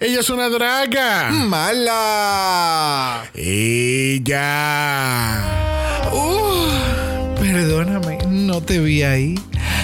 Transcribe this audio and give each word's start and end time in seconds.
Ella 0.00 0.20
es 0.20 0.30
una 0.30 0.48
draga. 0.48 1.28
¡Mala! 1.32 3.28
Ella. 3.34 4.30
Uh, 6.12 7.34
perdóname, 7.34 8.18
no 8.48 8.62
te 8.62 8.80
vi 8.80 9.02
ahí. 9.02 9.34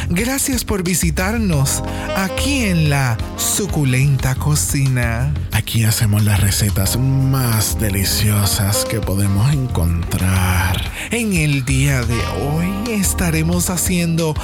Gracias 0.08 0.64
por 0.64 0.82
visitarnos 0.82 1.82
aquí 2.16 2.64
en 2.64 2.88
la 2.88 3.19
suculenta 3.37 4.35
cocina. 4.37 5.35
Aquí 5.53 5.85
hacemos 5.85 6.24
las 6.24 6.40
recetas 6.40 6.96
más 6.96 7.78
deliciosas 7.78 8.87
que 8.87 9.00
podemos 9.00 9.53
encontrar. 9.53 10.81
En 11.10 11.35
el 11.35 11.67
día 11.67 12.00
de 12.04 12.17
hoy 12.40 12.95
estaremos 12.95 13.69
haciendo 13.69 14.35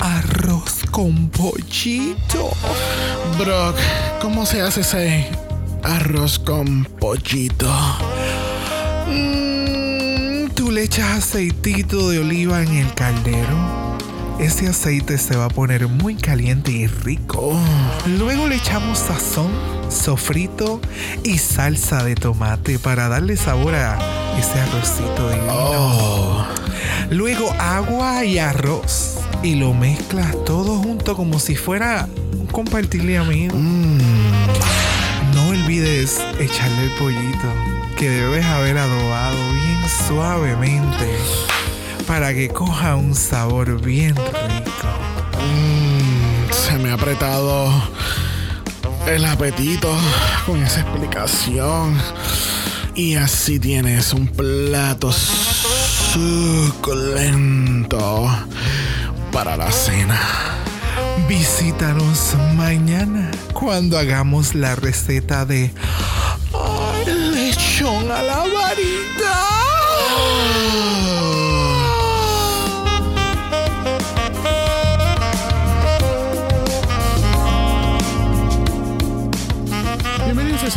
arroz 0.00 0.80
con 0.90 1.28
pollito. 1.28 2.50
Brock, 3.38 3.76
¿cómo 4.20 4.44
se 4.44 4.60
hace 4.60 4.80
ese 4.80 5.30
arroz 5.84 6.40
con 6.40 6.84
pollito? 6.84 7.72
Mm, 9.06 9.47
le 10.78 10.84
echas 10.84 11.10
aceitito 11.10 12.08
de 12.08 12.20
oliva 12.20 12.62
en 12.62 12.72
el 12.72 12.94
caldero. 12.94 13.96
Ese 14.38 14.68
aceite 14.68 15.18
se 15.18 15.34
va 15.34 15.46
a 15.46 15.48
poner 15.48 15.88
muy 15.88 16.14
caliente 16.14 16.70
y 16.70 16.86
rico. 16.86 17.60
Luego 18.06 18.46
le 18.46 18.54
echamos 18.54 18.98
sazón, 19.00 19.50
sofrito 19.90 20.80
y 21.24 21.38
salsa 21.38 22.04
de 22.04 22.14
tomate 22.14 22.78
para 22.78 23.08
darle 23.08 23.36
sabor 23.36 23.74
a 23.74 23.98
ese 24.38 24.60
arrocito 24.60 25.28
divino. 25.30 25.52
Oh, 25.52 26.46
Luego 27.10 27.52
agua 27.58 28.24
y 28.24 28.38
arroz. 28.38 29.18
Y 29.42 29.56
lo 29.56 29.74
mezclas 29.74 30.32
todo 30.44 30.76
junto 30.76 31.16
como 31.16 31.40
si 31.40 31.56
fuera 31.56 32.08
un 32.38 32.46
compartirle 32.46 33.18
amigo. 33.18 33.56
mm, 33.58 33.98
No 35.34 35.48
olvides 35.48 36.20
echarle 36.38 36.84
el 36.84 36.90
pollito 36.92 37.77
que 37.98 38.08
debes 38.08 38.44
haber 38.44 38.78
adobado 38.78 39.52
bien 39.54 39.80
suavemente 40.06 41.18
para 42.06 42.32
que 42.32 42.48
coja 42.48 42.94
un 42.94 43.16
sabor 43.16 43.80
bien 43.82 44.14
rico. 44.14 44.88
mm, 45.40 46.52
se 46.52 46.78
me 46.78 46.90
ha 46.90 46.94
apretado 46.94 47.72
el 49.08 49.24
apetito 49.24 49.92
con 50.46 50.62
esa 50.62 50.82
explicación. 50.82 51.98
Y 52.94 53.16
así 53.16 53.58
tienes 53.58 54.12
un 54.12 54.28
plato 54.28 55.10
suculento 56.12 57.18
para 59.32 59.56
la 59.56 59.72
cena. 59.72 60.20
Visítanos 61.28 62.36
mañana 62.54 63.32
cuando 63.52 63.98
hagamos 63.98 64.54
la 64.54 64.76
receta 64.76 65.44
de 65.44 65.72
¡Ay, 65.72 65.72
lechón 65.72 66.17
a 68.10 68.22
la 68.22 68.44
varita. 68.54 69.48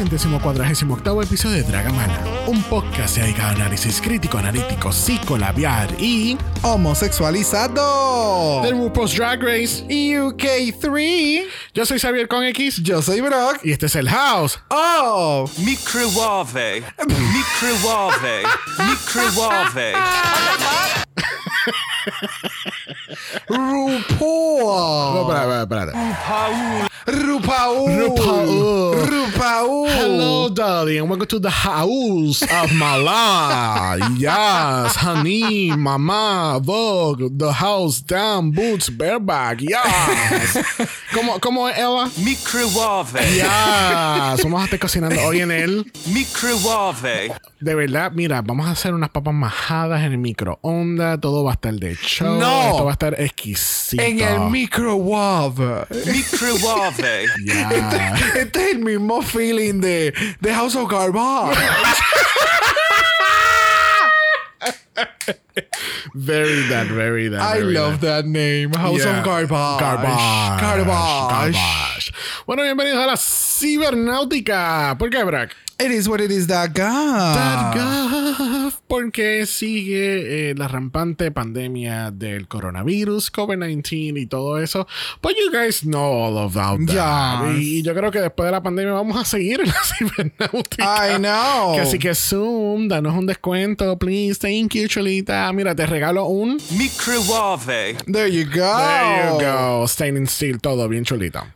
Centésimo 0.02 0.42
cuadragésimo 0.42 0.96
octavo 0.96 1.22
episodio 1.22 1.58
de 1.58 1.64
Dragamala, 1.64 2.18
un 2.48 2.64
podcast 2.64 3.18
dedicado 3.18 3.50
a 3.50 3.52
análisis 3.52 4.02
crítico, 4.02 4.40
analítico, 4.40 4.92
psicolabiar 4.92 5.90
y 6.00 6.36
Homosexualizado. 6.64 8.64
del 8.64 8.80
RuPaul's 8.80 9.16
Drag 9.16 9.40
Race. 9.44 9.86
UK3. 9.88 11.44
Yo 11.76 11.86
soy 11.86 12.00
Xavier 12.00 12.28
con 12.28 12.44
X 12.46 12.82
Yo 12.82 13.04
soy 13.04 13.22
Brock. 13.22 13.60
y 13.64 13.72
este 13.74 13.86
es 13.86 13.96
el 13.96 14.10
House. 14.10 14.60
Oh, 14.70 15.48
Microwave. 15.60 16.84
Microwave. 17.08 18.42
Microwave. 18.80 19.94
RuPaul. 23.48 25.14
No, 25.14 25.22
espera, 25.22 25.62
espera, 25.62 25.84
espera. 25.84 26.18
Paul. 26.28 26.88
RuPaul. 27.06 27.98
RuPaul. 27.98 29.08
RuPaul. 29.08 29.51
Hello, 30.42 30.50
darling, 30.56 30.98
and 30.98 31.08
welcome 31.08 31.28
to 31.28 31.38
the 31.38 31.52
house 31.52 32.42
of 32.42 32.74
my 32.74 32.96
life. 32.98 34.02
Yes, 34.18 34.96
honey, 34.96 35.70
mama, 35.78 36.60
Vogue, 36.64 37.38
the 37.38 37.54
house, 37.54 38.02
down, 38.02 38.50
boots, 38.50 38.90
bareback. 38.90 39.62
Yes. 39.62 40.58
¿Cómo, 41.14 41.40
cómo 41.40 41.70
es, 41.70 41.78
Ella? 41.78 42.10
Microwave. 42.26 43.22
Yes. 43.36 44.44
Vamos 44.44 44.62
a 44.62 44.66
estar 44.66 44.80
cocinando 44.80 45.22
hoy 45.22 45.42
en 45.42 45.52
él. 45.52 45.92
Microwave. 46.08 47.36
De 47.62 47.76
verdad, 47.76 48.12
mira, 48.12 48.42
vamos 48.42 48.66
a 48.68 48.72
hacer 48.72 48.92
unas 48.94 49.12
papas 49.12 49.36
majadas 49.36 50.02
en 50.02 50.14
el 50.14 50.18
microondas. 50.18 51.20
Todo 51.22 51.44
va 51.44 51.52
a 51.52 51.54
estar 51.54 51.74
de 51.76 51.96
show. 51.96 52.40
No. 52.40 52.70
Esto 52.72 52.86
va 52.86 52.90
a 52.92 52.94
estar 52.94 53.22
exquisito. 53.22 54.02
En 54.02 54.20
el 54.20 54.40
microwave. 54.50 55.86
Microwave. 56.06 57.28
Yeah. 57.46 58.16
Este 58.36 58.70
es 58.70 58.76
el 58.76 58.80
mismo 58.80 59.22
feeling 59.22 59.80
de, 59.80 60.12
de 60.40 60.54
House 60.54 60.76
of 60.76 60.90
Garbage. 60.90 61.58
Very 66.14 66.68
that, 66.70 66.88
very 66.88 67.30
that. 67.30 67.42
I 67.42 67.60
very 67.60 67.74
love 67.74 68.02
that 68.02 68.26
name. 68.26 68.72
House 68.74 69.00
Yeah. 69.04 69.20
of 69.20 69.26
Garbage. 69.26 69.80
Garbage. 69.80 70.62
Garbage. 70.62 71.54
Garbage. 71.56 72.14
Bueno, 72.46 72.64
bienvenidos 72.64 73.00
a 73.04 73.08
la 73.08 73.18
cibernáutica. 73.18 74.96
¿Por 74.98 75.10
qué, 75.10 75.24
Brack? 75.24 75.56
It 75.82 75.90
is 75.90 76.08
what 76.08 76.22
it 76.22 76.30
is 76.30 76.46
that 76.46 76.70
Porque 78.88 79.48
sigue 79.48 80.52
eh, 80.52 80.56
la 80.56 80.68
rampante 80.68 81.32
pandemia 81.32 82.12
del 82.12 82.48
coronavirus, 82.48 83.32
COVID-19 83.32 84.22
y 84.22 84.26
todo 84.28 84.60
eso. 84.60 84.86
But 85.24 85.34
you 85.38 85.52
guys 85.52 85.82
know 85.82 86.04
all 86.04 86.38
about 86.38 86.86
that. 86.88 87.56
Yes. 87.56 87.64
Y 87.64 87.82
yo 87.82 87.96
creo 87.96 88.12
que 88.12 88.22
después 88.22 88.46
de 88.46 88.52
la 88.52 88.62
pandemia 88.62 88.94
vamos 88.94 89.18
a 89.18 89.26
seguir 89.26 89.62
en 89.62 89.70
la 89.70 89.84
cibernáutica. 89.98 91.16
I 91.16 91.18
know. 91.18 91.74
Que 91.74 91.82
así 91.82 91.98
que 91.98 92.14
Zoom, 92.14 92.88
danos 92.88 93.16
un 93.16 93.26
descuento, 93.26 93.98
please. 93.98 94.38
Thank 94.38 94.76
you, 94.76 94.88
Cholita. 94.88 95.52
Mira, 95.52 95.74
te 95.74 95.88
regalo 95.88 96.26
un. 96.26 96.60
Microwave. 96.78 97.98
There 98.06 98.30
you 98.30 98.46
go. 98.46 98.78
There 98.78 99.32
you 99.32 99.40
go. 99.40 99.88
Stained 99.88 100.28
steel, 100.30 100.60
todo 100.60 100.88
bien 100.88 101.06
chulita. 101.06 101.56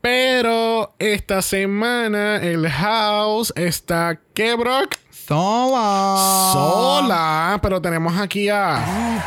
Pero 0.00 0.94
esta 0.98 1.42
semana 1.42 2.36
el 2.36 2.68
house 2.68 3.52
está 3.56 4.20
¿qué, 4.32 4.54
Brock? 4.54 4.96
Sola. 5.10 6.50
Sola, 6.52 7.58
pero 7.60 7.82
tenemos 7.82 8.16
aquí 8.16 8.48
a 8.48 8.82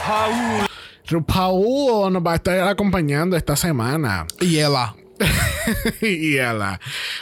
Paul. 0.08 0.68
RuPaul 1.08 2.14
nos 2.14 2.26
va 2.26 2.34
a 2.34 2.36
estar 2.36 2.68
acompañando 2.68 3.36
esta 3.36 3.56
semana. 3.56 4.26
Y 4.40 4.60
ella. 4.60 4.96
y 6.02 6.34
ella. 6.38 6.80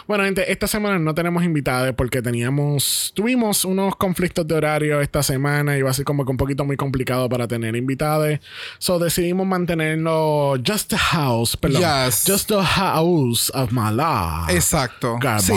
Bueno, 0.08 0.24
gente, 0.24 0.52
esta 0.52 0.68
semana 0.68 1.00
no 1.00 1.14
tenemos 1.14 1.44
invitados 1.44 1.94
porque 1.96 2.22
teníamos, 2.22 3.12
tuvimos 3.16 3.66
unos 3.66 3.96
conflictos 3.96 4.48
de 4.48 4.56
horario 4.56 5.02
esta 5.02 5.24
semana 5.24 5.78
y 5.78 5.82
va 5.82 5.92
a 5.92 5.94
ser 5.94 6.06
como 6.06 6.26
que 6.26 6.32
un 6.32 6.38
poquito 6.38 6.66
muy 6.66 6.78
complicado 6.78 7.28
para 7.30 7.48
tener 7.48 7.76
invitados. 7.76 8.40
So 8.78 9.00
decidimos 9.00 9.46
mantenerlo 9.48 10.56
just 10.66 10.90
the 10.90 10.98
house, 10.98 11.56
perdón, 11.58 11.82
Yes. 11.82 12.24
just 12.28 12.48
the 12.50 12.62
house 12.64 13.52
of 13.54 13.72
my 13.72 13.92
life. 13.92 14.54
Exacto. 14.54 15.18
Garbage. 15.20 15.48
Sí, 15.48 15.54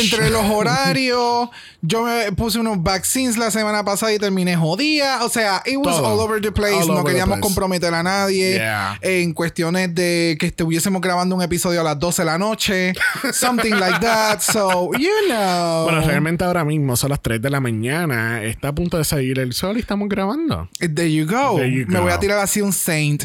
entre 0.00 0.30
los 0.30 0.44
horarios, 0.50 1.48
yo 1.80 2.04
me 2.04 2.32
puse 2.32 2.58
unos 2.58 2.82
vaccines 2.82 3.36
la 3.36 3.50
semana 3.50 3.84
pasada 3.84 4.12
y 4.12 4.18
terminé 4.18 4.56
jodida. 4.56 5.24
O 5.24 5.28
sea, 5.28 5.62
it 5.66 5.76
was 5.76 5.96
Todo. 5.96 6.06
all 6.06 6.20
over 6.20 6.40
the 6.40 6.52
place. 6.52 6.82
All 6.82 6.88
no 6.88 7.04
queríamos 7.04 7.38
place. 7.38 7.42
comprometer 7.42 7.92
a 7.94 8.02
nadie. 8.02 8.54
Yeah. 8.54 8.98
En 9.02 9.32
cuestiones 9.32 9.94
de 9.94 10.36
que 10.38 10.46
estuviésemos 10.46 11.00
grabando 11.00 11.34
un 11.36 11.42
episodio 11.42 11.81
a 11.82 11.84
las 11.84 11.98
12 11.98 12.22
de 12.22 12.26
la 12.26 12.38
noche. 12.38 12.92
something 13.32 13.74
like 13.74 14.00
that. 14.00 14.40
So, 14.40 14.90
you 14.98 15.10
know. 15.28 15.84
Bueno, 15.84 16.00
realmente 16.06 16.44
ahora 16.44 16.64
mismo 16.64 16.96
son 16.96 17.10
las 17.10 17.20
3 17.20 17.40
de 17.42 17.50
la 17.50 17.60
mañana. 17.60 18.42
Está 18.42 18.68
a 18.68 18.74
punto 18.74 18.96
de 18.98 19.04
salir 19.04 19.38
el 19.38 19.52
sol 19.52 19.76
y 19.76 19.80
estamos 19.80 20.08
grabando. 20.08 20.68
There 20.78 21.12
you 21.12 21.26
go. 21.26 21.56
There 21.56 21.70
you 21.70 21.86
Me 21.86 21.96
go. 21.96 22.02
voy 22.02 22.12
a 22.12 22.18
tirar 22.18 22.38
así 22.38 22.60
un 22.60 22.72
saint. 22.72 23.24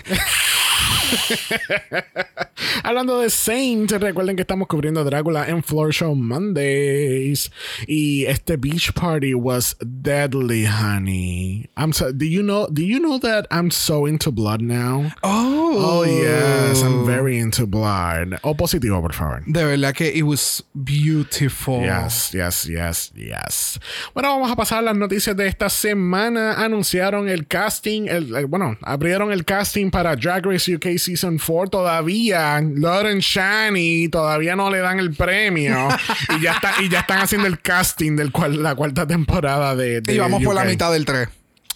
Hablando 2.83 3.19
de 3.19 3.29
Saint, 3.29 3.91
recuerden 3.91 4.35
que 4.35 4.41
estamos 4.41 4.67
cubriendo 4.67 5.03
Drácula 5.03 5.47
en 5.47 5.61
Floor 5.63 5.91
Show 5.93 6.15
Mondays. 6.15 7.51
Y 7.87 8.25
este 8.25 8.57
beach 8.57 8.93
party 8.93 9.33
was 9.33 9.75
deadly, 9.81 10.65
honey. 10.65 11.69
I'm 11.77 11.93
so, 11.93 12.11
do 12.11 12.25
you 12.25 12.41
know 12.43 12.67
do 12.71 12.81
you 12.81 12.99
know 12.99 13.19
that 13.19 13.45
I'm 13.51 13.71
so 13.71 14.05
into 14.07 14.31
blood 14.31 14.61
now? 14.61 15.11
Oh. 15.23 15.53
Oh 15.79 16.03
yes, 16.05 16.81
I'm 16.81 17.05
very 17.05 17.37
into 17.37 17.65
blood. 17.67 18.39
O 18.43 18.55
positivo, 18.55 19.01
por 19.01 19.13
favor. 19.13 19.43
De 19.45 19.63
verdad 19.63 19.93
que 19.93 20.07
it 20.07 20.23
was 20.23 20.63
beautiful. 20.73 21.81
Yes, 21.81 22.31
yes, 22.33 22.65
yes, 22.67 23.11
yes. 23.15 23.79
Bueno, 24.13 24.29
vamos 24.29 24.51
a 24.51 24.55
pasar 24.55 24.79
a 24.79 24.81
las 24.81 24.95
noticias 24.97 25.35
de 25.35 25.47
esta 25.47 25.69
semana. 25.69 26.53
Anunciaron 26.63 27.29
el 27.29 27.47
casting, 27.47 28.07
el, 28.07 28.35
el- 28.35 28.45
bueno, 28.47 28.77
abrieron 28.81 29.31
el 29.31 29.45
casting 29.45 29.91
para 29.91 30.15
Drag 30.15 30.45
Race 30.45 30.71
UK 30.77 30.97
Season 30.97 31.37
4 31.37 31.69
todavía, 31.69 32.61
Lauren 32.61 33.19
Shani 33.19 34.07
todavía 34.09 34.55
no 34.55 34.69
le 34.69 34.79
dan 34.79 34.99
el 34.99 35.13
premio 35.13 35.87
y 36.37 36.41
ya 36.41 36.53
está 36.53 36.73
y 36.81 36.89
ya 36.89 36.99
están 37.01 37.19
haciendo 37.19 37.47
el 37.47 37.59
casting 37.59 38.15
del 38.15 38.31
cual 38.31 38.63
la 38.63 38.73
cuarta 38.75 39.05
temporada 39.05 39.75
de, 39.75 40.01
de 40.01 40.13
Y 40.15 40.17
vamos 40.19 40.41
por 40.43 40.55
la 40.55 40.63
mitad 40.63 40.91
del 40.91 41.05
3. 41.05 41.27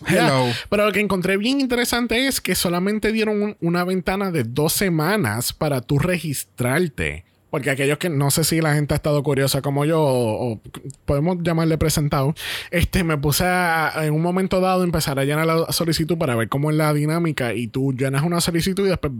Ya. 0.10 0.26
Hello. 0.26 0.48
Pero 0.70 0.86
lo 0.88 0.92
que 0.92 1.00
encontré 1.00 1.38
bien 1.38 1.60
interesante 1.62 2.26
es 2.28 2.42
que 2.42 2.56
solamente 2.56 3.12
dieron 3.12 3.42
un- 3.44 3.58
una 3.62 3.84
ventana 3.84 4.32
de 4.32 4.44
dos 4.44 4.74
semanas 4.74 5.54
para 5.54 5.82
tú 5.82 6.00
registrarte. 6.00 7.24
Porque 7.52 7.70
aquellos 7.70 7.98
que 8.00 8.10
no 8.10 8.32
sé 8.32 8.44
si 8.44 8.62
la 8.62 8.74
gente 8.74 8.94
ha 8.94 8.98
estado 8.98 9.22
curiosa 9.22 9.62
como 9.62 9.86
yo 9.86 10.02
o, 10.02 10.54
o 10.54 10.62
podemos 11.06 11.38
llamarle 11.42 11.78
presentado, 11.78 12.34
este 12.72 13.04
me 13.04 13.18
puse 13.18 13.44
a, 13.44 13.92
en 14.06 14.14
un 14.14 14.22
momento 14.22 14.62
dado 14.62 14.84
empezar 14.84 15.20
a 15.20 15.26
llenar 15.26 15.46
la 15.46 15.72
solicitud 15.72 16.18
para 16.18 16.36
ver 16.36 16.50
cómo 16.50 16.72
es 16.72 16.78
la 16.78 16.94
dinámica 16.94 17.54
y 17.54 17.68
tú 17.68 17.94
llenas 17.94 18.24
una 18.24 18.42
solicitud 18.42 18.86
y 18.88 18.90
después 18.90 19.12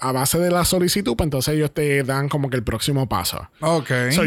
a 0.00 0.12
base 0.12 0.38
de 0.38 0.50
la 0.50 0.64
solicitud 0.64 1.16
pues 1.16 1.26
entonces 1.26 1.54
ellos 1.54 1.72
te 1.72 2.04
dan 2.04 2.28
como 2.28 2.50
que 2.50 2.56
el 2.56 2.62
próximo 2.62 3.08
paso. 3.08 3.48
Ok. 3.60 3.90
So, 4.10 4.22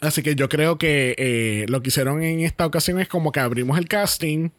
así 0.00 0.22
que 0.22 0.34
yo 0.34 0.48
creo 0.48 0.78
que 0.78 1.14
eh, 1.18 1.66
lo 1.68 1.82
que 1.82 1.88
hicieron 1.88 2.22
en 2.22 2.40
esta 2.40 2.66
ocasión 2.66 3.00
es 3.00 3.08
como 3.08 3.32
que 3.32 3.40
abrimos 3.40 3.78
el 3.78 3.88
casting 3.88 4.50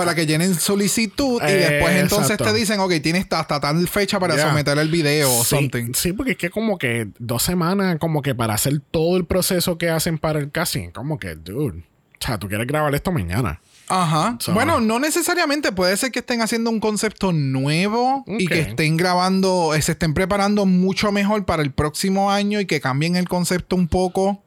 para 0.00 0.14
que 0.14 0.26
llenen 0.26 0.54
solicitud 0.54 1.40
y 1.42 1.50
Eh, 1.50 1.56
después 1.70 1.94
entonces 1.96 2.30
exacto. 2.32 2.52
te 2.52 2.58
dicen, 2.58 2.80
ok, 2.80 2.92
tienes 3.02 3.26
hasta, 3.30 3.60
tal 3.60 3.86
fecha 3.88 4.18
para 4.18 4.36
someter 4.38 4.78
el 4.78 4.88
video 4.90 5.30
o 5.32 5.44
sí, 5.44 5.56
something. 5.56 5.92
Sí, 5.94 6.12
porque 6.12 6.32
es 6.32 6.38
que 6.38 6.50
como 6.50 6.78
que 6.78 7.08
dos 7.18 7.42
semanas, 7.42 7.96
como 7.98 8.22
que 8.22 8.34
para 8.34 8.54
hacer 8.54 8.80
todo 8.90 9.16
el 9.16 9.24
proceso 9.26 9.78
que 9.78 9.90
hacen 9.90 10.18
para 10.18 10.38
el 10.38 10.50
casting, 10.50 10.90
como 10.90 11.18
que, 11.18 11.34
dude, 11.34 11.78
o 12.22 12.26
sea, 12.26 12.38
tú 12.38 12.48
quieres 12.48 12.66
grabar 12.66 12.94
esto 12.94 13.12
mañana. 13.12 13.60
Ajá. 13.88 14.36
So- 14.38 14.52
bueno, 14.52 14.78
no 14.80 15.00
necesariamente. 15.00 15.72
Puede 15.72 15.96
ser 15.96 16.12
que 16.12 16.20
estén 16.20 16.42
haciendo 16.42 16.70
un 16.70 16.78
concepto 16.78 17.32
nuevo 17.32 18.24
y 18.26 18.46
que 18.46 18.60
estén 18.60 18.96
grabando, 18.96 19.74
eh, 19.74 19.82
se 19.82 19.92
estén 19.92 20.14
preparando 20.14 20.64
mucho 20.64 21.10
mejor 21.12 21.44
para 21.44 21.62
el 21.62 21.72
próximo 21.72 22.30
año 22.30 22.60
y 22.60 22.66
que 22.66 22.80
cambien 22.80 23.16
el 23.16 23.28
concepto 23.28 23.74
un 23.74 23.88
poco. 23.88 24.44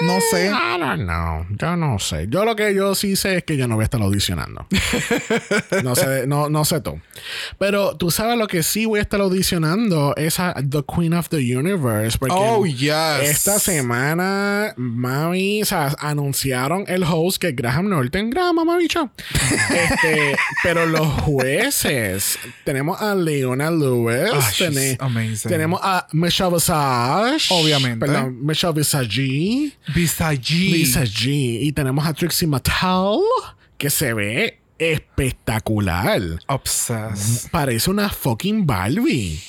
No 0.00 0.18
sé. 0.30 0.46
I 0.46 0.78
don't 0.80 1.02
know. 1.04 1.46
Yo 1.50 1.76
no 1.76 1.98
sé. 1.98 2.26
Yo 2.28 2.44
lo 2.44 2.56
que 2.56 2.74
yo 2.74 2.94
sí 2.94 3.14
sé 3.14 3.36
es 3.38 3.44
que 3.44 3.56
yo 3.58 3.68
no 3.68 3.74
voy 3.74 3.82
a 3.82 3.84
estar 3.84 4.00
audicionando. 4.00 4.66
no 5.84 5.94
sé, 5.94 6.26
no, 6.26 6.48
no 6.48 6.64
sé 6.64 6.80
tú. 6.80 6.98
Pero 7.58 7.96
tú 7.96 8.10
sabes 8.10 8.38
lo 8.38 8.46
que 8.46 8.62
sí 8.62 8.86
voy 8.86 9.00
a 9.00 9.02
estar 9.02 9.20
audicionando 9.20 10.14
es 10.16 10.40
a 10.40 10.54
The 10.54 10.82
Queen 10.84 11.12
of 11.14 11.28
the 11.28 11.56
Universe. 11.56 12.16
Porque 12.18 12.34
Oh, 12.36 12.64
yes. 12.64 13.20
Esta 13.22 13.58
semana, 13.58 14.72
mami, 14.76 15.62
o 15.62 15.66
sea, 15.66 15.94
anunciaron 15.98 16.84
el 16.88 17.02
host 17.04 17.38
que 17.38 17.52
Graham 17.52 17.88
Norton. 17.90 18.30
Graham, 18.30 18.56
mamabicho. 18.56 19.10
este, 19.70 20.36
pero 20.62 20.86
los 20.86 21.06
jueces, 21.22 22.38
tenemos 22.64 23.00
a 23.02 23.14
Leona 23.14 23.70
Lewis. 23.70 24.30
Ah, 24.32 24.50
she's 24.52 24.74
tene- 24.74 24.96
amazing. 25.00 25.50
Tenemos 25.50 25.80
a 25.82 26.06
Michelle 26.12 26.50
Visage. 26.50 27.46
Obviamente. 27.50 28.06
Perdón, 28.06 28.38
Michelle 28.44 28.72
Visage. 28.72 29.65
Visagi. 29.94 30.70
Lisa 30.72 31.02
G. 31.04 31.60
Y 31.62 31.72
tenemos 31.72 32.06
a 32.06 32.12
Trixie 32.12 32.46
Mattel, 32.46 33.20
que 33.78 33.90
se 33.90 34.12
ve 34.14 34.58
espectacular. 34.78 36.20
Obsessed. 36.48 37.50
Parece 37.50 37.90
una 37.90 38.08
fucking 38.08 38.66
Barbie. 38.66 39.40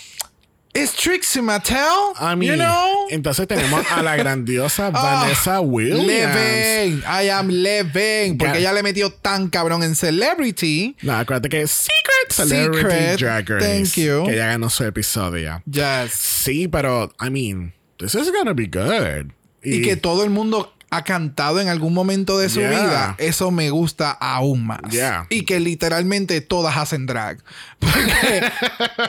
¿Es 0.73 0.93
Trixie 0.93 1.41
Mattel? 1.41 1.79
I 2.19 2.35
mean, 2.35 2.51
you 2.51 2.55
know? 2.55 3.07
entonces 3.09 3.47
tenemos 3.47 3.83
a 3.91 4.03
la 4.03 4.15
grandiosa 4.15 4.87
Ah, 4.93 5.23
Vanessa 5.23 5.59
Williams. 5.59 6.05
Living. 6.05 7.01
I 7.01 7.29
am 7.31 7.47
living. 7.49 8.37
Porque 8.37 8.59
ella 8.59 8.73
le 8.73 8.83
metió 8.83 9.09
tan 9.11 9.49
cabrón 9.49 9.81
en 9.81 9.95
Celebrity. 9.95 10.95
No, 11.01 11.15
acuérdate 11.15 11.49
que 11.49 11.61
es 11.61 11.71
Secret 11.71 12.31
Celebrity 12.31 12.89
Secret. 12.91 13.19
Drag 13.19 13.49
Race. 13.49 13.65
Thank 13.65 13.95
you. 13.95 14.25
Que 14.27 14.35
ya 14.35 14.47
ganó 14.47 14.69
su 14.69 14.83
episodio. 14.83 15.63
Yes. 15.65 16.11
Sí, 16.11 16.67
pero, 16.67 17.11
I 17.19 17.31
mean, 17.31 17.73
this 17.97 18.13
is 18.13 18.31
gonna 18.31 18.53
be 18.53 18.67
good. 18.67 19.31
Y 19.75 19.81
que 19.81 19.95
todo 19.95 20.23
el 20.23 20.29
mundo 20.29 20.73
ha 20.89 21.03
cantado 21.03 21.59
en 21.59 21.67
algún 21.67 21.93
momento 21.93 22.37
de 22.39 22.47
su 22.47 22.59
Yeah. 22.61 22.69
vida, 22.69 23.15
eso 23.17 23.51
me 23.51 23.69
gusta 23.71 24.11
aún 24.11 24.65
más. 24.65 24.79
Yeah. 24.89 25.27
Y 25.29 25.43
que 25.43 25.59
literalmente 25.59 26.39
todas 26.39 26.77
hacen 26.77 27.05
drag. 27.05 27.39
Porque, 27.79 28.43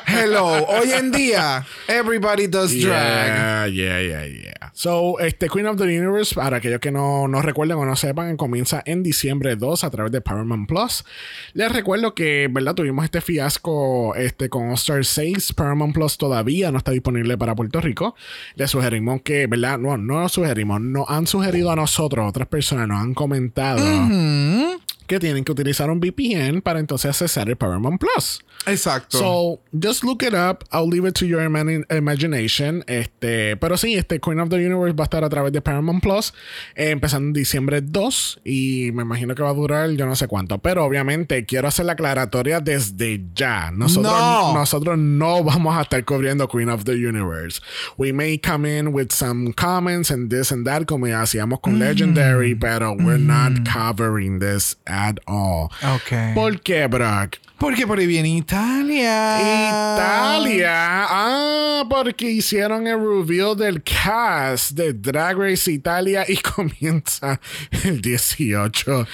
hello, 0.09 0.67
hoy 0.67 0.91
en 0.93 1.13
día, 1.13 1.65
everybody 1.87 2.49
does 2.49 2.73
drag. 2.81 3.71
Yeah, 3.73 4.01
yeah, 4.01 4.01
yeah, 4.03 4.27
yeah. 4.27 4.58
So, 4.79 5.19
este 5.19 5.49
Queen 5.49 5.67
of 5.67 5.77
the 5.77 5.83
Universe, 5.83 6.37
para 6.37 6.59
aquellos 6.59 6.79
que 6.79 6.93
no, 6.93 7.27
no 7.27 7.43
recuerden 7.43 7.79
o 7.79 7.85
no 7.85 7.97
sepan, 7.97 8.37
comienza 8.37 8.81
en 8.87 9.03
diciembre 9.03 9.57
2 9.57 9.83
a 9.83 9.91
través 9.91 10.13
de 10.13 10.21
Paramount 10.21 10.69
Plus. 10.69 11.05
Les 11.53 11.73
recuerdo 11.73 12.15
que, 12.15 12.47
¿verdad? 12.49 12.77
Tuvimos 12.77 13.05
este 13.05 13.21
fiasco 13.21 14.15
este, 14.15 14.49
con 14.49 14.69
All 14.69 14.75
Star 14.75 15.05
6. 15.05 15.55
Paramount 15.55 15.95
Plus 15.95 16.17
todavía 16.17 16.71
no 16.71 16.79
está 16.79 16.93
disponible 16.93 17.37
para 17.37 17.57
Puerto 17.57 17.81
Rico. 17.81 18.15
Les 18.55 18.71
sugerimos 18.71 19.23
que, 19.23 19.49
¿verdad? 19.49 19.81
No, 19.81 19.97
no 19.97 20.21
lo 20.21 20.29
sugerimos. 20.29 20.81
Nos 20.81 21.11
han 21.11 21.27
sugerido 21.27 21.73
a 21.73 21.75
nosotros, 21.75 22.29
otras 22.29 22.47
personas 22.47 22.87
nos 22.87 23.03
han 23.03 23.15
comentado 23.15 23.83
que 25.09 25.19
tienen 25.19 25.43
que 25.43 25.51
utilizar 25.51 25.91
un 25.91 25.99
VPN 26.01 26.61
para 26.63 26.79
entonces 26.79 27.11
accesar 27.11 27.49
el 27.49 27.57
Paramount 27.57 28.01
Plus. 28.01 28.41
Exacto. 28.67 29.19
So, 29.19 29.61
just 29.73 30.05
look 30.05 30.23
it 30.23 30.35
up. 30.35 30.65
I'll 30.73 30.89
leave 30.89 31.09
it 31.09 31.15
to 31.21 31.25
your 31.27 31.41
imagination. 31.43 32.85
Este, 32.87 33.57
pero 33.57 33.77
sí, 33.77 33.95
este 33.95 34.21
Queen 34.21 34.41
of 34.41 34.49
the 34.51 34.57
Universe 34.57 34.95
va 34.95 35.05
a 35.05 35.07
estar 35.07 35.25
a 35.25 35.29
través 35.29 35.53
de 35.53 35.61
Paramount 35.61 36.03
Plus, 36.03 36.35
eh, 36.75 36.91
empezando 36.91 37.29
en 37.29 37.33
diciembre 37.33 37.81
2 37.81 38.41
y 38.45 38.91
me 38.93 39.03
imagino 39.03 39.35
que 39.35 39.43
va 39.43 39.51
a 39.51 39.55
durar 39.55 39.91
yo 39.91 40.05
no 40.07 40.15
sé 40.17 40.27
cuánto. 40.27 40.59
Pero 40.59 40.85
obviamente 40.85 41.45
quiero 41.47 41.69
hacer 41.69 41.87
la 41.87 41.93
aclaratoria 41.93 42.61
desde 42.61 43.25
ya. 43.35 43.71
Nosotros 43.71 44.13
No. 44.13 44.53
nosotros 44.55 44.99
no 44.99 45.43
vamos 45.45 45.77
a 45.77 45.83
estar 45.83 46.05
cubriendo 46.05 46.49
Queen 46.49 46.69
of 46.69 46.85
the 46.85 46.93
Universe. 46.93 47.63
We 47.97 48.13
may 48.13 48.39
come 48.39 48.67
in 48.69 48.89
with 48.89 49.13
some 49.13 49.53
comments 49.55 50.11
and 50.11 50.31
this 50.31 50.53
and 50.53 50.67
that 50.67 50.85
como 50.87 51.07
ya 51.07 51.23
hacíamos 51.23 51.61
con 51.61 51.79
Legendary, 51.79 52.55
pero 52.55 52.93
we're 52.93 53.19
not 53.19 53.53
covering 53.65 54.41
this 54.41 54.77
at 54.87 54.98
all. 55.27 55.69
ok. 55.97 56.35
¿Por 56.35 56.61
qué, 56.61 56.87
Brock? 56.87 57.37
Porque 57.59 57.87
por 57.87 57.99
ahí 57.99 58.07
viene 58.07 58.29
Italia. 58.29 59.39
Italia. 59.69 60.71
Ah, 61.09 61.85
porque 61.89 62.31
hicieron 62.31 62.87
el 62.87 62.99
reveal 62.99 63.57
del 63.57 63.83
cast 63.83 64.73
de 64.73 64.93
Drag 64.93 65.37
Race 65.37 65.71
Italia 65.71 66.25
y 66.29 66.37
comienza 66.55 67.41
el 67.85 68.01
18. 68.01 69.07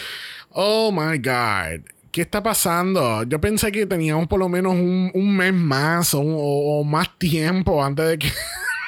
Oh 0.51 0.93
my 0.93 1.19
God. 1.19 1.87
¿Qué 2.13 2.21
está 2.23 2.43
pasando? 2.43 3.25
Yo 3.25 3.41
pensé 3.41 3.73
que 3.73 3.87
teníamos 3.87 4.29
por 4.29 4.39
lo 4.39 4.49
menos 4.49 4.75
un, 4.75 5.11
un 5.15 5.37
mes 5.37 5.53
más 5.53 6.15
o, 6.15 6.21
o- 6.21 6.81
o 6.81 6.85
más 6.85 7.09
tiempo 7.19 7.83
antes 7.85 8.07
de 8.07 8.19
que... 8.19 8.29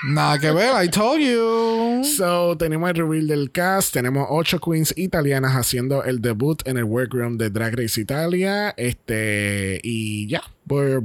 Nada 0.05 0.39
que 0.39 0.51
ver, 0.53 0.73
I 0.85 0.89
told 0.89 1.21
you. 1.21 2.05
So, 2.05 2.57
tenemos 2.57 2.91
el 2.91 2.97
reveal 2.97 3.27
del 3.27 3.51
cast. 3.51 3.93
Tenemos 3.95 4.27
ocho 4.31 4.59
queens 4.61 4.93
italianas 4.97 5.53
haciendo 5.55 6.05
el 6.05 6.21
debut 6.21 6.63
en 6.67 6.77
el 6.77 6.85
workroom 6.85 7.39
de 7.39 7.51
Drag 7.51 7.75
Race 7.77 8.01
Italia. 8.01 8.75
Este, 8.77 9.81
y 9.83 10.27
ya, 10.29 10.43
we're- 10.69 11.03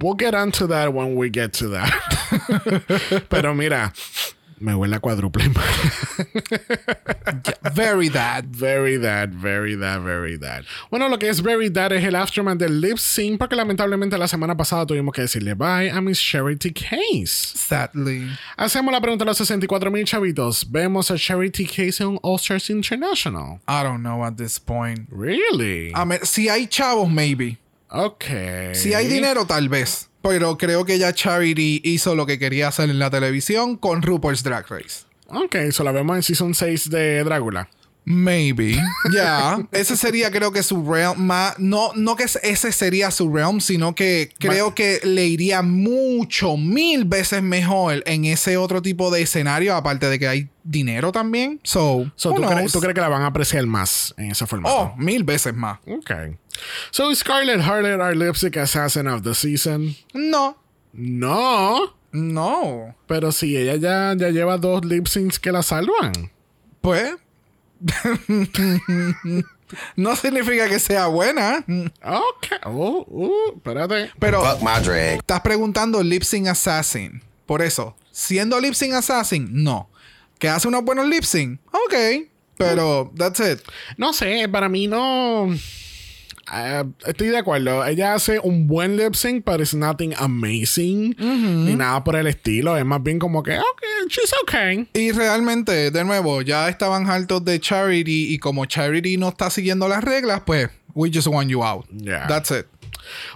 we'll 0.00 0.16
get 0.16 0.34
onto 0.34 0.66
that 0.68 0.92
when 0.94 1.16
we 1.16 1.28
get 1.30 1.52
to 1.58 1.68
that. 1.70 1.92
Pero 3.28 3.54
mira, 3.54 3.92
me 4.60 4.74
huele 4.74 4.96
a 4.96 5.00
cuádruple. 5.00 5.44
Very 7.74 8.08
that. 8.10 8.44
very 8.46 8.96
that, 8.98 9.30
very 9.30 9.74
that, 9.76 10.00
very 10.00 10.36
that. 10.38 10.64
Bueno, 10.90 11.08
lo 11.08 11.18
que 11.18 11.28
es 11.28 11.40
very 11.40 11.70
that 11.70 11.92
es 11.92 12.04
el 12.04 12.14
aftermath 12.16 12.58
del 12.58 12.80
lip 12.80 12.98
sync, 12.98 13.38
porque 13.38 13.54
lamentablemente 13.56 14.16
la 14.18 14.26
semana 14.26 14.56
pasada 14.56 14.86
tuvimos 14.86 15.12
que 15.14 15.22
decirle 15.22 15.54
bye 15.54 15.90
a 15.90 16.00
Miss 16.00 16.20
Charity 16.20 16.72
Case. 16.72 17.56
Sadly. 17.56 18.28
Hacemos 18.56 18.92
la 18.92 19.00
pregunta 19.00 19.24
a 19.24 19.26
los 19.26 19.36
64 19.38 19.90
mil 19.90 20.04
chavitos. 20.04 20.66
¿Vemos 20.70 21.10
a 21.10 21.16
Charity 21.16 21.66
Case 21.66 22.02
en 22.02 22.18
All 22.22 22.36
Stars 22.38 22.70
International? 22.70 23.60
I 23.68 23.82
don't 23.82 24.02
know 24.02 24.24
at 24.24 24.36
this 24.36 24.58
point. 24.58 25.08
Really? 25.10 25.92
A 25.94 26.04
ver, 26.04 26.26
si 26.26 26.48
hay 26.48 26.66
chavos, 26.66 27.08
maybe. 27.10 27.58
ok. 27.90 28.24
Si 28.74 28.92
hay 28.94 29.06
dinero, 29.08 29.46
tal 29.46 29.68
vez. 29.68 30.07
Pero 30.22 30.58
creo 30.58 30.84
que 30.84 30.98
ya 30.98 31.12
Charity 31.12 31.80
hizo 31.84 32.14
lo 32.14 32.26
que 32.26 32.38
quería 32.38 32.68
hacer 32.68 32.90
en 32.90 32.98
la 32.98 33.10
televisión 33.10 33.76
con 33.76 34.02
RuPaul's 34.02 34.42
Drag 34.42 34.66
Race. 34.68 35.04
Ok, 35.28 35.70
so 35.70 35.84
la 35.84 35.92
vemos 35.92 36.16
en 36.16 36.22
Season 36.22 36.54
6 36.54 36.90
de 36.90 37.22
Drácula. 37.24 37.68
Maybe. 38.08 38.80
Ya. 39.12 39.58
Ese 39.72 39.96
sería, 39.96 40.30
creo 40.30 40.50
que 40.50 40.62
su 40.62 40.82
realm 40.84 41.26
más. 41.26 41.58
No, 41.58 41.92
no 41.94 42.16
que 42.16 42.24
ese 42.24 42.72
sería 42.72 43.10
su 43.10 43.32
realm, 43.32 43.60
sino 43.60 43.94
que 43.94 44.30
creo 44.38 44.74
que 44.74 45.00
le 45.04 45.26
iría 45.26 45.62
mucho, 45.62 46.56
mil 46.56 47.04
veces 47.04 47.42
mejor 47.42 48.02
en 48.06 48.24
ese 48.24 48.56
otro 48.56 48.82
tipo 48.82 49.10
de 49.10 49.22
escenario, 49.22 49.74
aparte 49.74 50.08
de 50.08 50.18
que 50.18 50.28
hay 50.28 50.48
dinero 50.64 51.12
también. 51.12 51.60
So, 51.64 52.10
¿tú, 52.20 52.34
crees, 52.34 52.50
knows? 52.50 52.72
tú 52.72 52.80
crees 52.80 52.94
que 52.94 53.00
la 53.00 53.08
van 53.08 53.22
a 53.22 53.26
apreciar 53.26 53.66
más 53.66 54.14
en 54.16 54.30
ese 54.30 54.46
formato? 54.46 54.74
Oh, 54.74 54.96
mil 54.96 55.24
veces 55.24 55.54
más. 55.54 55.78
Ok. 55.86 56.10
So, 56.90 57.10
is 57.10 57.18
Scarlett 57.18 57.60
Harlot 57.60 58.00
our 58.00 58.16
lipstick 58.16 58.56
assassin 58.56 59.06
of 59.06 59.22
the 59.22 59.34
season? 59.34 59.96
No. 60.14 60.56
No. 60.92 61.94
No. 62.12 62.94
Pero 63.06 63.32
si 63.32 63.56
ella 63.56 63.76
ya, 63.76 64.14
ya 64.16 64.30
lleva 64.30 64.56
dos 64.56 64.84
lip 64.84 65.06
syncs 65.06 65.38
que 65.38 65.52
la 65.52 65.62
salvan. 65.62 66.30
Pues. 66.80 67.14
No 69.96 70.16
significa 70.16 70.66
que 70.66 70.78
sea 70.78 71.08
buena. 71.08 71.62
Ok. 72.02 72.66
Uh, 72.66 73.04
uh, 73.06 73.56
espérate. 73.56 74.10
Pero 74.18 74.42
Fuck 74.42 74.62
my 74.62 74.82
drag. 74.82 75.18
estás 75.18 75.40
preguntando 75.42 76.02
Lip 76.02 76.22
Sync 76.22 76.46
Assassin. 76.48 77.22
Por 77.44 77.60
eso, 77.60 77.94
siendo 78.10 78.58
Lip 78.60 78.72
Sync 78.72 78.94
Assassin, 78.94 79.46
no. 79.50 79.90
¿Que 80.38 80.48
hace 80.48 80.68
unos 80.68 80.84
buenos 80.84 81.06
lip 81.08 81.24
sync? 81.24 81.60
Ok. 81.72 81.94
Pero, 82.56 83.12
that's 83.16 83.40
it. 83.40 83.60
No 83.96 84.12
sé, 84.12 84.48
para 84.48 84.68
mí 84.68 84.86
no. 84.86 85.48
Eh, 86.54 86.84
estoy 87.06 87.28
de 87.28 87.38
acuerdo. 87.38 87.84
Ella 87.84 88.14
hace 88.14 88.38
un 88.40 88.66
buen 88.66 88.96
lip 88.96 89.14
sync, 89.14 89.44
pero 89.44 89.62
es 89.62 89.74
nothing 89.74 90.14
amazing. 90.16 91.16
Ni 91.18 91.74
nada 91.74 92.02
por 92.04 92.16
el 92.16 92.26
estilo. 92.26 92.76
Es 92.76 92.84
más 92.84 93.02
bien 93.02 93.18
como 93.18 93.42
que, 93.42 93.58
ok, 93.58 93.82
she's 94.08 94.32
okay. 94.42 94.88
Y 94.94 95.12
realmente, 95.12 95.90
de 95.90 96.04
nuevo, 96.04 96.42
ya 96.42 96.68
estaban 96.68 97.08
hartos 97.08 97.44
de 97.44 97.60
Charity 97.60 98.32
y 98.34 98.38
como 98.38 98.66
Charity 98.66 99.16
no 99.16 99.28
está 99.28 99.50
siguiendo 99.50 99.88
las 99.88 100.02
reglas, 100.04 100.42
pues, 100.44 100.70
we 100.94 101.10
just 101.12 101.26
want 101.26 101.50
you 101.50 101.62
out. 101.62 101.86
Yeah. 101.90 102.26
That's 102.26 102.50
it. 102.50 102.66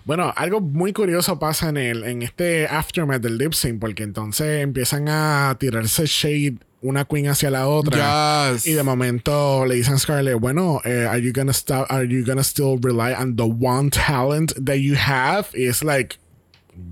Bueno, 0.05 0.33
algo 0.37 0.61
muy 0.61 0.93
curioso 0.93 1.39
pasa 1.39 1.71
en 1.71 1.77
el 1.77 2.05
en 2.05 2.23
este 2.23 2.67
aftermath 2.67 3.23
del 3.23 3.39
lip 3.39 3.55
sync, 3.55 3.81
porque 3.81 4.03
entonces 4.03 4.63
empiezan 4.63 5.09
a 5.09 5.57
tirarse 5.59 6.05
shade 6.07 6.59
una 6.83 7.05
queen 7.05 7.29
hacia 7.29 7.51
la 7.51 7.67
otra. 7.69 8.53
Yes. 8.53 8.67
Y 8.67 8.73
de 8.73 8.83
momento 8.83 9.65
le 9.67 9.77
dicen 9.77 9.95
a 9.95 9.99
Scarlett, 9.99 10.39
bueno, 10.41 10.81
eh, 10.85 11.07
are 11.09 11.21
you 11.23 11.33
gonna 11.33 11.53
stop, 11.53 11.87
are 11.91 12.07
you 12.07 12.25
gonna 12.25 12.43
still 12.45 12.77
rely 12.81 13.13
on 13.15 13.37
the 13.37 13.45
one 13.47 13.89
talent 13.91 14.53
that 14.65 14.79
you 14.81 14.95
have? 14.97 15.47
Y 15.55 15.67
es 15.69 15.83
like, 15.85 16.17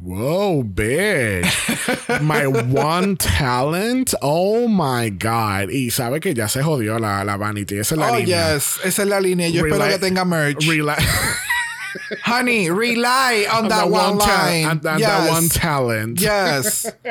whoa, 0.02 0.62
bitch. 0.62 1.47
my 2.23 2.47
one 2.47 3.16
talent? 3.16 4.14
Oh 4.23 4.68
my 4.68 5.11
God. 5.11 5.70
Y 5.70 5.90
sabe 5.90 6.20
que 6.20 6.35
ya 6.35 6.47
se 6.49 6.62
jodió 6.62 6.99
la, 7.00 7.25
la 7.25 7.37
vanity. 7.37 7.78
Esa 7.78 7.94
es 7.94 7.99
la 7.99 8.12
Oh, 8.12 8.16
línea. 8.18 8.54
yes. 8.54 8.78
Esa 8.85 9.02
es 9.02 9.09
la 9.09 9.20
línea. 9.20 9.49
Yo 9.49 9.64
espero 9.66 9.88
que 9.88 9.99
tenga 9.99 10.25
merch. 10.25 10.64
Honey, 12.25 12.70
rely 12.70 13.47
on 13.52 13.68
that 13.68 13.88
one, 13.88 14.18
ta- 14.18 14.47
line. 14.47 14.64
on- 14.66 14.87
on 14.87 14.99
yes. 14.99 15.09
that 15.09 15.30
one 15.30 15.49
talent. 15.49 16.20
Yes. 16.20 16.92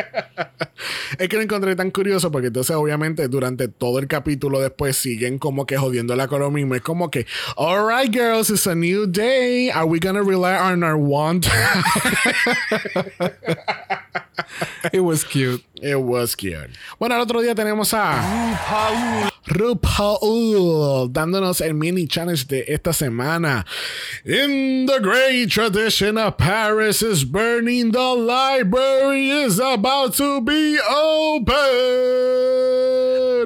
Es 1.20 1.28
que 1.28 1.36
lo 1.36 1.44
encontré 1.44 1.76
tan 1.76 1.92
curioso 1.92 2.32
porque 2.32 2.48
entonces 2.48 2.74
obviamente 2.74 3.28
durante 3.28 3.68
todo 3.68 4.00
el 4.00 4.08
capítulo 4.08 4.62
después 4.62 4.96
siguen 4.96 5.38
como 5.38 5.66
que 5.66 5.76
jodiendo 5.78 6.16
la 6.16 6.28
con 6.30 6.40
lo 6.40 6.52
mismo. 6.52 6.76
Es 6.76 6.82
como 6.82 7.12
que, 7.12 7.26
alright 7.58 8.14
girls, 8.14 8.50
it's 8.50 8.66
a 8.66 8.76
new 8.76 9.06
day. 9.06 9.70
Are 9.72 9.86
we 9.86 10.00
gonna 10.00 10.22
rely 10.24 10.56
on 10.56 10.84
our 10.84 10.96
one 10.96 11.42
talent? 11.42 11.86
It 14.94 15.02
was 15.02 15.24
cute. 15.24 15.64
It 15.82 16.00
was 16.00 16.36
cute. 16.36 16.72
Bueno, 17.00 17.16
el 17.16 17.22
otro 17.22 17.42
día 17.42 17.56
tenemos 17.56 17.94
a 17.94 19.30
RuPaul 19.46 21.12
dándonos 21.12 21.62
el 21.62 21.74
mini 21.74 22.08
challenge 22.08 22.46
de 22.48 22.66
esta 22.68 22.92
semana. 22.94 23.66
In 24.26 24.86
the 24.86 25.00
great 25.00 25.50
tradition 25.50 26.18
of 26.18 26.38
Paris 26.38 27.02
is 27.02 27.24
burning, 27.24 27.92
the 27.92 28.16
library 28.16 29.30
is 29.30 29.60
about 29.60 30.16
to 30.16 30.42
be 30.42 30.80
open. 30.80 31.56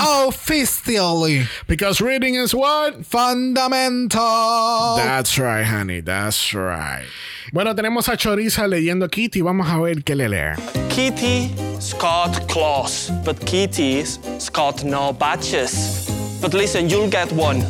Officially. 0.02 1.48
Because 1.68 2.02
reading 2.02 2.36
is 2.36 2.54
what? 2.54 3.06
Fundamental. 3.06 4.96
That's 4.98 5.38
right, 5.38 5.64
honey. 5.64 6.02
That's 6.02 6.54
right. 6.54 7.06
Bueno, 7.52 7.76
tenemos 7.76 8.08
a 8.08 8.18
Choriza 8.18 8.68
leyendo 8.68 9.10
Kitty. 9.10 9.42
Vamos 9.42 9.68
a 9.68 9.80
ver 9.80 10.04
qué 10.04 10.16
le 10.16 10.28
lee. 10.28 10.56
Kitty 10.90 11.52
Scott 11.80 12.48
Claus, 12.48 13.12
but 13.24 13.40
Kitty's 13.46 14.20
Scott 14.40 14.84
no 14.84 15.14
badges. 15.14 16.10
But 16.42 16.54
listen, 16.54 16.90
you'll 16.90 17.10
get 17.10 17.32
one. 17.32 17.64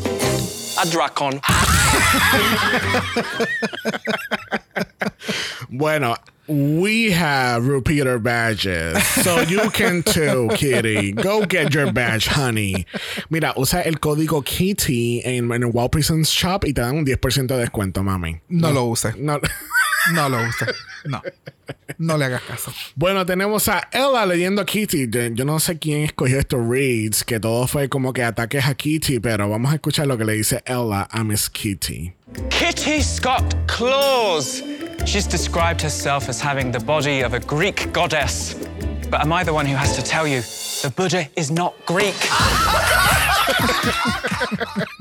A 0.77 0.86
Dracon. 0.86 1.39
Bueno, 5.70 6.15
we 6.48 7.12
have 7.12 7.68
repeater 7.68 8.20
badges. 8.20 9.01
So 9.24 9.42
you 9.42 9.70
can 9.72 10.03
too, 10.03 10.50
Kitty. 10.56 11.13
Go 11.13 11.46
get 11.46 11.74
your 11.74 11.92
badge, 11.92 12.27
honey. 12.27 12.86
Mira, 13.30 13.53
usa 13.58 13.82
el 13.86 13.96
código 14.00 14.44
Kitty 14.44 15.22
en, 15.24 15.51
en 15.51 15.63
el 15.63 15.72
Wow 15.72 15.89
Presents 15.89 16.30
Shop 16.30 16.63
y 16.65 16.74
te 16.74 16.82
dan 16.82 16.98
un 16.98 17.06
10% 17.06 17.48
de 17.48 17.58
descuento, 17.58 18.03
mami. 18.03 18.42
No 18.50 18.72
lo 18.72 18.86
use. 18.86 19.13
No. 19.18 19.39
No 20.13 20.27
lo 20.30 20.38
use. 20.38 20.65
No. 21.05 21.22
No 21.98 22.17
le 22.17 22.25
hagas 22.25 22.41
caso. 22.43 22.74
Bueno, 22.95 23.25
tenemos 23.25 23.67
a 23.67 23.88
Ella 23.91 24.25
leyendo 24.25 24.65
Kitty. 24.65 25.05
De- 25.07 25.31
Yo 25.33 25.45
no 25.45 25.60
sé 25.60 25.77
quién 25.79 26.03
escogió 26.03 26.39
estos 26.39 26.60
reads, 26.67 27.24
que 27.24 27.39
todo 27.39 27.67
fue 27.67 27.89
como 27.89 28.13
que 28.13 28.24
ataques 28.24 28.65
a 28.65 28.74
Kitty, 28.75 29.19
pero 29.19 29.50
vamos 29.50 29.72
a 29.72 29.75
escuchar 29.75 30.07
lo 30.07 30.17
que 30.17 30.25
le 30.25 30.33
dice 30.33 30.62
Ella 30.65 31.07
a 31.12 31.24
Miss 31.24 31.50
Kitty. 31.50 32.13
Kitty 32.50 33.01
Scott 33.01 33.55
Claus. 33.67 34.62
She's 35.05 35.27
described 35.27 35.81
herself 35.81 36.29
as 36.29 36.41
having 36.41 36.72
the 36.72 36.79
body 36.79 37.22
of 37.24 37.33
a 37.33 37.39
Greek 37.39 37.91
goddess. 37.93 38.55
But 39.12 39.22
am 39.22 39.31
I 39.33 39.43
the 39.43 39.53
one 39.53 39.65
who 39.65 39.75
has 39.75 39.95
to 39.95 40.01
tell 40.01 40.25
you 40.27 40.41
the 40.81 40.89
Buddha 40.95 41.27
is 41.36 41.51
not 41.51 41.74
Greek? 41.86 42.15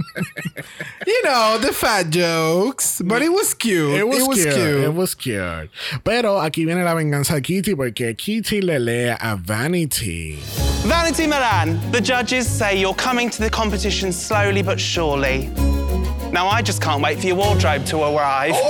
You 1.07 1.23
know, 1.25 1.59
the 1.61 1.73
fat 1.73 2.11
jokes. 2.11 3.03
But 3.05 3.23
it 3.23 3.31
was 3.31 3.55
cute. 3.55 3.95
It 3.95 4.07
was, 4.07 4.23
cute. 4.35 4.47
It 4.57 4.95
was 4.95 5.15
cute. 5.15 5.69
Pero 6.05 6.41
aquí 6.41 6.65
viene 6.65 6.85
la 6.85 6.95
venganza 6.95 7.35
de 7.35 7.41
Kitty 7.41 7.75
porque 7.75 8.17
Kitty 8.17 8.61
le 8.61 8.79
lee 8.79 9.09
a 9.09 9.37
Vanity. 9.37 10.39
Vanity 10.85 11.27
Milan, 11.27 11.81
the 11.91 12.01
judges 12.01 12.47
say 12.49 12.79
you're 12.79 12.95
coming 12.95 13.31
to 13.31 13.43
the 13.43 13.51
competition 13.51 14.13
slowly 14.13 14.63
but 14.63 14.79
surely. 14.79 15.49
Now 16.33 16.47
I 16.49 16.63
just 16.63 16.81
can't 16.81 17.03
wait 17.03 17.19
for 17.19 17.27
your 17.27 17.37
wardrobe 17.37 17.85
to 17.87 17.99
arrive. 18.05 18.55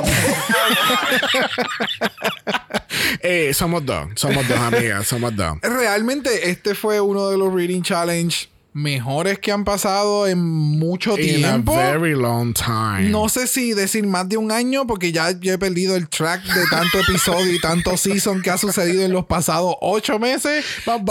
Eh, 3.24 3.52
somos 3.54 3.84
dos, 3.86 4.08
somos 4.16 4.46
dos 4.48 4.58
amigas, 4.58 5.06
somos 5.06 5.34
dos. 5.36 5.58
Realmente 5.62 6.50
este 6.50 6.74
fue 6.74 7.00
uno 7.00 7.30
de 7.30 7.36
los 7.36 7.52
Reading 7.52 7.82
Challenge 7.82 8.48
mejores 8.74 9.38
que 9.38 9.52
han 9.52 9.64
pasado 9.64 10.26
en 10.26 10.42
mucho 10.42 11.18
In 11.18 11.44
a 11.44 11.48
tiempo. 11.48 11.74
very 11.74 12.14
long 12.14 12.54
time. 12.54 13.10
No 13.10 13.28
sé 13.28 13.46
si 13.46 13.74
decir 13.74 14.06
más 14.06 14.28
de 14.28 14.36
un 14.36 14.50
año 14.50 14.86
porque 14.86 15.12
ya 15.12 15.30
yo 15.38 15.52
he 15.52 15.58
perdido 15.58 15.94
el 15.96 16.08
track 16.08 16.42
de 16.42 16.64
tanto 16.70 17.00
episodio 17.00 17.52
y 17.52 17.60
tanto 17.60 17.96
season 17.96 18.40
que 18.42 18.50
ha 18.50 18.58
sucedido 18.58 19.04
en 19.04 19.12
los 19.12 19.26
pasados 19.26 19.74
ocho 19.80 20.18
meses. 20.18 20.64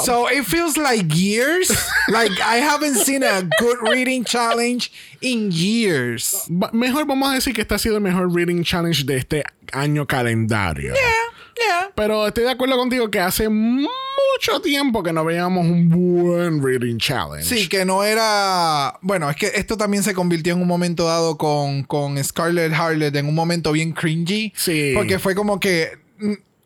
So 0.03 0.27
it 0.29 0.43
feels 0.45 0.77
like 0.77 1.13
years. 1.15 1.69
Like 2.07 2.31
I 2.41 2.57
haven't 2.61 2.95
seen 2.95 3.23
a 3.23 3.41
good 3.59 3.77
reading 3.89 4.23
challenge 4.23 4.91
in 5.21 5.51
years. 5.51 6.45
Mejor 6.73 7.05
vamos 7.05 7.29
a 7.29 7.35
decir 7.35 7.53
que 7.53 7.61
este 7.61 7.75
ha 7.75 7.79
sido 7.79 7.95
el 7.97 8.01
mejor 8.01 8.33
reading 8.33 8.63
challenge 8.63 9.03
de 9.05 9.17
este 9.17 9.43
año 9.71 10.05
calendario. 10.07 10.93
Yeah. 10.93 11.01
Pero 11.95 12.27
estoy 12.27 12.43
de 12.43 12.51
acuerdo 12.51 12.77
contigo 12.77 13.09
que 13.11 13.19
hace 13.19 13.49
mucho 13.49 14.61
tiempo 14.63 15.03
que 15.03 15.13
no 15.13 15.23
veíamos 15.25 15.65
un 15.65 15.89
buen 15.89 16.63
reading 16.63 16.97
challenge. 16.97 17.43
Sí, 17.43 17.67
que 17.67 17.85
no 17.85 18.03
era. 18.03 18.97
Bueno, 19.01 19.29
es 19.29 19.35
que 19.35 19.51
esto 19.55 19.77
también 19.77 20.03
se 20.03 20.13
convirtió 20.13 20.53
en 20.53 20.61
un 20.61 20.67
momento 20.67 21.05
dado 21.05 21.37
con, 21.37 21.83
con 21.83 22.21
Scarlett 22.23 22.73
Harlett 22.73 23.15
en 23.15 23.27
un 23.27 23.35
momento 23.35 23.71
bien 23.71 23.91
cringy. 23.91 24.53
Sí. 24.55 24.93
Porque 24.95 25.19
fue 25.19 25.35
como 25.35 25.59
que. 25.59 25.99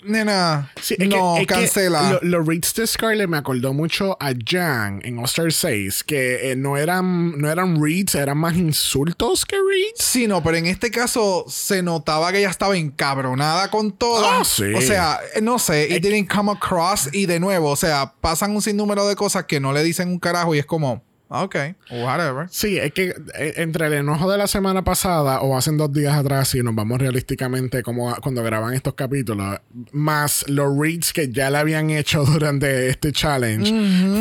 Nena, 0.05 0.71
Sí, 0.81 0.95
es 0.97 1.09
que- 1.09 1.15
no, 1.15 1.35
es 1.35 1.41
que 1.41 1.45
cancela. 1.47 2.12
lo- 2.13 2.19
Los 2.39 2.47
reads 2.47 2.74
de 2.75 2.88
Scarlett 2.88 3.27
me 3.27 3.38
acordó 3.38 3.74
mucho 3.74 4.17
a 4.19 4.31
Jan 4.45 5.01
en 5.03 5.17
All 5.19 5.25
Star 5.25 5.51
6, 5.51 6.03
que 6.03 6.51
eh, 6.51 6.55
no, 6.55 6.77
eran, 6.77 7.38
no 7.39 7.50
eran 7.50 7.81
reads, 7.83 8.15
eran 8.15 8.38
más 8.38 8.55
insultos 8.55 9.45
que 9.45 9.55
reads. 9.57 10.03
Sí, 10.03 10.27
no, 10.27 10.43
pero 10.43 10.57
en 10.57 10.65
este 10.67 10.91
caso 10.91 11.45
se 11.47 11.81
notaba 11.83 12.31
que 12.31 12.39
ella 12.39 12.50
estaba 12.50 12.77
encabronada 12.77 13.69
con 13.69 13.91
todo. 13.91 14.25
Ah, 14.25 14.43
sí. 14.45 14.74
O 14.75 14.81
sea, 14.81 15.19
eh, 15.35 15.41
no 15.41 15.59
sé, 15.59 15.88
it 15.95 16.03
didn't 16.03 16.31
come 16.31 16.51
across. 16.51 17.09
Y 17.13 17.25
de 17.25 17.39
nuevo, 17.39 17.69
o 17.71 17.75
sea, 17.75 18.13
pasan 18.21 18.51
un 18.55 18.62
sinnúmero 18.62 19.07
de 19.07 19.15
cosas 19.15 19.45
que 19.45 19.59
no 19.59 19.74
le 19.74 19.83
dicen 19.83 20.09
un 20.09 20.19
carajo 20.19 20.55
y 20.55 20.59
es 20.59 20.65
como, 20.65 21.03
ok, 21.27 21.55
whatever. 21.91 22.48
Sí, 22.50 22.77
es 22.77 22.94
que 22.94 23.10
eh, 23.38 23.53
entre 23.58 23.88
el 23.88 23.94
enojo 23.94 24.32
de 24.32 24.38
la 24.38 24.48
semana 24.48 24.84
pasada 24.84 25.41
o 25.41 25.58
hace 25.58 25.72
dos 25.72 25.91
días 25.91 26.13
atrás, 26.15 26.50
si 26.50 26.62
nos 26.63 26.75
vamos 26.75 27.00
realísticamente 27.00 27.84
como 27.84 28.15
cuando 28.17 28.44
graban 28.44 28.74
estos 28.74 28.94
capítulos, 28.94 29.60
más 29.91 30.46
los 30.48 30.77
reads 30.77 31.13
que 31.13 31.32
ya 31.32 31.50
le 31.50 31.58
habían 31.58 31.89
hecho 31.89 32.24
durante 32.25 32.89
este 32.89 33.12
challenge, 33.12 33.72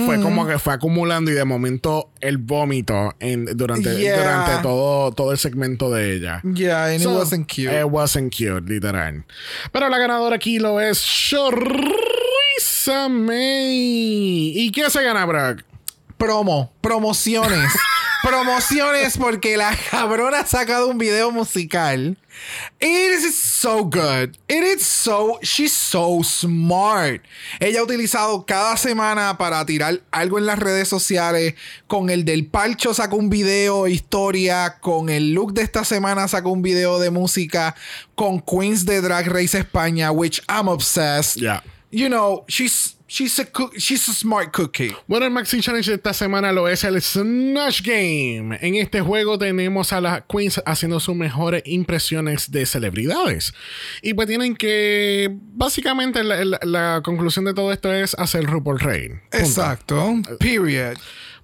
fue 0.07 0.21
como 0.21 0.47
que 0.47 0.59
fue 0.59 0.75
acumulando 0.75 1.31
y 1.31 1.35
de 1.35 1.45
momento 1.45 2.11
el 2.21 2.39
vómito 2.39 3.15
en, 3.21 3.45
durante, 3.57 3.95
Yeah. 3.99 4.19
durante 4.19 4.63
todo, 4.63 5.13
todo 5.13 5.33
el 5.33 5.39
segmento 5.39 5.91
de 5.91 6.15
ella. 6.15 6.41
Yeah, 6.43 6.87
and 6.87 7.01
So, 7.01 7.13
it 7.13 7.19
wasn't 7.19 7.49
cute. 7.49 7.73
It 7.73 7.85
wasn't 7.87 8.33
cute, 8.35 8.63
literal. 8.69 9.25
Pero 9.73 9.89
la 9.89 9.99
ganadora 9.99 10.37
aquí 10.37 10.59
lo 10.59 10.81
es 10.81 10.99
Shorisa 10.99 13.09
May. 13.09 14.53
¿Y 14.57 14.71
qué 14.73 14.89
se 14.91 15.03
gana, 15.03 15.25
Brock? 15.27 15.63
Promo, 16.25 16.73
promociones. 16.81 17.71
promociones 18.23 19.19
porque 19.19 19.59
la 19.59 19.77
cabrona 19.91 20.41
ha 20.41 20.47
sacado 20.47 20.89
un 20.89 20.97
video 20.97 21.31
musical. 21.31 22.17
It 22.81 23.13
is 23.13 23.35
so 23.37 23.85
good. 23.85 24.39
It 24.49 24.65
is 24.65 24.87
so. 24.87 25.39
She's 25.43 25.75
so 25.75 26.23
smart. 26.23 27.21
Ella 27.61 27.81
ha 27.81 27.83
utilizado 27.83 28.47
cada 28.47 28.79
semana 28.79 29.37
para 29.37 29.67
tirar 29.67 30.01
algo 30.11 30.39
en 30.39 30.47
las 30.47 30.59
redes 30.59 30.89
sociales. 30.89 31.57
Con 31.89 32.09
el 32.09 32.25
del 32.25 32.47
Palcho 32.47 32.95
sacó 32.95 33.17
un 33.17 33.29
video 33.29 33.87
historia. 33.87 34.79
Con 34.81 35.11
el 35.11 35.35
look 35.35 35.53
de 35.53 35.61
esta 35.61 35.85
semana 35.85 36.27
sacó 36.27 36.53
un 36.53 36.63
video 36.63 36.99
de 36.99 37.11
música. 37.11 37.77
Con 38.15 38.41
Queens 38.41 38.87
de 38.87 39.03
Drag 39.03 39.27
Race 39.27 39.59
España, 39.59 40.11
which 40.11 40.41
I'm 40.49 40.69
obsessed. 40.69 41.39
Yeah. 41.39 41.63
You 41.97 42.09
know, 42.09 42.45
she's 42.49 42.97
she's 43.07 43.39
a 43.39 43.45
cook, 43.45 43.73
she's 43.79 44.09
a 44.09 44.13
smart 44.13 44.51
cookie. 44.53 44.93
Bueno, 45.07 45.27
el 45.27 45.31
Maxi 45.33 45.61
Challenge 45.61 45.87
de 45.91 45.95
esta 45.97 46.13
semana 46.13 46.51
lo 46.53 46.67
es 46.69 46.83
el 46.83 47.01
Snatch 47.01 47.83
Game. 47.83 48.59
En 48.61 48.75
este 48.75 49.01
juego 49.01 49.39
tenemos 49.39 49.93
a 49.93 50.01
las 50.01 50.23
queens 50.29 50.61
haciendo 50.67 50.99
sus 50.99 51.15
mejores 51.15 51.63
impresiones 51.67 52.51
de 52.51 52.67
celebridades. 52.67 53.55
Y 54.03 54.15
pues 54.15 54.27
tienen 54.27 54.57
que, 54.57 55.29
básicamente, 55.31 56.25
la, 56.25 56.45
la- 56.45 56.61
la 56.63 57.01
conclusión 57.05 57.45
de 57.45 57.55
todo 57.55 57.73
esto 57.73 57.93
es 57.93 58.15
hacer 58.19 58.45
RuPaul. 58.45 58.79
Punto. 58.81 59.21
Exacto. 59.31 60.15
Period. 60.41 60.97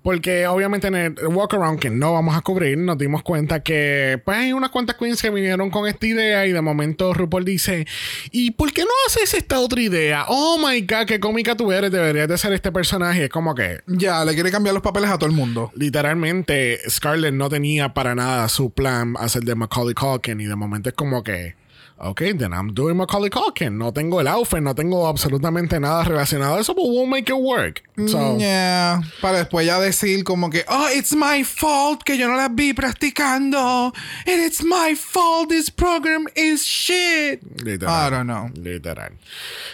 Porque 0.02 0.46
obviamente 0.46 0.86
en 0.88 0.94
el 0.94 1.14
walk 1.28 1.54
around 1.54 1.78
que 1.78 1.90
no 1.90 2.12
vamos 2.14 2.36
a 2.36 2.40
cubrir, 2.40 2.78
nos 2.78 2.96
dimos 2.96 3.22
cuenta 3.22 3.62
que 3.62 4.20
pues 4.24 4.38
hay 4.38 4.52
unas 4.52 4.70
cuantas 4.70 4.96
queens 4.96 5.20
que 5.20 5.30
vinieron 5.30 5.70
con 5.70 5.86
esta 5.86 6.06
idea 6.06 6.46
y 6.46 6.52
de 6.52 6.60
momento 6.60 7.12
RuPaul 7.12 7.44
dice, 7.44 7.86
¿y 8.30 8.52
por 8.52 8.72
qué 8.72 8.82
no 8.82 8.90
haces 9.06 9.34
esta 9.34 9.60
otra 9.60 9.80
idea? 9.82 10.24
Oh 10.28 10.56
my 10.58 10.80
god, 10.82 11.06
qué 11.06 11.20
cómica 11.20 11.54
tú 11.56 11.70
eres, 11.70 11.90
deberías 11.90 12.28
de 12.28 12.38
ser 12.38 12.52
este 12.52 12.72
personaje. 12.72 13.24
Es 13.24 13.30
como 13.30 13.54
que 13.54 13.80
Ya, 13.86 14.24
le 14.24 14.34
quiere 14.34 14.50
cambiar 14.50 14.74
los 14.74 14.82
papeles 14.82 15.10
a 15.10 15.18
todo 15.18 15.28
el 15.28 15.36
mundo. 15.36 15.70
literalmente 15.74 16.78
Scarlett 16.88 17.34
no 17.34 17.48
tenía 17.48 17.94
para 17.94 18.14
nada 18.14 18.48
su 18.48 18.70
plan 18.70 19.14
hacer 19.18 19.42
de 19.42 19.54
Macaulay 19.54 19.94
Culkin 19.94 20.40
y 20.40 20.46
de 20.46 20.56
momento 20.56 20.88
es 20.88 20.94
como 20.94 21.22
que 21.22 21.54
ok, 22.00 22.36
then 22.38 22.52
I'm 22.52 22.72
doing 22.74 22.96
Macaulay 22.96 23.30
Culkin. 23.30 23.76
No 23.78 23.92
tengo 23.92 24.20
el 24.20 24.28
outfit, 24.28 24.60
no 24.60 24.74
tengo 24.74 25.06
absolutamente 25.06 25.78
nada 25.80 26.04
relacionado 26.04 26.56
a 26.56 26.60
eso, 26.60 26.74
but 26.74 26.84
we'll 26.84 27.06
make 27.06 27.28
it 27.28 27.36
work. 27.38 27.82
So, 28.06 28.38
Yeah. 28.38 29.02
Para 29.20 29.38
después 29.38 29.66
ya 29.66 29.78
decir 29.78 30.24
como 30.24 30.48
que, 30.50 30.64
oh, 30.68 30.88
it's 30.94 31.14
my 31.14 31.44
fault 31.44 32.02
que 32.02 32.16
yo 32.16 32.28
no 32.28 32.36
las 32.36 32.54
vi 32.54 32.72
practicando. 32.72 33.92
And 34.26 34.40
it's 34.44 34.62
my 34.62 34.94
fault 34.94 35.50
this 35.50 35.70
program 35.70 36.26
is 36.34 36.64
shit. 36.64 37.40
Literal. 37.62 37.92
I 37.92 38.10
don't 38.10 38.26
know. 38.26 38.50
Literal. 38.54 39.12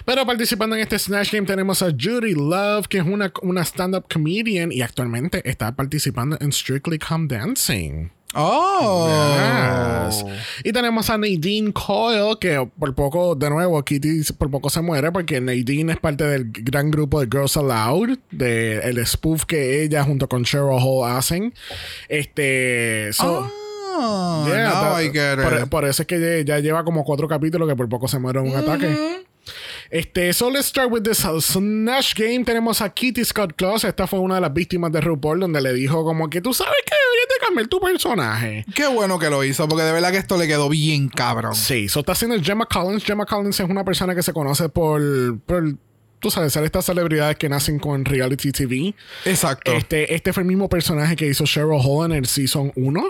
Pero 0.05 0.27
participando 0.27 0.77
en 0.77 0.83
este 0.83 0.99
Snatch 0.99 1.33
Game 1.33 1.47
tenemos 1.47 1.83
a 1.83 1.91
Judy 1.91 2.35
Love, 2.35 2.89
que 2.89 2.99
es 2.99 3.05
una, 3.05 3.33
una 3.43 3.63
stand-up 3.65 4.07
comedian 4.13 4.73
y 4.73 4.83
actualmente 4.83 5.49
está 5.49 5.75
participando 5.77 6.37
en 6.41 6.53
Strictly 6.53 6.99
Come 6.99 7.29
Dancing. 7.29 8.11
Oh. 8.37 10.07
Yes. 10.09 10.25
Y 10.65 10.73
tenemos 10.73 11.09
a 11.11 11.19
Nadine 11.19 11.73
Coyle, 11.73 12.37
que 12.41 12.69
por 12.79 12.95
poco, 12.95 13.35
de 13.35 13.51
nuevo, 13.51 13.83
Kitty 13.85 14.23
por 14.39 14.51
poco 14.51 14.71
se 14.71 14.81
muere 14.83 15.11
porque 15.13 15.41
Nadine 15.41 15.93
es 15.93 15.99
parte 15.99 16.25
del 16.25 16.51
gran 16.53 16.91
grupo 16.91 17.21
de 17.21 17.27
Girls 17.31 17.57
Aloud, 17.57 18.19
de 18.31 18.79
el 18.81 19.05
spoof 19.07 19.45
que 19.45 19.83
ella 19.83 20.05
junto 20.05 20.29
con 20.29 20.45
Cheryl 20.45 20.79
Hall 20.81 21.11
hacen. 21.11 21.55
Este. 22.09 23.13
so- 23.13 23.51
Oh, 23.99 24.45
Yeah, 24.47 24.71
that- 24.73 25.11
get 25.11 25.69
por, 25.71 25.87
eso 25.87 26.03
es 26.03 26.07
que 26.07 26.45
ya, 26.45 26.57
ya 26.57 26.61
lleva 26.61 26.85
como 26.85 27.03
cuatro 27.03 27.27
capítulos 27.29 27.67
que 27.67 27.75
por 27.75 27.89
poco 27.89 28.07
se 28.09 28.19
muere 28.19 28.41
en 28.41 28.51
un 28.51 28.57
ataque. 28.57 29.25
Este, 29.91 30.33
so 30.33 30.51
let's 30.51 30.67
start 30.67 30.91
with 30.91 31.03
this 31.03 31.25
uh, 31.25 31.41
Snatch 31.41 32.15
Game. 32.15 32.45
Tenemos 32.45 32.81
a 32.81 32.89
Kitty 32.91 33.25
Scott 33.25 33.55
Claus. 33.57 33.85
Esta 33.85 34.07
fue 34.07 34.19
una 34.19 34.37
de 34.37 34.41
las 34.41 34.53
víctimas 34.53 34.93
de 34.93 35.01
RuPaul, 35.01 35.41
donde 35.41 35.61
le 35.61 35.73
dijo 35.73 36.05
como 36.05 36.29
que 36.29 36.41
tú 36.41 36.53
sabes 36.53 36.75
que 36.85 36.95
deberías 36.95 37.29
de 37.29 37.47
cambiar 37.47 37.67
tu 37.69 37.81
personaje. 37.81 38.65
Qué 38.75 38.87
bueno 38.87 39.19
que 39.19 39.31
lo 39.31 39.45
hizo, 39.45 39.69
porque 39.69 39.85
de 39.85 39.93
verdad 39.93 40.11
que 40.11 40.19
esto 40.19 40.37
le 40.37 40.47
quedó 40.47 40.69
bien 40.69 41.09
cabrón. 41.09 41.55
Sí, 41.55 41.89
so 41.89 42.01
está 42.01 42.13
haciendo 42.13 42.41
Gemma 42.43 42.67
Collins. 42.67 43.05
Gemma 43.05 43.27
Collins 43.27 43.61
es 43.61 43.69
una 43.69 43.85
persona 43.85 44.15
que 44.15 44.23
se 44.23 44.33
conoce 44.33 44.69
por, 44.69 45.01
por 45.41 45.75
tú 46.21 46.31
sabes, 46.31 46.53
ser 46.53 46.65
estas 46.65 46.85
celebridades 46.85 47.37
que 47.37 47.49
nacen 47.49 47.79
con 47.79 48.05
reality 48.05 48.53
TV. 48.53 48.95
Exacto. 49.25 49.73
Este, 49.73 50.15
este 50.15 50.33
fue 50.33 50.43
el 50.43 50.49
mismo 50.49 50.69
personaje 50.69 51.17
que 51.17 51.27
hizo 51.27 51.45
Cheryl 51.45 51.81
Hall 51.81 52.11
en 52.11 52.19
el 52.19 52.27
Season 52.27 52.73
1. 52.75 53.05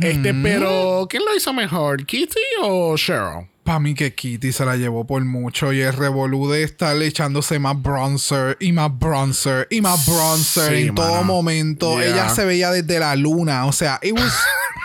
Este, 0.00 0.34
pero 0.34 1.06
¿quién 1.08 1.24
lo 1.24 1.34
hizo 1.34 1.52
mejor? 1.52 2.04
¿Kitty 2.06 2.40
o 2.62 2.96
Cheryl? 2.96 3.48
Para 3.64 3.78
mí 3.78 3.94
que 3.94 4.12
Kitty 4.12 4.50
se 4.52 4.64
la 4.64 4.76
llevó 4.76 5.06
por 5.06 5.24
mucho 5.24 5.72
y 5.72 5.80
el 5.80 5.92
revolú 5.92 6.50
de 6.50 6.64
estar 6.64 7.00
echándose 7.00 7.60
más 7.60 7.80
bronzer 7.80 8.56
y 8.58 8.72
más 8.72 8.90
bronzer 8.98 9.68
y 9.70 9.80
más 9.80 10.04
bronzer 10.04 10.74
Sí, 10.76 10.82
en 10.88 10.94
todo 10.96 11.22
momento. 11.22 11.98
Yeah. 12.00 12.06
Ella 12.08 12.28
se 12.28 12.44
veía 12.44 12.70
desde 12.72 12.98
la 12.98 13.14
luna. 13.14 13.66
O 13.66 13.72
sea, 13.72 14.00
it 14.02 14.18
was, 14.18 14.32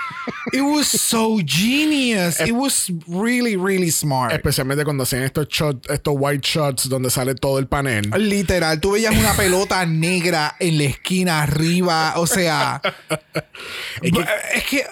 it 0.53 0.61
was 0.61 0.87
so 0.87 1.37
genius. 1.43 2.39
It 2.39 2.51
was 2.51 2.91
really, 3.07 3.55
really 3.55 3.89
smart. 3.89 4.31
Especialmente 4.33 4.83
cuando 4.83 5.03
hacen 5.05 5.23
estos 5.23 5.47
shots, 5.49 5.89
estos 5.89 6.13
white 6.15 6.47
shots 6.47 6.87
donde 6.87 7.09
sale 7.09 7.33
todo 7.33 7.57
el 7.57 7.65
panel. 7.67 8.11
Literal, 8.15 8.79
tú 8.79 8.91
veías 8.91 9.15
una 9.15 9.33
pelota 9.33 9.83
negra 9.87 10.55
en 10.59 10.77
la 10.77 10.83
esquina 10.83 11.41
arriba. 11.41 12.13
O 12.17 12.27
sea, 12.27 12.79
Es 14.03 14.11
que- 14.11 14.25
es 14.53 14.63
que 14.65 14.85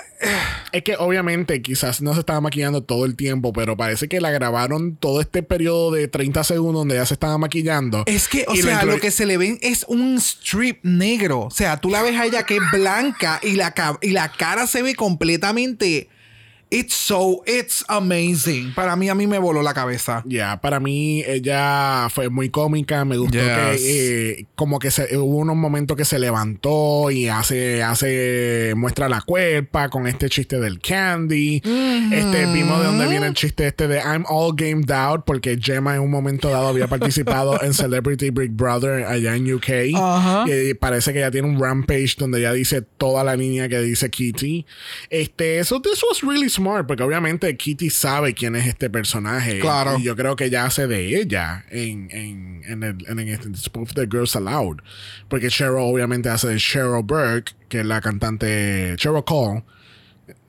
Es 0.71 0.83
que 0.83 0.95
obviamente 0.97 1.61
quizás 1.61 2.01
no 2.01 2.13
se 2.13 2.19
estaba 2.19 2.41
maquillando 2.41 2.83
todo 2.83 3.05
el 3.05 3.15
tiempo, 3.15 3.53
pero 3.53 3.77
parece 3.77 4.07
que 4.07 4.19
la 4.21 4.31
grabaron 4.31 4.95
todo 4.95 5.21
este 5.21 5.43
periodo 5.43 5.91
de 5.91 6.07
30 6.07 6.43
segundos 6.43 6.81
donde 6.81 6.95
ya 6.95 7.05
se 7.05 7.13
estaba 7.13 7.37
maquillando. 7.37 8.03
Es 8.05 8.27
que, 8.27 8.45
o 8.47 8.55
sea, 8.55 8.83
lo 8.83 8.99
que 8.99 9.11
se 9.11 9.25
le 9.25 9.37
ven 9.37 9.57
es 9.61 9.85
un 9.87 10.17
strip 10.17 10.79
negro. 10.83 11.41
O 11.41 11.51
sea, 11.51 11.77
tú 11.77 11.89
la 11.89 12.01
ves 12.01 12.19
a 12.19 12.25
ella 12.25 12.43
que 12.43 12.57
es 12.57 12.63
blanca 12.71 13.39
y 13.41 13.53
la, 13.53 13.73
y 14.01 14.11
la 14.11 14.31
cara 14.31 14.67
se 14.67 14.81
ve 14.81 14.95
completamente. 14.95 16.09
It's 16.71 16.95
so, 16.95 17.43
it's 17.45 17.85
amazing. 17.87 18.73
Para 18.73 18.95
mí, 18.95 19.07
a 19.09 19.15
mí 19.15 19.27
me 19.27 19.37
voló 19.37 19.61
la 19.61 19.73
cabeza. 19.73 20.23
Ya, 20.25 20.59
para 20.59 20.79
mí 20.79 21.23
ella 21.25 22.07
fue 22.09 22.29
muy 22.29 22.49
cómica, 22.49 23.05
me 23.05 23.17
gustó 23.17 23.37
Yes. 23.37 23.81
que 23.81 24.29
eh, 24.39 24.45
como 24.55 24.79
que 24.79 24.89
se, 24.91 25.15
hubo 25.17 25.37
unos 25.37 25.55
momentos 25.55 25.95
que 25.95 26.05
se 26.05 26.17
levantó 26.19 27.11
y 27.11 27.27
hace, 27.27 27.83
hace, 27.83 28.73
muestra 28.75 29.07
la 29.09 29.21
cuerpa 29.21 29.89
con 29.89 30.07
este 30.07 30.27
chiste 30.29 30.59
del 30.59 30.79
candy. 30.79 31.61
Este, 32.11 32.45
vimos 32.51 32.79
de 32.79 32.85
dónde 32.85 33.07
viene 33.07 33.27
el 33.27 33.33
chiste 33.35 33.67
este 33.67 33.87
de 33.87 33.99
I'm 33.99 34.25
all 34.27 34.53
gamed 34.55 34.89
out 34.91 35.23
porque 35.25 35.57
Gemma 35.61 35.95
en 35.95 36.01
un 36.01 36.11
momento 36.11 36.49
dado 36.49 36.67
había 36.69 36.87
participado 36.87 37.61
en 37.61 37.73
Celebrity 37.75 38.31
Big 38.31 38.51
Brother 38.51 39.05
allá 39.05 39.35
en 39.35 39.53
UK. 39.53 39.69
Y 40.47 40.73
parece 40.73 41.13
que 41.13 41.19
ya 41.19 41.29
tiene 41.31 41.47
un 41.47 41.59
rampage 41.59 42.15
donde 42.17 42.41
ya 42.41 42.51
dice 42.53 42.81
toda 42.81 43.23
la 43.23 43.35
línea 43.35 43.69
que 43.69 43.79
dice 43.81 44.09
Kitty. 44.09 44.65
Este, 45.09 45.63
so 45.63 45.79
this 45.79 46.01
was 46.03 46.21
really 46.23 46.49
smart 46.55 46.87
porque 46.87 47.03
obviamente 47.03 47.55
Kitty 47.55 47.89
sabe 47.89 48.33
quién 48.33 48.55
es 48.55 48.67
este 48.67 48.89
personaje. 48.89 49.59
Claro. 49.59 49.97
Y 49.99 50.03
yo 50.03 50.15
creo 50.15 50.35
que 50.35 50.49
ya 50.49 50.65
hace 50.65 50.87
de 50.87 51.19
ella 51.19 51.65
en, 51.69 52.09
en, 52.11 52.61
en 52.65 52.83
el, 52.83 53.05
en 53.07 53.19
el 53.19 53.55
spoof 53.55 53.93
de 53.93 54.07
Girls 54.09 54.35
Aloud. 54.35 54.77
Porque 55.27 55.49
Cheryl 55.49 55.77
obviamente 55.79 56.29
hace 56.29 56.47
de 56.47 56.57
Cheryl 56.57 57.03
Burke, 57.03 57.53
que 57.69 57.81
es 57.81 57.85
la 57.85 58.01
cantante 58.01 58.93
Cheryl 58.97 59.23
Cole. 59.23 59.63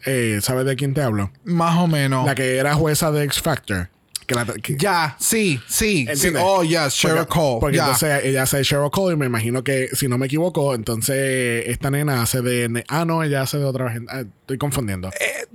Eh, 0.04 0.38
¿Sabes 0.40 0.64
de 0.66 0.76
quién 0.76 0.94
te 0.94 1.02
hablo? 1.02 1.32
Más 1.44 1.76
o 1.78 1.86
menos. 1.86 2.24
La 2.24 2.34
que 2.34 2.56
era 2.56 2.74
jueza 2.74 3.10
de 3.10 3.24
X 3.24 3.40
Factor. 3.40 3.90
Que 4.26 4.34
la, 4.34 4.44
que- 4.44 4.76
Ya, 4.76 5.16
sí, 5.20 5.60
sí. 5.68 6.06
Oh, 6.40 6.62
yes, 6.64 6.94
Cheryl 6.94 7.26
Cole. 7.26 7.58
Porque 7.60 7.78
entonces 7.78 8.24
ella 8.24 8.42
hace 8.42 8.58
de 8.58 8.64
Cheryl 8.64 8.90
Cole 8.90 9.14
y 9.14 9.16
me 9.16 9.26
imagino 9.26 9.62
que, 9.62 9.88
si 9.92 10.08
no 10.08 10.18
me 10.18 10.26
equivoco, 10.26 10.74
entonces 10.74 11.64
esta 11.66 11.90
nena 11.90 12.22
hace 12.22 12.42
de... 12.42 12.84
Ah, 12.88 13.04
no, 13.04 13.22
ella 13.22 13.42
hace 13.42 13.58
de 13.58 13.64
otra 13.64 13.90
gente. 13.90 14.10
Ah, 14.12 14.20
estoy 14.40 14.58
confundiendo. 14.58 15.10
Eh, 15.20 15.46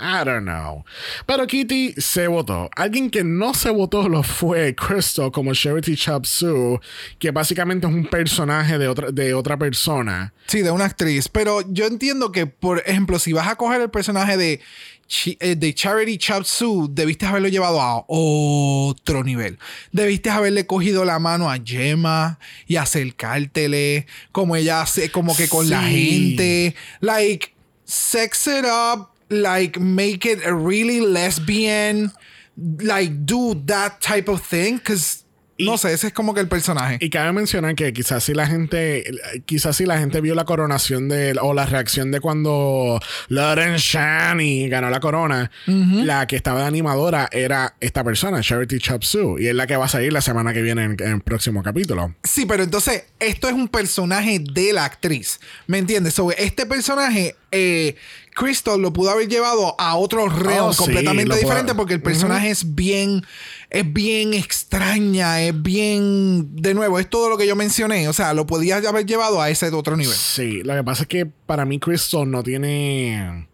I 0.00 0.24
don't 0.24 0.42
know. 0.44 0.84
Pero 1.26 1.46
Kitty 1.46 1.94
se 1.98 2.26
votó. 2.28 2.70
Alguien 2.76 3.10
que 3.10 3.24
no 3.24 3.52
se 3.54 3.70
votó 3.70 4.08
lo 4.08 4.22
fue 4.22 4.74
Crystal 4.74 5.30
como 5.30 5.52
Charity 5.54 5.96
Chop 5.96 6.24
Sue, 6.24 6.80
que 7.18 7.30
básicamente 7.30 7.86
es 7.86 7.92
un 7.92 8.06
personaje 8.06 8.78
de 8.78 8.88
otra, 8.88 9.10
de 9.10 9.34
otra 9.34 9.56
persona. 9.58 10.32
Sí, 10.46 10.62
de 10.62 10.70
una 10.70 10.84
actriz. 10.86 11.28
Pero 11.28 11.60
yo 11.70 11.86
entiendo 11.86 12.32
que, 12.32 12.46
por 12.46 12.78
ejemplo, 12.86 13.18
si 13.18 13.32
vas 13.32 13.48
a 13.48 13.56
coger 13.56 13.80
el 13.82 13.90
personaje 13.90 14.36
de, 14.36 14.60
de 15.08 15.74
Charity 15.74 16.18
Chop 16.18 16.44
Suey, 16.44 16.88
debiste 16.90 17.26
haberlo 17.26 17.48
llevado 17.48 17.80
a 17.80 18.04
otro 18.08 19.24
nivel. 19.24 19.58
Debiste 19.90 20.30
haberle 20.30 20.66
cogido 20.66 21.04
la 21.04 21.18
mano 21.18 21.50
a 21.50 21.58
Gemma 21.58 22.38
y 22.66 22.76
acercártele, 22.76 24.06
como 24.32 24.54
ella 24.54 24.82
hace, 24.82 25.10
como 25.10 25.34
que 25.34 25.48
con 25.48 25.68
la 25.70 25.82
gente. 25.82 26.74
Like, 27.00 27.54
sex 27.84 28.46
it 28.46 28.64
up. 28.64 29.08
Like, 29.30 29.78
make 29.78 30.24
it 30.24 30.40
really 30.44 31.00
lesbian. 31.00 32.12
Like, 32.56 33.24
do 33.24 33.54
that 33.66 34.00
type 34.00 34.28
of 34.28 34.42
thing. 34.42 34.76
Because 34.76 35.24
no 35.58 35.78
sé, 35.78 35.92
ese 35.92 36.08
es 36.08 36.12
como 36.12 36.34
que 36.34 36.40
el 36.40 36.48
personaje. 36.48 36.98
Y 37.00 37.10
cabe 37.10 37.32
mencionar 37.32 37.74
que 37.74 37.92
quizás 37.92 38.24
si 38.24 38.34
la 38.34 38.46
gente, 38.46 39.04
quizás 39.46 39.76
si 39.76 39.86
la 39.86 39.98
gente 39.98 40.20
vio 40.20 40.34
la 40.34 40.44
coronación 40.44 41.08
de, 41.08 41.36
o 41.40 41.54
la 41.54 41.66
reacción 41.66 42.10
de 42.10 42.20
cuando 42.20 43.00
Lauren 43.28 43.76
Shani 43.76 44.68
ganó 44.68 44.90
la 44.90 45.00
corona, 45.00 45.50
la 45.66 46.26
que 46.26 46.36
estaba 46.36 46.60
de 46.60 46.66
animadora 46.66 47.28
era 47.32 47.74
esta 47.80 48.04
persona, 48.04 48.40
Charity 48.40 48.78
Chapsu, 48.78 49.38
y 49.38 49.48
es 49.48 49.54
la 49.54 49.66
que 49.66 49.76
va 49.76 49.86
a 49.86 49.88
salir 49.88 50.12
la 50.12 50.20
semana 50.20 50.52
que 50.52 50.62
viene 50.62 50.84
en, 50.84 50.96
en 51.00 51.12
el 51.14 51.20
próximo 51.20 51.62
capítulo. 51.62 52.14
Sí, 52.22 52.46
pero 52.46 52.62
entonces 52.62 53.04
esto 53.18 53.48
es 53.48 53.54
un 53.54 53.68
personaje 53.68 54.38
de 54.38 54.72
la 54.72 54.84
actriz. 54.84 55.40
¿Me 55.66 55.78
entiendes? 55.78 56.14
Sobre 56.14 56.42
este 56.42 56.66
personaje, 56.66 57.34
eh, 57.50 57.96
Crystal 58.34 58.80
lo 58.80 58.92
pudo 58.92 59.10
haber 59.10 59.26
llevado 59.28 59.74
a 59.78 59.96
otro 59.96 60.28
reo 60.28 60.68
Oh, 60.68 60.74
completamente 60.76 61.36
diferente 61.36 61.74
porque 61.74 61.94
el 61.94 62.02
personaje 62.02 62.50
es 62.50 62.74
bien, 62.74 63.24
es 63.70 63.92
bien 63.92 64.32
extraña, 64.34 65.42
es 65.42 65.62
bien, 65.62 66.56
de 66.56 66.74
nuevo, 66.74 66.98
es 66.98 67.08
todo 67.10 67.28
lo 67.28 67.36
que 67.36 67.46
yo 67.46 67.54
mencioné. 67.56 68.08
O 68.08 68.12
sea, 68.12 68.32
lo 68.34 68.46
podías 68.46 68.84
haber 68.86 69.04
llevado 69.06 69.40
a 69.42 69.50
ese 69.50 69.68
otro 69.70 69.96
nivel. 69.96 70.14
Sí, 70.14 70.62
lo 70.62 70.74
que 70.74 70.84
pasa 70.84 71.02
es 71.02 71.08
que 71.08 71.26
para 71.26 71.64
mí 71.64 71.78
Crystal 71.78 72.30
no 72.30 72.42
tiene 72.42 73.46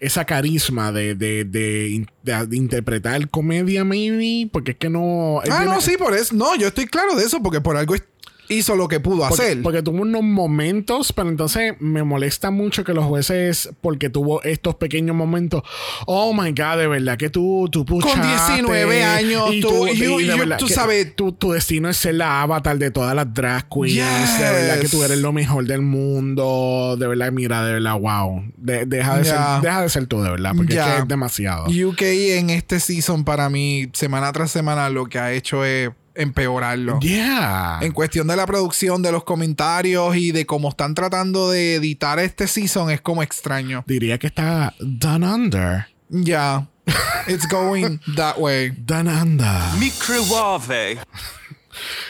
esa 0.00 0.24
carisma 0.24 0.90
de, 0.90 1.14
de, 1.14 1.44
de, 1.44 2.06
de- 2.24 2.56
interpretar 2.56 3.28
comedia, 3.30 3.84
maybe, 3.84 4.48
porque 4.52 4.72
es 4.72 4.76
que 4.76 4.88
no... 4.90 5.38
Ah, 5.40 5.44
tiene- 5.44 5.64
no, 5.66 5.80
sí, 5.80 5.96
por 5.96 6.12
eso. 6.14 6.34
No, 6.34 6.56
yo 6.56 6.68
estoy 6.68 6.86
claro 6.86 7.14
de 7.14 7.24
eso 7.24 7.40
porque 7.40 7.60
por 7.60 7.76
algo 7.76 7.94
es- 7.94 8.02
hizo 8.52 8.76
lo 8.76 8.88
que 8.88 9.00
pudo 9.00 9.28
Porque, 9.28 9.42
hacer. 9.44 9.62
porque 9.62 9.82
tuvo 9.82 10.02
unos 10.02 10.22
momentos, 10.22 11.12
pero 11.12 11.28
entonces 11.28 11.74
me 11.80 12.02
molesta 12.04 12.50
mucho 12.50 12.84
que 12.84 12.92
los 12.94 13.04
jueces, 13.04 13.70
porque 13.80 14.10
tuvo 14.10 14.42
estos 14.42 14.74
pequeños 14.76 15.16
momentos, 15.16 15.62
oh 16.06 16.32
my 16.32 16.50
god, 16.50 16.78
de 16.78 16.86
verdad 16.86 17.16
que 17.16 17.30
tú, 17.30 17.68
tú 17.70 17.84
puchaste, 17.84 18.20
19 18.26 19.04
años, 19.04 19.44
tú- 19.60 19.86
y 19.88 19.96
you- 19.96 20.18
de 20.18 20.26
you- 20.26 20.38
verdad 20.38 20.58
tú 20.58 20.68
sabes- 20.68 21.14
tu, 21.16 21.32
tu 21.32 21.52
destino 21.52 21.88
es 21.88 21.96
ser 21.96 22.14
la 22.16 22.42
avatar 22.42 22.78
de 22.78 22.90
todas 22.90 23.14
las 23.14 23.32
drag 23.32 23.68
queens, 23.68 23.94
Yes. 23.94 24.38
de 24.38 24.44
verdad 24.50 24.80
que 24.80 24.88
tú 24.88 25.02
eres 25.02 25.18
lo 25.18 25.32
mejor 25.32 25.64
del 25.66 25.82
mundo, 25.82 26.96
de 26.98 27.06
verdad, 27.06 27.32
mira, 27.32 27.64
de 27.64 27.74
verdad, 27.74 27.98
wow, 27.98 28.44
De- 28.56 28.86
deja, 28.86 29.18
de 29.18 29.24
ser, 29.24 29.38
deja 29.62 29.82
de 29.82 29.88
ser 29.88 30.06
tú, 30.06 30.22
de 30.22 30.30
verdad, 30.30 30.52
porque 30.56 30.74
Ya. 30.74 30.88
es 30.88 30.94
que 30.96 31.02
es 31.02 31.08
demasiado. 31.08 31.66
UK 31.66 32.02
en 32.38 32.50
este 32.50 32.80
season 32.80 33.24
para 33.24 33.48
mí, 33.48 33.88
semana 33.92 34.32
tras 34.32 34.50
semana, 34.50 34.88
lo 34.90 35.06
que 35.06 35.18
ha 35.18 35.32
hecho 35.32 35.64
es 35.64 35.90
empeorarlo. 36.14 36.98
Yeah. 37.00 37.78
En 37.82 37.92
cuestión 37.92 38.26
de 38.26 38.36
la 38.36 38.46
producción, 38.46 39.02
de 39.02 39.12
los 39.12 39.24
comentarios 39.24 40.16
y 40.16 40.32
de 40.32 40.46
cómo 40.46 40.68
están 40.68 40.94
tratando 40.94 41.50
de 41.50 41.76
editar 41.76 42.18
este 42.18 42.46
season, 42.46 42.90
es 42.90 43.00
como 43.00 43.22
extraño. 43.22 43.84
Diría 43.86 44.18
que 44.18 44.26
está 44.28 44.74
Down 44.80 45.24
Under. 45.24 45.86
Ya. 46.08 46.66
It's 47.26 47.46
going 47.48 47.98
that 48.16 48.38
way. 48.38 48.70
Down 48.70 49.08
Under. 49.08 49.60
Microwave. 49.78 50.98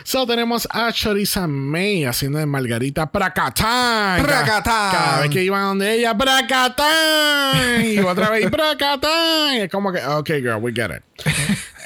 So 0.02 0.26
tenemos 0.26 0.66
a 0.70 0.90
Choriza 0.92 1.46
May 1.46 2.04
haciendo 2.04 2.38
de 2.38 2.46
Margarita 2.46 3.10
Pracatán. 3.10 4.22
Pracatán. 4.22 4.92
Cada 4.92 5.20
vez 5.20 5.30
que 5.30 5.44
iban 5.44 5.62
donde 5.62 5.94
ella, 5.94 6.16
Pracatán. 6.16 7.84
Y 7.84 7.98
otra 8.00 8.30
vez, 8.30 8.50
Pracatán. 8.50 9.54
Y 9.54 9.60
es 9.60 9.70
como 9.70 9.92
que, 9.92 10.04
ok, 10.04 10.28
girl, 10.40 10.56
we 10.60 10.72
get 10.72 10.90
it. 10.90 11.02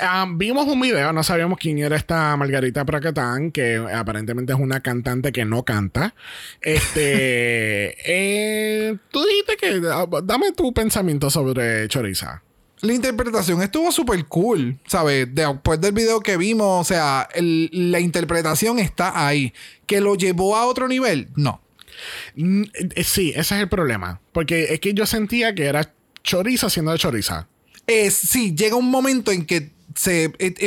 Um, 0.00 0.36
vimos 0.36 0.66
un 0.66 0.80
video, 0.80 1.12
no 1.12 1.22
sabíamos 1.22 1.58
quién 1.58 1.78
era 1.78 1.96
esta 1.96 2.36
Margarita 2.36 2.84
Pracatán, 2.84 3.50
que 3.50 3.76
aparentemente 3.76 4.52
es 4.52 4.58
una 4.58 4.80
cantante 4.80 5.32
que 5.32 5.44
no 5.44 5.64
canta. 5.64 6.14
Este. 6.60 7.96
eh, 8.06 8.96
tú 9.10 9.24
dijiste 9.24 9.56
que. 9.56 9.80
ah, 9.90 10.06
dame 10.22 10.52
tu 10.52 10.72
pensamiento 10.74 11.30
sobre 11.30 11.88
Choriza. 11.88 12.42
La 12.82 12.92
interpretación 12.92 13.62
estuvo 13.62 13.90
súper 13.90 14.26
cool, 14.26 14.78
¿sabes? 14.86 15.28
Después 15.34 15.80
del 15.80 15.92
video 15.92 16.20
que 16.20 16.36
vimos, 16.36 16.82
o 16.82 16.84
sea, 16.84 17.26
el- 17.34 17.70
la 17.72 18.00
interpretación 18.00 18.78
está 18.78 19.26
ahí. 19.26 19.54
¿Que 19.86 20.00
lo 20.02 20.14
llevó 20.14 20.56
a 20.56 20.66
otro 20.66 20.86
nivel? 20.86 21.28
No. 21.36 21.62
Mm, 22.34 22.64
eh, 22.94 23.02
Sí, 23.04 23.30
ese 23.30 23.54
es 23.54 23.60
el 23.62 23.68
problema. 23.70 24.20
Porque 24.32 24.74
es 24.74 24.80
que 24.80 24.92
yo 24.92 25.06
sentía 25.06 25.54
que 25.54 25.64
era 25.64 25.90
choriza 26.22 26.68
siendo 26.68 26.92
de 26.92 26.98
choriza. 26.98 27.48
Es, 27.86 28.12
sí, 28.14 28.54
llega 28.54 28.76
un 28.76 28.90
momento 28.90 29.32
en 29.32 29.46
que 29.46 29.70
se 29.96 30.32
it, 30.38 30.58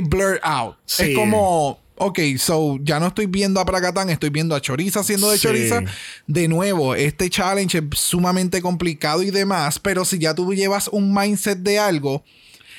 out. 0.43 0.75
Sí. 0.85 1.11
Es 1.11 1.15
como, 1.17 1.79
ok, 1.95 2.19
so 2.37 2.77
ya 2.81 2.99
no 2.99 3.07
estoy 3.07 3.27
viendo 3.27 3.59
a 3.59 3.65
Prakatán, 3.65 4.09
estoy 4.09 4.29
viendo 4.29 4.55
a 4.55 4.61
Choriza 4.61 5.03
siendo 5.03 5.29
de 5.31 5.37
Sí. 5.37 5.43
Choriza. 5.47 5.81
De 6.27 6.47
nuevo, 6.47 6.95
este 6.95 7.29
challenge 7.29 7.77
es 7.77 7.83
sumamente 7.99 8.61
complicado 8.61 9.23
y 9.23 9.31
demás, 9.31 9.79
pero 9.79 10.03
si 10.05 10.19
ya 10.19 10.33
tú 10.33 10.53
llevas 10.53 10.87
un 10.89 11.13
mindset 11.13 11.59
de 11.59 11.79
algo, 11.79 12.23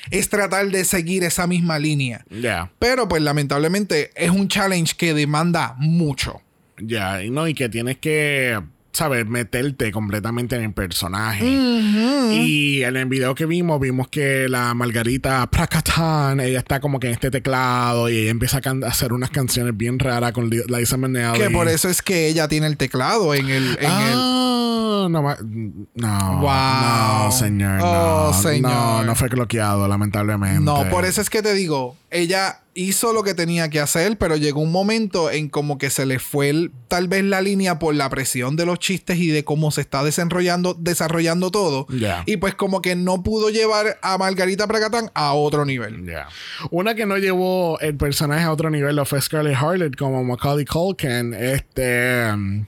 es 0.09 0.29
tratar 0.29 0.67
de 0.69 0.83
seguir 0.83 1.23
esa 1.23 1.45
misma 1.47 1.77
línea. 1.77 2.25
Pero 2.79 3.07
pues 3.07 3.21
lamentablemente 3.21 4.11
es 4.15 4.31
un 4.31 4.47
challenge 4.47 4.95
que 4.97 5.13
demanda 5.13 5.75
mucho. 5.77 6.41
ya. 6.79 7.23
Y 7.23 7.29
no, 7.29 7.47
y 7.47 7.53
que 7.53 7.69
tienes 7.69 7.97
que, 7.97 8.59
¿sabes? 8.93 9.25
Meterte 9.27 9.91
completamente 9.91 10.55
en 10.55 10.63
el 10.63 10.73
personaje. 10.73 11.45
Y 12.33 12.83
en 12.83 12.95
el 12.97 13.05
video 13.05 13.35
que 13.35 13.45
vimos, 13.45 13.79
vimos 13.79 14.07
que 14.07 14.47
la 14.49 14.73
Margarita 14.73 15.45
Prakatan, 15.49 16.39
ella 16.39 16.59
está 16.59 16.79
como 16.79 16.99
que 16.99 17.07
en 17.07 17.13
este 17.13 17.31
teclado 17.31 18.09
y 18.09 18.17
ella 18.17 18.31
empieza 18.31 18.59
a, 18.63 18.87
hacer 18.87 19.13
unas 19.13 19.29
canciones 19.29 19.75
bien 19.75 19.99
raras 19.99 20.31
con 20.31 20.49
Li- 20.49 20.63
Liza 20.67 20.97
Minnelli. 20.97 21.39
Que 21.39 21.49
por 21.49 21.67
eso 21.67 21.89
es 21.89 22.01
que 22.01 22.27
ella 22.27 22.47
tiene 22.47 22.67
el 22.67 22.77
teclado 22.77 23.33
en 23.33 23.49
el... 23.49 23.77
En 23.79 23.85
el 23.85 23.87
ah, 23.87 25.07
no, 25.09 25.21
no, 25.95 26.39
Wow. 26.41 27.25
no, 27.25 27.31
señor, 27.31 27.79
Oh, 27.81 28.31
no, 28.33 28.41
señor. 28.41 28.71
no, 28.71 29.03
no 29.03 29.15
fue 29.15 29.29
bloqueado, 29.29 29.87
lamentablemente. 29.87 30.61
No, 30.61 30.87
por 30.89 31.05
eso 31.05 31.21
es 31.21 31.29
que 31.29 31.41
te 31.41 31.53
digo, 31.53 31.97
ella 32.11 32.59
hizo 32.73 33.11
lo 33.11 33.23
que 33.23 33.33
tenía 33.33 33.69
que 33.69 33.79
hacer, 33.81 34.17
pero 34.17 34.37
llegó 34.37 34.61
un 34.61 34.71
momento 34.71 35.29
en 35.29 35.49
como 35.49 35.77
que 35.77 35.89
se 35.89 36.05
le 36.05 36.19
fue 36.19 36.49
el- 36.49 36.71
tal 36.87 37.07
vez 37.07 37.23
la 37.23 37.41
línea 37.41 37.79
por 37.79 37.93
la 37.95 38.09
presión 38.09 38.55
de 38.55 38.65
los 38.65 38.79
chistes 38.79 39.17
y 39.17 39.27
de 39.27 39.43
cómo 39.43 39.71
se 39.71 39.81
está 39.81 40.03
desarrollando, 40.03 40.73
desarrollando 40.73 41.51
todo. 41.51 41.85
Y 42.25 42.37
pues 42.37 42.55
como 42.55 42.81
que 42.81 42.95
no 42.95 43.23
pudo 43.23 43.49
llevar 43.49 43.97
a 44.01 44.17
Margarita 44.17 44.67
Prakatán 44.67 45.11
a 45.13 45.33
otro 45.33 45.65
nivel. 45.65 46.05
Una 46.69 46.95
que 46.95 47.05
no 47.05 47.17
llevó 47.17 47.79
el 47.81 47.95
personaje 47.97 48.43
a 48.45 48.51
otro 48.51 48.69
nivel 48.69 48.95
lo 48.95 49.05
fue 49.05 49.21
Scarlett 49.21 49.55
Harlot 49.57 49.95
como 49.97 50.23
Macaulay 50.23 50.65
Culkin. 50.65 51.33
Este. 51.33 52.31
um, 52.33 52.65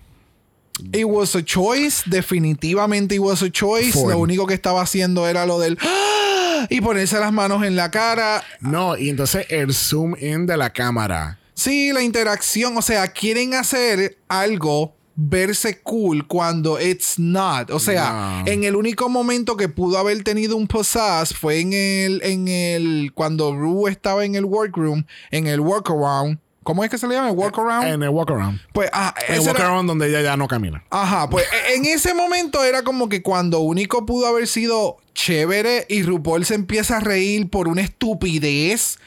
It 0.92 1.06
was 1.06 1.36
a 1.36 1.44
choice, 1.44 2.04
definitivamente 2.08 3.16
it 3.16 3.22
was 3.22 3.42
a 3.44 3.50
choice. 3.52 3.94
Lo 3.96 4.18
único 4.20 4.48
que 4.48 4.54
estaba 4.56 4.82
haciendo 4.82 5.28
era 5.28 5.46
lo 5.46 5.60
del 5.60 5.78
¡Ah! 5.82 6.66
y 6.70 6.82
ponerse 6.82 7.20
las 7.20 7.32
manos 7.32 7.64
en 7.64 7.76
la 7.76 7.92
cara. 7.92 8.44
no, 8.60 8.98
y 8.98 9.10
entonces 9.10 9.46
el 9.50 9.74
zoom 9.74 10.16
in 10.20 10.46
de 10.46 10.58
la 10.58 10.72
cámara. 10.72 11.38
Sí, 11.54 11.92
la 11.94 12.02
interacción, 12.02 12.76
o 12.78 12.82
sea, 12.82 13.08
quieren 13.10 13.54
hacer 13.54 14.18
algo 14.28 14.96
verse 15.16 15.80
cool 15.84 16.26
cuando 16.28 16.80
it's 16.82 17.20
not. 17.20 17.70
O 17.70 17.80
sea, 17.80 18.42
No. 18.44 18.52
en 18.52 18.64
el 18.64 18.76
único 18.76 19.10
momento 19.10 19.56
que 19.56 19.70
pudo 19.70 20.00
haber 20.00 20.24
tenido 20.24 20.58
un 20.58 20.66
pizzazz 20.68 21.34
fue 21.36 21.60
en 21.60 21.74
el, 21.74 22.22
en 22.24 22.48
el, 22.48 23.12
cuando 23.14 23.56
Rue 23.56 23.92
estaba 23.92 24.26
en 24.26 24.34
el 24.34 24.46
workroom, 24.46 25.06
en 25.30 25.46
el 25.46 25.60
workaround. 25.60 26.40
¿Cómo 26.64 26.84
es 26.84 26.90
que 26.90 26.98
se 26.98 27.08
le 27.08 27.16
llama? 27.16 27.30
¿El 27.30 27.36
workaround? 27.36 27.88
En 27.88 28.04
el 28.04 28.10
walkaround. 28.10 28.60
pues, 28.74 28.90
ah, 28.94 29.14
En 29.28 29.36
el 29.36 29.42
ese 29.42 29.50
era- 29.50 29.60
walkaround 29.60 29.88
donde 29.90 30.08
ella 30.10 30.22
ya 30.22 30.38
no 30.38 30.48
camina. 30.48 30.84
Ajá, 30.90 31.30
pues 31.30 31.46
e- 31.70 31.76
en 31.76 31.86
ese 31.86 32.14
momento 32.14 32.64
era 32.64 32.84
como 32.84 33.10
que 33.10 33.22
cuando 33.22 33.60
único 33.60 34.06
pudo 34.06 34.28
haber 34.28 34.48
sido 34.48 34.98
chévere 35.14 35.86
y 35.90 36.02
RuPaul 36.02 36.44
se 36.44 36.56
empieza 36.56 36.98
a 36.98 37.00
reír 37.00 37.48
por 37.50 37.68
una 37.68 37.82
estupidez, 37.84 38.98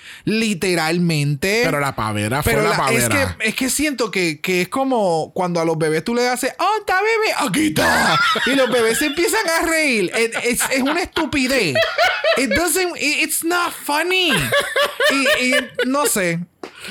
literalmente. 0.60 1.62
Pero 1.64 1.80
la 1.80 1.94
pavera 1.96 2.42
fue 2.42 2.52
Pero 2.52 2.62
la, 2.62 2.68
la- 2.70 2.74
es, 2.92 3.04
pavera. 3.08 3.36
que, 3.40 3.48
es 3.48 3.54
que 3.54 3.70
siento 3.70 4.10
que, 4.10 4.40
que 4.40 4.62
es 4.62 4.68
como 4.68 5.32
cuando 5.34 5.60
a 5.60 5.64
los 5.64 5.76
bebés 5.78 6.04
tú 6.04 6.14
le 6.14 6.28
haces, 6.28 6.52
¡Oh, 6.58 6.76
está 6.80 7.00
bebé! 7.02 7.34
¡Aquí 7.48 7.66
está! 7.68 8.18
Y 8.46 8.54
los 8.54 8.70
bebés 8.70 8.98
se 8.98 9.06
empiezan 9.06 9.40
a 9.48 9.66
reír. 9.66 10.10
Es, 10.16 10.30
es- 10.44 10.70
es 10.70 10.82
una 10.82 11.00
estupidez. 11.02 11.74
It 12.36 12.50
doesn't, 12.50 12.96
it- 13.00 13.22
it's 13.24 13.44
not 13.44 13.72
funny. 13.72 14.30
Y, 15.12 15.44
y 15.46 15.54
no 15.86 16.06
sé. 16.06 16.40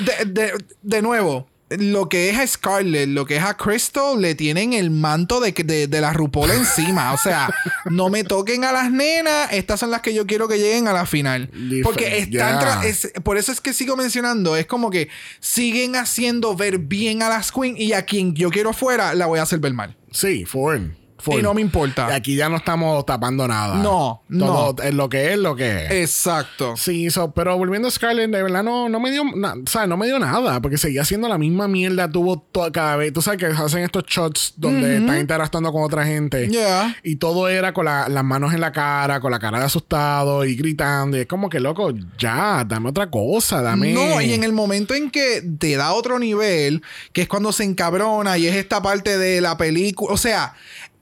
De, 0.05 0.25
de- 0.25 0.53
de 0.81 1.01
nuevo. 1.01 1.47
Lo 1.67 2.09
que 2.09 2.29
es 2.29 2.38
a 2.38 2.45
Scarlett, 2.45 3.09
lo 3.09 3.25
que 3.25 3.38
es 3.38 3.43
a 3.43 3.57
Crystal, 3.57 4.21
le 4.21 4.35
tienen 4.35 4.73
el 4.73 4.91
manto 4.91 5.39
de, 5.39 5.51
de, 5.51 5.88
de 5.88 5.99
la 6.01 6.13
RuPaul 6.13 6.51
encima. 6.51 7.11
O 7.11 7.17
sea, 7.17 7.51
no 7.85 8.09
me 8.09 8.23
toquen 8.23 8.63
a 8.65 8.71
las 8.71 8.91
nenas. 8.91 9.51
Estas 9.51 9.79
son 9.79 9.89
las 9.89 10.01
que 10.01 10.13
yo 10.13 10.27
quiero 10.27 10.47
que 10.47 10.59
lleguen 10.59 10.88
a 10.88 10.93
la 10.93 11.07
final. 11.07 11.49
Porque 11.83 12.19
están 12.19 12.59
es- 12.83 13.11
por 13.23 13.38
eso 13.38 13.51
es 13.51 13.61
que 13.61 13.73
sigo 13.73 13.95
mencionando. 13.95 14.55
Es 14.55 14.67
como 14.67 14.91
que 14.91 15.09
siguen 15.39 15.95
haciendo 15.95 16.55
ver 16.55 16.77
bien 16.77 17.23
a 17.23 17.29
las 17.29 17.51
queens 17.51 17.79
y 17.79 17.93
a 17.93 18.05
quien 18.05 18.35
yo 18.35 18.51
quiero 18.51 18.71
fuera 18.71 19.15
la 19.15 19.25
voy 19.25 19.39
a 19.39 19.41
hacer 19.41 19.57
ver 19.57 19.73
mal. 19.73 19.97
Sí, 20.11 20.45
Ford. 20.45 20.81
Full. 21.17 21.39
Y 21.39 21.41
no 21.43 21.54
me 21.54 21.62
importa. 21.62 22.13
Aquí 22.13 22.36
ya 22.36 22.49
no 22.49 22.58
estamos 22.58 23.06
tapando 23.06 23.47
nada. 23.47 23.75
No, 23.75 24.21
Todo 24.38 24.75
no. 24.78 24.84
es 24.84 24.93
lo 24.93 25.10
que 25.10 25.34
es 25.34 25.38
lo 25.39 25.56
que 25.56 25.86
es. 25.86 25.91
Exacto. 25.91 26.75
Sí, 26.78 27.10
so, 27.10 27.32
pero 27.32 27.58
volviendo 27.58 27.88
a 27.88 27.91
Scarlett, 27.91 28.30
de 28.32 28.43
verdad 28.43 28.63
no, 28.63 28.89
no 28.89 28.99
me 28.99 29.12
dio 29.12 29.23
na- 29.36 29.54
o 29.54 29.69
sea, 29.69 29.88
no 29.88 29.97
me 29.97 30.06
dio 30.08 30.19
nada, 30.19 30.62
porque 30.62 30.78
seguía 30.78 31.01
haciendo 31.01 31.28
la 31.28 31.38
misma 31.38 31.67
mierda, 31.67 32.10
tuvo 32.10 32.39
to- 32.51 32.71
cada 32.71 32.95
vez, 32.95 33.13
tú 33.13 33.21
sabes 33.21 33.39
que 33.39 33.45
hacen 33.47 33.84
estos 33.84 34.04
shots 34.06 34.54
donde 34.58 34.97
están 34.97 35.19
interactuando 35.19 35.71
con 35.71 35.84
otra 35.84 36.06
gente. 36.06 36.47
Yeah. 36.47 36.95
Y 37.04 37.15
todo 37.17 37.47
era 37.47 37.73
con 37.73 37.86
la- 37.86 38.08
las 38.10 38.23
manos 38.23 38.54
en 38.54 38.62
la 38.62 38.71
cara, 38.71 39.19
con 39.19 39.32
la 39.32 39.39
cara 39.39 39.60
de 39.60 39.65
asustado 39.65 40.45
y 40.45 40.56
gritando. 40.56 41.17
Y 41.17 41.21
es 41.21 41.28
como 41.28 41.49
que, 41.49 41.60
loco, 41.60 41.91
ya, 42.17 42.63
dame 42.67 42.89
otra 42.89 43.10
cosa, 43.10 43.62
dame. 43.62 43.93
No, 43.93 44.21
y 44.21 44.34
en 44.34 44.43
el 44.43 44.51
momento 44.54 44.93
en 44.93 45.10
que 45.12 45.41
te 45.60 45.75
da 45.75 45.93
otro 45.93 46.19
nivel, 46.19 46.82
que 47.13 47.21
es 47.23 47.28
cuando 47.28 47.51
se 47.51 47.63
encabrona 47.63 48.38
y 48.38 48.47
es 48.47 48.56
esta 48.56 48.82
parte 48.82 49.17
de 49.17 49.41
la 49.41 49.58
película, 49.58 50.13
o 50.13 50.17
sea, 50.17 50.54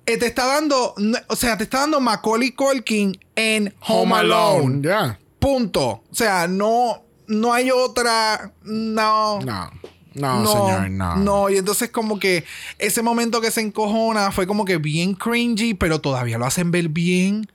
eh, 0.05 0.17
te 0.17 0.25
está 0.25 0.45
dando, 0.45 0.93
no, 0.97 1.17
o 1.27 1.35
sea, 1.35 1.57
te 1.57 1.63
está 1.63 1.81
dando 1.81 1.99
Macaulay 1.99 2.51
Culkin 2.51 3.17
en 3.35 3.73
Home, 3.87 4.15
Alone. 4.15 5.17
Punto. 5.39 6.03
O 6.09 6.15
sea, 6.15 6.47
no, 6.47 7.03
no 7.27 7.53
hay 7.53 7.71
otra, 7.71 8.51
no. 8.63 9.39
No. 9.41 9.71
No, 10.13 10.45
señor, 10.45 10.91
no. 10.91 11.15
No, 11.15 11.49
y 11.49 11.57
entonces 11.57 11.89
como 11.89 12.19
que 12.19 12.45
ese 12.77 13.01
momento 13.01 13.41
que 13.41 13.49
se 13.49 13.61
encojona 13.61 14.31
fue 14.31 14.45
como 14.45 14.63
que 14.63 14.77
bien 14.77 15.15
cringy, 15.15 15.73
pero 15.73 16.01
todavía 16.01 16.37
lo 16.37 16.45
hacen 16.45 16.69
ver 16.69 16.89
bien. 16.89 17.49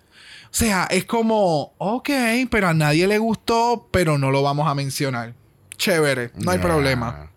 O 0.50 0.54
sea, 0.54 0.88
es 0.90 1.04
como, 1.04 1.74
ok, 1.78 2.11
pero 2.50 2.68
a 2.68 2.74
nadie 2.74 3.06
le 3.06 3.18
gustó, 3.18 3.87
pero 3.92 4.18
no 4.18 4.30
lo 4.30 4.42
vamos 4.42 4.66
a 4.66 4.74
mencionar. 4.74 5.34
Chévere, 5.76 6.32
no 6.34 6.50
hay 6.50 6.58
problema. 6.58 7.30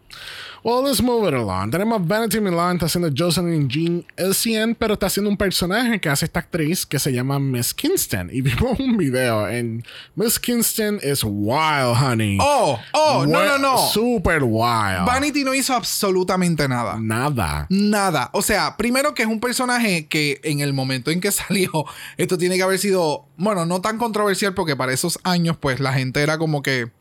Well, 0.63 0.83
let's 0.83 1.01
move 1.01 1.27
it 1.27 1.33
along. 1.33 1.71
Tenemos 1.71 2.07
Vanity 2.07 2.39
Milan, 2.39 2.75
está 2.75 2.85
haciendo 2.85 3.09
Jocelyn 3.09 3.67
Jean 3.67 4.05
Elsien, 4.15 4.75
pero 4.75 4.93
está 4.93 5.07
haciendo 5.07 5.27
un 5.31 5.35
personaje 5.35 5.99
que 5.99 6.07
hace 6.07 6.25
esta 6.25 6.39
actriz 6.41 6.85
que 6.85 6.99
se 6.99 7.11
llama 7.11 7.39
Miss 7.39 7.73
Kingston. 7.73 8.29
Y 8.31 8.41
vimos 8.41 8.79
un 8.79 8.95
video 8.95 9.47
en 9.47 9.83
Miss 10.15 10.39
Kingston 10.39 10.99
is 11.01 11.23
wild, 11.23 11.97
honey. 11.99 12.37
Oh, 12.39 12.79
oh, 12.93 13.25
no, 13.27 13.43
no, 13.43 13.57
no. 13.57 13.77
Super 13.89 14.43
wild. 14.43 15.07
Vanity 15.07 15.43
no 15.43 15.55
hizo 15.55 15.73
absolutamente 15.73 16.67
nada. 16.67 16.97
Nada. 16.99 17.65
Nada. 17.71 18.29
O 18.33 18.43
sea, 18.43 18.77
primero 18.77 19.15
que 19.15 19.23
es 19.23 19.27
un 19.27 19.39
personaje 19.39 20.05
que 20.05 20.41
en 20.43 20.59
el 20.59 20.73
momento 20.73 21.09
en 21.09 21.21
que 21.21 21.31
salió, 21.31 21.71
esto 22.17 22.37
tiene 22.37 22.57
que 22.57 22.61
haber 22.61 22.77
sido, 22.77 23.25
bueno, 23.35 23.65
no 23.65 23.81
tan 23.81 23.97
controversial 23.97 24.53
porque 24.53 24.75
para 24.75 24.93
esos 24.93 25.17
años, 25.23 25.57
pues 25.57 25.79
la 25.79 25.93
gente 25.93 26.21
era 26.21 26.37
como 26.37 26.61
que, 26.61 26.91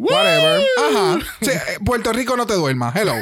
whatever. 0.00 0.62
Ajá. 0.78 1.18
Sí, 1.42 1.50
eh, 1.50 1.78
Puerto 1.84 2.12
Rico 2.12 2.36
no 2.36 2.46
te 2.46 2.54
duermas. 2.54 2.94
Hello. 2.96 3.14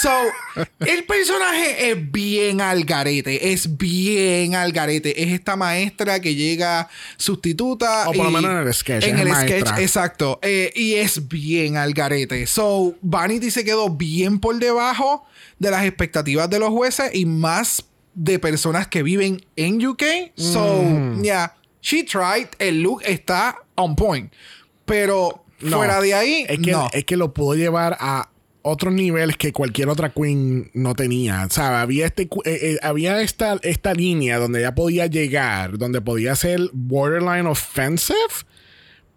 So, 0.00 0.10
el 0.80 1.04
personaje 1.04 1.90
es 1.90 2.10
bien 2.10 2.60
al 2.60 2.84
garete, 2.84 3.52
es 3.52 3.76
bien 3.76 4.56
al 4.56 4.72
garete. 4.72 5.22
Es 5.22 5.32
esta 5.32 5.54
maestra 5.56 6.20
que 6.20 6.34
llega 6.34 6.88
sustituta. 7.16 8.08
O 8.08 8.12
por 8.12 8.24
lo 8.24 8.30
menos 8.32 8.50
en 8.50 8.58
el 8.66 8.74
sketch, 8.74 9.04
En 9.04 9.18
el 9.18 9.28
maestra. 9.28 9.60
sketch, 9.60 9.78
exacto. 9.80 10.40
Eh, 10.42 10.72
y 10.74 10.94
es 10.94 11.28
bien 11.28 11.76
al 11.76 11.92
garete. 11.94 12.46
So, 12.46 12.94
Vanity 13.02 13.50
se 13.50 13.64
quedó 13.64 13.88
bien 13.90 14.40
por 14.40 14.58
debajo 14.58 15.24
de 15.60 15.70
las 15.70 15.84
expectativas 15.84 16.50
de 16.50 16.58
los 16.58 16.70
jueces 16.70 17.10
y 17.14 17.24
más 17.24 17.84
de 18.14 18.38
personas 18.40 18.88
que 18.88 19.02
viven 19.04 19.44
en 19.56 19.84
UK. 19.86 20.02
So, 20.36 20.82
Mm. 20.82 21.22
yeah, 21.22 21.54
she 21.80 22.02
tried. 22.02 22.48
El 22.58 22.82
look 22.82 23.00
está 23.04 23.56
on 23.76 23.94
point. 23.94 24.32
Pero 24.84 25.43
No. 25.64 25.78
fuera 25.78 26.00
de 26.00 26.14
ahí, 26.14 26.46
Es 26.48 26.58
que, 26.58 26.72
no. 26.72 26.88
es 26.92 27.04
que 27.04 27.16
lo 27.16 27.32
pudo 27.34 27.54
llevar 27.54 27.96
a 28.00 28.30
otros 28.62 28.94
niveles 28.94 29.36
que 29.36 29.52
cualquier 29.52 29.88
otra 29.90 30.10
queen 30.12 30.70
no 30.72 30.94
tenía. 30.94 31.44
O 31.46 31.50
sea, 31.52 31.82
había, 31.82 32.06
este, 32.06 32.22
eh, 32.22 32.28
eh, 32.44 32.78
había 32.82 33.20
esta, 33.20 33.58
esta 33.62 33.92
línea 33.92 34.38
donde 34.38 34.60
ella 34.60 34.74
podía 34.74 35.06
llegar, 35.06 35.76
donde 35.76 36.00
podía 36.00 36.34
ser 36.34 36.60
borderline 36.72 37.46
offensive, 37.46 38.16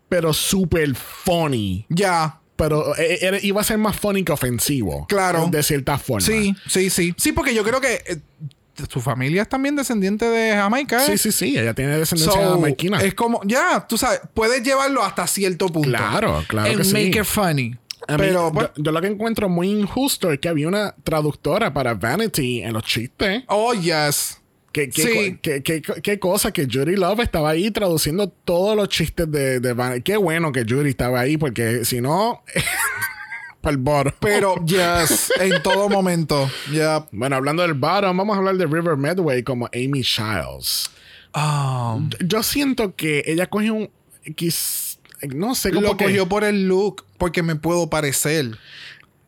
pero 0.10 0.34
super 0.34 0.96
funny. 0.96 1.86
Ya. 1.90 2.42
Pero 2.58 2.96
eh, 2.98 3.40
iba 3.44 3.62
a 3.62 3.64
ser 3.64 3.78
más 3.78 3.96
funny 3.96 4.24
que 4.24 4.32
ofensivo. 4.32 5.06
Claro. 5.08 5.48
De 5.50 5.62
cierta 5.64 5.98
forma. 5.98 6.26
Sí, 6.26 6.56
sí, 6.68 6.90
sí. 6.90 7.14
Sí, 7.16 7.32
porque 7.32 7.54
yo 7.54 7.64
creo 7.64 7.80
que 7.80 8.22
su 8.90 9.02
familia 9.02 9.42
es 9.44 9.50
también 9.50 9.76
descendiente 9.76 10.26
de 10.26 10.54
Jamaica. 10.56 11.04
¿eh? 11.04 11.08
Sí, 11.08 11.18
sí, 11.18 11.32
sí. 11.32 11.58
Ella 11.58 11.74
tiene 11.74 11.98
descendencia 11.98 12.42
So, 12.42 12.50
jamaiquina. 12.52 13.02
es 13.02 13.14
como, 13.14 13.42
ya, 13.46 13.86
tú 13.88 13.98
sabes, 13.98 14.22
puedes 14.34 14.62
llevarlo 14.64 15.04
hasta 15.04 15.26
cierto 15.28 15.68
punto. 15.68 15.90
Claro, 15.90 16.44
claro 16.48 16.70
And 16.70 16.78
que 16.78 16.84
sí. 16.84 16.94
make 16.94 17.20
it 17.20 17.24
funny. 17.26 17.76
A 18.08 18.16
Pero, 18.16 18.34
yo, 18.48 18.52
pues, 18.54 18.70
yo 18.78 18.92
lo 18.92 19.02
que 19.02 19.08
encuentro 19.08 19.50
muy 19.50 19.70
injusto 19.70 20.32
es 20.32 20.40
que 20.40 20.48
había 20.48 20.68
una 20.68 20.96
traductora 21.04 21.74
para 21.74 21.94
Vanity 21.96 22.62
en 22.62 22.74
los 22.74 22.84
chistes. 22.84 23.44
oh, 23.48 23.74
yes. 23.74 24.40
¿Qué, 24.72 24.90
qué, 24.90 25.02
Sí. 25.02 25.40
qué- 25.42 25.82
qué 26.04 26.20
cosa 26.20 26.52
que 26.52 26.68
Judy 26.72 26.96
Love 26.98 27.22
estaba 27.22 27.50
ahí 27.50 27.72
traduciendo 27.72 28.30
todos 28.30 28.76
los 28.78 28.90
chistes 28.90 29.30
de, 29.32 29.60
de 29.60 29.74
Vanity. 29.74 30.04
Qué 30.04 30.18
bueno 30.18 30.52
que 30.52 30.66
Judy 30.70 30.90
estaba 30.90 31.20
ahí 31.22 31.36
porque 31.38 31.84
si 31.84 32.00
no, 32.00 32.44
pa'l 33.68 33.78
bottom. 33.78 34.14
Pero, 34.20 34.56
yes, 34.66 35.32
en 35.40 35.62
todo 35.62 35.90
momento. 35.90 36.50
Yeah. 36.72 37.06
Bueno, 37.12 37.36
hablando 37.36 37.62
del 37.64 37.74
bottom, 37.74 38.16
vamos 38.16 38.36
a 38.36 38.40
hablar 38.40 38.56
de 38.58 38.66
River 38.66 38.96
Medway 38.98 39.44
como 39.44 39.68
Amy 39.74 40.02
Childs. 40.04 40.90
Ah, 41.34 42.00
Yo 42.26 42.42
siento 42.44 42.96
que 42.96 43.24
ella 43.28 43.48
cogió 43.48 43.74
un... 43.74 43.90
quis- 44.26 44.98
no 45.36 45.56
sé 45.56 45.72
cómo 45.72 45.82
lo 45.88 45.98
que- 45.98 46.06
cogió 46.06 46.28
por 46.30 46.44
el 46.44 46.68
look, 46.68 47.06
porque 47.18 47.44
me 47.44 47.56
puedo 47.56 47.90
parecer. 47.90 48.58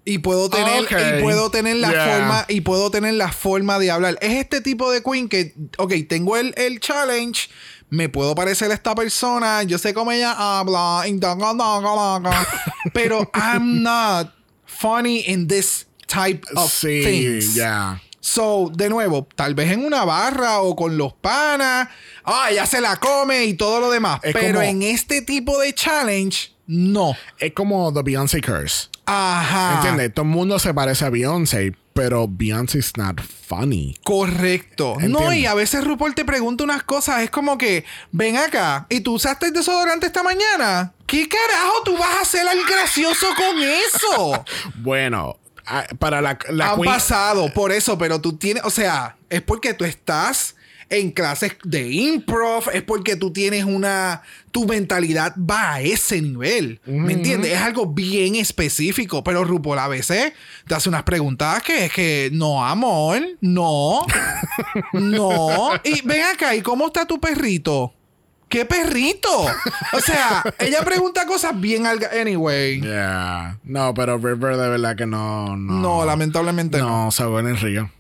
Y 0.06 0.20
puedo 0.20 0.50
tener, 0.50 0.84
Ok. 0.86 0.92
y 0.92 1.22
puedo 1.22 1.52
tener 1.52 1.76
la 1.76 1.92
Yeah. 1.92 2.06
forma, 2.18 2.46
y 2.48 2.62
puedo 2.62 2.90
tener 2.90 3.14
la 3.16 3.32
forma 3.32 3.78
de 3.78 3.92
hablar. 3.92 4.18
Es 4.22 4.34
este 4.34 4.62
tipo 4.62 4.90
de 4.92 5.04
queen 5.04 5.28
que, 5.30 5.54
ok, 5.78 5.94
tengo 6.08 6.38
el, 6.38 6.54
el 6.58 6.80
challenge, 6.80 7.50
me 7.90 8.10
puedo 8.10 8.36
parecer 8.36 8.70
a 8.72 8.74
esta 8.74 8.94
persona, 8.96 9.64
yo 9.64 9.78
sé 9.78 9.94
cómo 9.94 10.12
ella 10.12 10.34
habla, 10.38 11.04
pero 12.94 13.30
I'm 13.34 13.82
not 13.84 14.34
funny 14.66 15.22
in 15.28 15.48
this 15.48 15.88
type 16.08 16.42
of 16.56 16.72
Sí, 16.72 17.04
things. 17.04 17.56
ya. 17.56 18.02
So, 18.22 18.70
de 18.74 18.90
nuevo, 18.90 19.28
tal 19.36 19.56
vez 19.56 19.72
en 19.72 19.84
una 19.86 20.04
barra 20.06 20.60
o 20.60 20.76
con 20.76 20.98
los 20.98 21.14
panas, 21.14 21.88
ah, 22.26 22.48
ella 22.52 22.66
se 22.66 22.82
la 22.82 22.98
come 22.98 23.46
y 23.46 23.54
todo 23.54 23.80
lo 23.80 23.90
demás. 23.90 24.20
Es 24.24 24.34
Pero 24.34 24.60
como- 24.60 24.70
en 24.70 24.84
este 24.84 25.22
tipo 25.22 25.58
de 25.60 25.74
challenge, 25.74 26.52
no. 26.68 27.16
Es 27.40 27.54
como 27.54 27.92
The 27.94 28.04
Beyoncé 28.04 28.42
Curse. 28.42 28.90
Ajá. 29.06 29.76
¿Entiendes? 29.78 30.14
Todo 30.14 30.24
el 30.26 30.32
mundo 30.32 30.60
se 30.60 30.74
parece 30.74 31.06
a 31.06 31.10
Beyoncé, 31.10 31.74
pero 31.94 32.28
Beyoncé 32.30 32.80
is 32.80 32.94
not 32.98 33.20
funny. 33.22 33.96
Correcto. 34.04 34.98
No, 35.02 35.34
y 35.34 35.46
a 35.46 35.54
veces 35.54 35.84
RuPaul 35.84 36.16
te 36.16 36.24
pregunta 36.26 36.64
unas 36.64 36.84
cosas. 36.84 37.22
Es 37.24 37.30
como 37.30 37.58
que, 37.58 37.84
ven 38.12 38.38
acá, 38.38 38.86
¿y 38.90 39.02
tú 39.02 39.14
usaste 39.16 39.48
el 39.48 39.54
desodorante 39.54 40.06
esta 40.08 40.24
mañana? 40.24 40.94
¿Qué 41.06 41.28
carajo 41.28 41.84
tú 41.84 41.98
vas 41.98 42.10
a 42.18 42.22
hacer 42.22 42.48
al 42.48 42.64
gracioso 42.66 43.28
con 43.36 43.58
eso? 43.62 44.46
Bueno, 44.76 45.38
ah, 45.66 45.86
para 45.98 46.22
la, 46.22 46.38
la 46.50 46.72
Han 46.72 46.76
queen- 46.80 46.86
pasado 46.92 47.54
por 47.54 47.72
eso, 47.72 47.98
pero 47.98 48.22
tú 48.22 48.38
tienes, 48.38 48.64
o 48.64 48.70
sea, 48.70 49.18
es 49.30 49.42
porque 49.42 49.74
tú 49.74 49.84
estás 49.86 50.56
en 50.90 51.12
clases 51.12 51.56
de 51.64 51.90
improv, 51.90 52.70
es 52.74 52.82
porque 52.84 53.16
tú 53.16 53.32
tienes 53.32 53.64
una, 53.64 54.22
tu 54.52 54.66
mentalidad 54.66 55.36
va 55.38 55.76
a 55.76 55.82
ese 55.82 56.22
nivel, 56.22 56.80
¿me 56.86 57.14
entiendes? 57.14 57.54
Es 57.54 57.62
algo 57.62 57.88
bien 57.88 58.36
específico, 58.36 59.24
pero 59.24 59.44
RuPaul 59.44 59.80
a 59.80 59.88
veces 59.88 60.34
te 60.68 60.76
hace 60.76 60.90
unas 60.90 61.04
preguntas 61.04 61.62
que 61.64 61.86
es 61.86 61.94
que, 61.94 62.30
no, 62.34 62.66
amor, 62.66 63.22
no, 63.42 64.02
no, 64.94 65.72
y 65.84 66.02
ven 66.02 66.24
acá, 66.24 66.56
¿y 66.56 66.62
cómo 66.62 66.88
está 66.88 67.06
tu 67.06 67.20
perrito? 67.20 67.94
¿Qué 68.50 68.66
perrito? 68.66 69.30
O 69.94 70.00
sea, 70.00 70.44
ella 70.58 70.84
pregunta 70.84 71.28
cosas 71.28 71.60
bien 71.60 71.86
al... 71.86 72.00
Anyway. 72.20 72.82
Yeah. 72.82 73.60
No, 73.64 73.94
pero 73.94 74.18
River 74.18 74.58
de 74.58 74.70
verdad 74.70 74.96
que 74.96 75.06
no. 75.06 75.56
No, 75.56 75.80
No, 75.80 76.06
lamentablemente 76.06 76.80
no. 76.80 77.06
No, 77.06 77.12
se 77.12 77.24
en 77.24 77.48
el 77.48 77.58
río. 77.58 77.92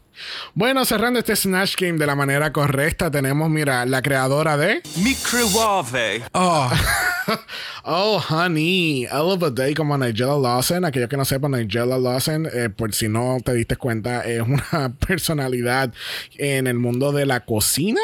Bueno, 0.53 0.85
cerrando 0.85 1.19
este 1.19 1.35
Snatch 1.35 1.75
Game 1.77 1.97
de 1.97 2.05
la 2.05 2.15
manera 2.15 2.51
correcta, 2.51 3.09
tenemos, 3.11 3.49
mira, 3.49 3.85
la 3.85 4.01
creadora 4.01 4.57
de. 4.57 4.81
Microwave. 4.97 6.23
Oh, 6.33 6.71
Oh, 7.83 8.19
honey, 8.29 9.03
I 9.05 9.07
love 9.17 9.43
a 9.43 9.49
day 9.51 9.73
como 9.73 9.97
Nigella 9.97 10.35
Lawson. 10.39 10.83
Aquellos 10.85 11.09
que 11.09 11.17
no 11.17 11.25
sepan, 11.25 11.51
Nigella 11.51 11.85
Lawson, 11.97 12.47
eh, 12.51 12.69
por 12.69 12.93
si 12.93 13.07
no 13.07 13.37
te 13.43 13.53
diste 13.53 13.75
cuenta, 13.77 14.21
es 14.25 14.41
una 14.41 14.93
personalidad 15.07 15.93
en 16.37 16.67
el 16.67 16.75
mundo 16.79 17.11
de 17.11 17.25
la 17.25 17.39
cocina 17.45 17.99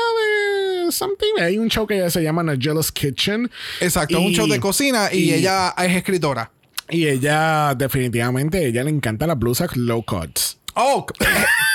de 0.85 0.91
something. 0.91 1.41
Hay 1.41 1.57
un 1.57 1.69
show 1.69 1.85
que 1.87 2.09
se 2.11 2.21
llama 2.23 2.43
Nigella's 2.43 2.91
Kitchen. 2.91 3.49
exacto, 3.81 4.19
un 4.19 4.31
Y- 4.31 4.35
show 4.35 4.47
de 4.47 4.59
cocina 4.59 5.09
y, 5.11 5.17
y- 5.29 5.33
ella 5.33 5.73
es 5.77 5.95
escritora. 5.95 6.51
Y 6.89 7.07
ella, 7.07 7.73
definitivamente, 7.75 8.63
ella 8.63 8.83
le 8.83 8.91
encanta 8.91 9.25
las 9.25 9.39
blusas 9.39 9.75
low 9.75 10.03
cuts. 10.03 10.59
Oh, 10.75 11.05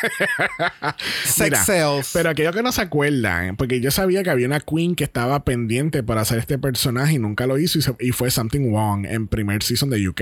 sex 1.24 1.40
Mira, 1.50 1.64
sales. 1.64 2.10
Pero 2.12 2.30
aquellos 2.30 2.54
que 2.54 2.62
no 2.62 2.72
se 2.72 2.82
acuerdan, 2.82 3.56
porque 3.56 3.80
yo 3.80 3.90
sabía 3.90 4.22
que 4.22 4.30
había 4.30 4.46
una 4.46 4.60
queen 4.60 4.94
que 4.94 5.04
estaba 5.04 5.44
pendiente 5.44 6.02
para 6.02 6.22
hacer 6.22 6.38
este 6.38 6.58
personaje 6.58 7.14
y 7.14 7.18
nunca 7.18 7.46
lo 7.46 7.58
hizo 7.58 7.78
y, 7.78 7.82
se- 7.82 7.94
y 8.00 8.12
fue 8.12 8.30
Something 8.30 8.70
Wrong 8.72 9.06
en 9.06 9.26
primer 9.28 9.62
season 9.62 9.90
de 9.90 10.08
UK, 10.08 10.20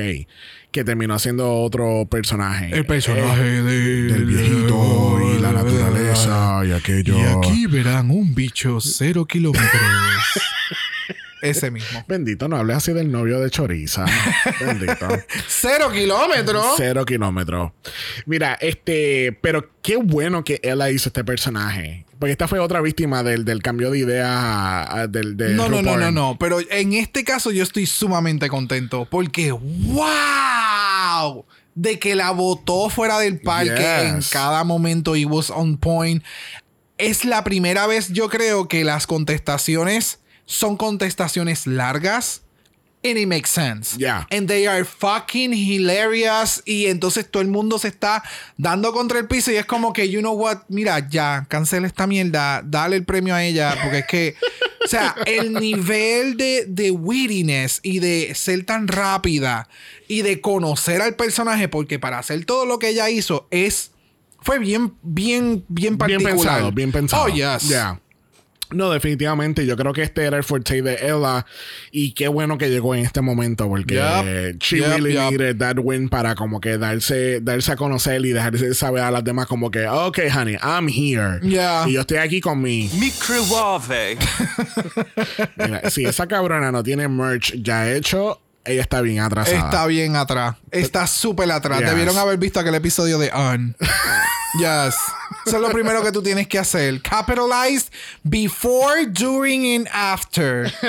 que 0.70 0.84
terminó 0.84 1.14
haciendo 1.14 1.52
otro 1.62 2.06
personaje. 2.10 2.74
el 2.76 2.84
personaje 2.86 3.58
Eh, 3.58 3.62
de- 3.62 4.02
del 4.12 4.24
viejito 4.26 5.18
y 5.36 5.40
la 5.40 5.52
naturaleza 5.62 6.62
y 6.66 6.72
aquello. 6.72 7.16
Y 7.18 7.22
aquí 7.22 7.66
verán 7.66 8.10
un 8.10 8.34
bicho 8.34 8.78
cero 8.80 9.24
kilómetros. 9.26 9.70
Ese 11.42 11.70
mismo. 11.70 12.04
Bendito, 12.08 12.48
no 12.48 12.56
hables 12.56 12.76
así 12.78 12.92
del 12.92 13.10
novio 13.10 13.40
de 13.40 13.50
Choriza. 13.50 14.04
Bendito. 14.60 15.08
¡Cero 15.46 15.90
kilómetros! 15.92 16.66
Cero 16.76 17.04
kilómetros. 17.04 17.72
Mira, 18.26 18.56
este, 18.60 19.38
pero 19.40 19.70
qué 19.82 19.96
bueno 19.96 20.44
que 20.44 20.60
ella 20.62 20.90
hizo 20.90 21.08
este 21.08 21.24
personaje. 21.24 22.04
Porque 22.18 22.32
esta 22.32 22.48
fue 22.48 22.58
otra 22.58 22.80
víctima 22.80 23.22
del, 23.22 23.44
del 23.44 23.62
cambio 23.62 23.90
de 23.90 23.98
idea 24.00 24.82
ah, 24.82 25.06
del, 25.06 25.36
de 25.36 25.50
No, 25.54 25.68
no, 25.68 25.82
no, 25.82 25.96
no, 25.96 26.10
no. 26.10 26.36
Pero 26.38 26.58
en 26.70 26.92
este 26.94 27.22
caso 27.22 27.52
yo 27.52 27.62
estoy 27.62 27.86
sumamente 27.86 28.48
contento. 28.48 29.06
Porque, 29.08 29.52
¡wow! 29.52 31.44
De 31.74 32.00
que 32.00 32.16
la 32.16 32.32
votó 32.32 32.90
fuera 32.90 33.18
del 33.20 33.40
parque 33.40 33.70
Yes. 33.70 34.12
en 34.12 34.20
cada 34.32 34.64
momento 34.64 35.14
y 35.14 35.24
was 35.24 35.50
on 35.50 35.76
point. 35.76 36.24
Es 36.96 37.24
la 37.24 37.44
primera 37.44 37.86
vez, 37.86 38.08
yo 38.12 38.28
creo, 38.28 38.66
que 38.66 38.82
las 38.82 39.06
contestaciones 39.06 40.18
son 40.48 40.76
contestaciones 40.76 41.66
largas. 41.66 42.40
And 43.04 43.16
it 43.16 43.28
makes 43.28 43.50
sense. 43.50 43.96
Yeah. 43.96 44.26
And 44.28 44.48
they 44.48 44.66
are 44.66 44.84
fucking 44.84 45.52
hilarious. 45.52 46.60
Y 46.66 46.86
entonces 46.86 47.30
todo 47.30 47.42
el 47.42 47.48
mundo 47.48 47.78
se 47.78 47.86
está 47.88 48.24
dando 48.56 48.92
contra 48.92 49.20
el 49.20 49.28
piso. 49.28 49.52
Y 49.52 49.54
es 49.56 49.66
como 49.66 49.92
que, 49.92 50.08
you 50.10 50.18
know 50.18 50.32
what, 50.34 50.62
mira, 50.68 51.08
ya, 51.08 51.46
cancela 51.48 51.86
esta 51.86 52.08
mierda. 52.08 52.60
Dale 52.64 52.96
el 52.96 53.04
premio 53.04 53.36
a 53.36 53.44
ella. 53.44 53.76
Porque 53.80 53.98
es 53.98 54.06
que, 54.06 54.34
o 54.84 54.88
sea, 54.88 55.14
el 55.26 55.52
nivel 55.52 56.36
de, 56.36 56.64
de 56.66 56.90
wittiness 56.90 57.78
y 57.84 58.00
de 58.00 58.34
ser 58.34 58.64
tan 58.66 58.88
rápida 58.88 59.68
y 60.08 60.22
de 60.22 60.40
conocer 60.40 61.00
al 61.00 61.14
personaje. 61.14 61.68
Porque 61.68 62.00
para 62.00 62.18
hacer 62.18 62.44
todo 62.46 62.66
lo 62.66 62.80
que 62.80 62.88
ella 62.88 63.08
hizo 63.10 63.46
es. 63.52 63.92
Fue 64.40 64.58
bien, 64.58 64.94
bien, 65.02 65.64
bien 65.68 65.96
Bien 65.96 65.98
particular. 65.98 66.34
pensado, 66.36 66.72
bien 66.72 66.90
pensado. 66.92 67.24
Oh, 67.24 67.28
yes. 67.28 67.68
Ya. 67.68 68.00
No, 68.70 68.90
definitivamente. 68.90 69.64
Yo 69.66 69.76
creo 69.76 69.92
que 69.92 70.02
este 70.02 70.24
era 70.24 70.36
el 70.36 70.44
forte 70.44 70.82
de 70.82 70.94
Ella. 71.02 71.46
Y 71.90 72.12
qué 72.12 72.28
bueno 72.28 72.58
que 72.58 72.68
llegó 72.68 72.94
en 72.94 73.04
este 73.04 73.20
momento. 73.20 73.68
Porque 73.68 73.94
Yup. 73.94 74.60
she 74.62 74.78
Yup, 74.78 74.86
really 74.88 75.14
yup. 75.14 75.30
needed 75.30 75.56
that 75.58 75.76
win 75.78 76.08
para 76.08 76.34
como 76.34 76.60
que 76.60 76.76
darse, 76.78 77.40
darse 77.40 77.72
a 77.72 77.76
conocer 77.76 78.24
y 78.24 78.30
dejarse 78.30 78.74
saber 78.74 79.02
a 79.02 79.10
las 79.10 79.24
demás 79.24 79.46
como 79.46 79.70
que, 79.70 79.86
ok, 79.86 80.18
honey, 80.34 80.56
I'm 80.62 80.88
here. 80.88 81.40
Yeah. 81.42 81.88
Y 81.88 81.92
yo 81.92 82.02
estoy 82.02 82.18
aquí 82.18 82.40
con 82.40 82.60
mi. 82.60 82.90
Microwave. 82.98 84.18
Mira, 85.56 85.90
si 85.90 86.04
esa 86.04 86.26
cabrona 86.26 86.70
no 86.70 86.82
tiene 86.82 87.08
merch 87.08 87.54
ya 87.62 87.90
hecho, 87.90 88.40
ella 88.64 88.82
está 88.82 89.00
bien 89.00 89.20
atrasada. 89.20 89.56
Está 89.56 89.86
bien 89.86 90.16
atrás. 90.16 90.56
Está 90.70 91.06
súper 91.06 91.50
atrás. 91.50 91.80
Yes. 91.80 91.88
Debieron 91.90 92.18
haber 92.18 92.36
visto 92.38 92.60
aquel 92.60 92.74
episodio 92.74 93.18
de 93.18 93.30
On. 93.32 93.74
yes. 94.58 94.94
Eso 95.46 95.56
es 95.56 95.62
lo 95.62 95.70
primero 95.70 96.02
que 96.02 96.12
tú 96.12 96.22
tienes 96.22 96.46
que 96.46 96.58
hacer. 96.58 97.00
Capitalize 97.02 97.90
before, 98.22 99.06
during, 99.06 99.76
and 99.76 99.88
after. 99.92 100.72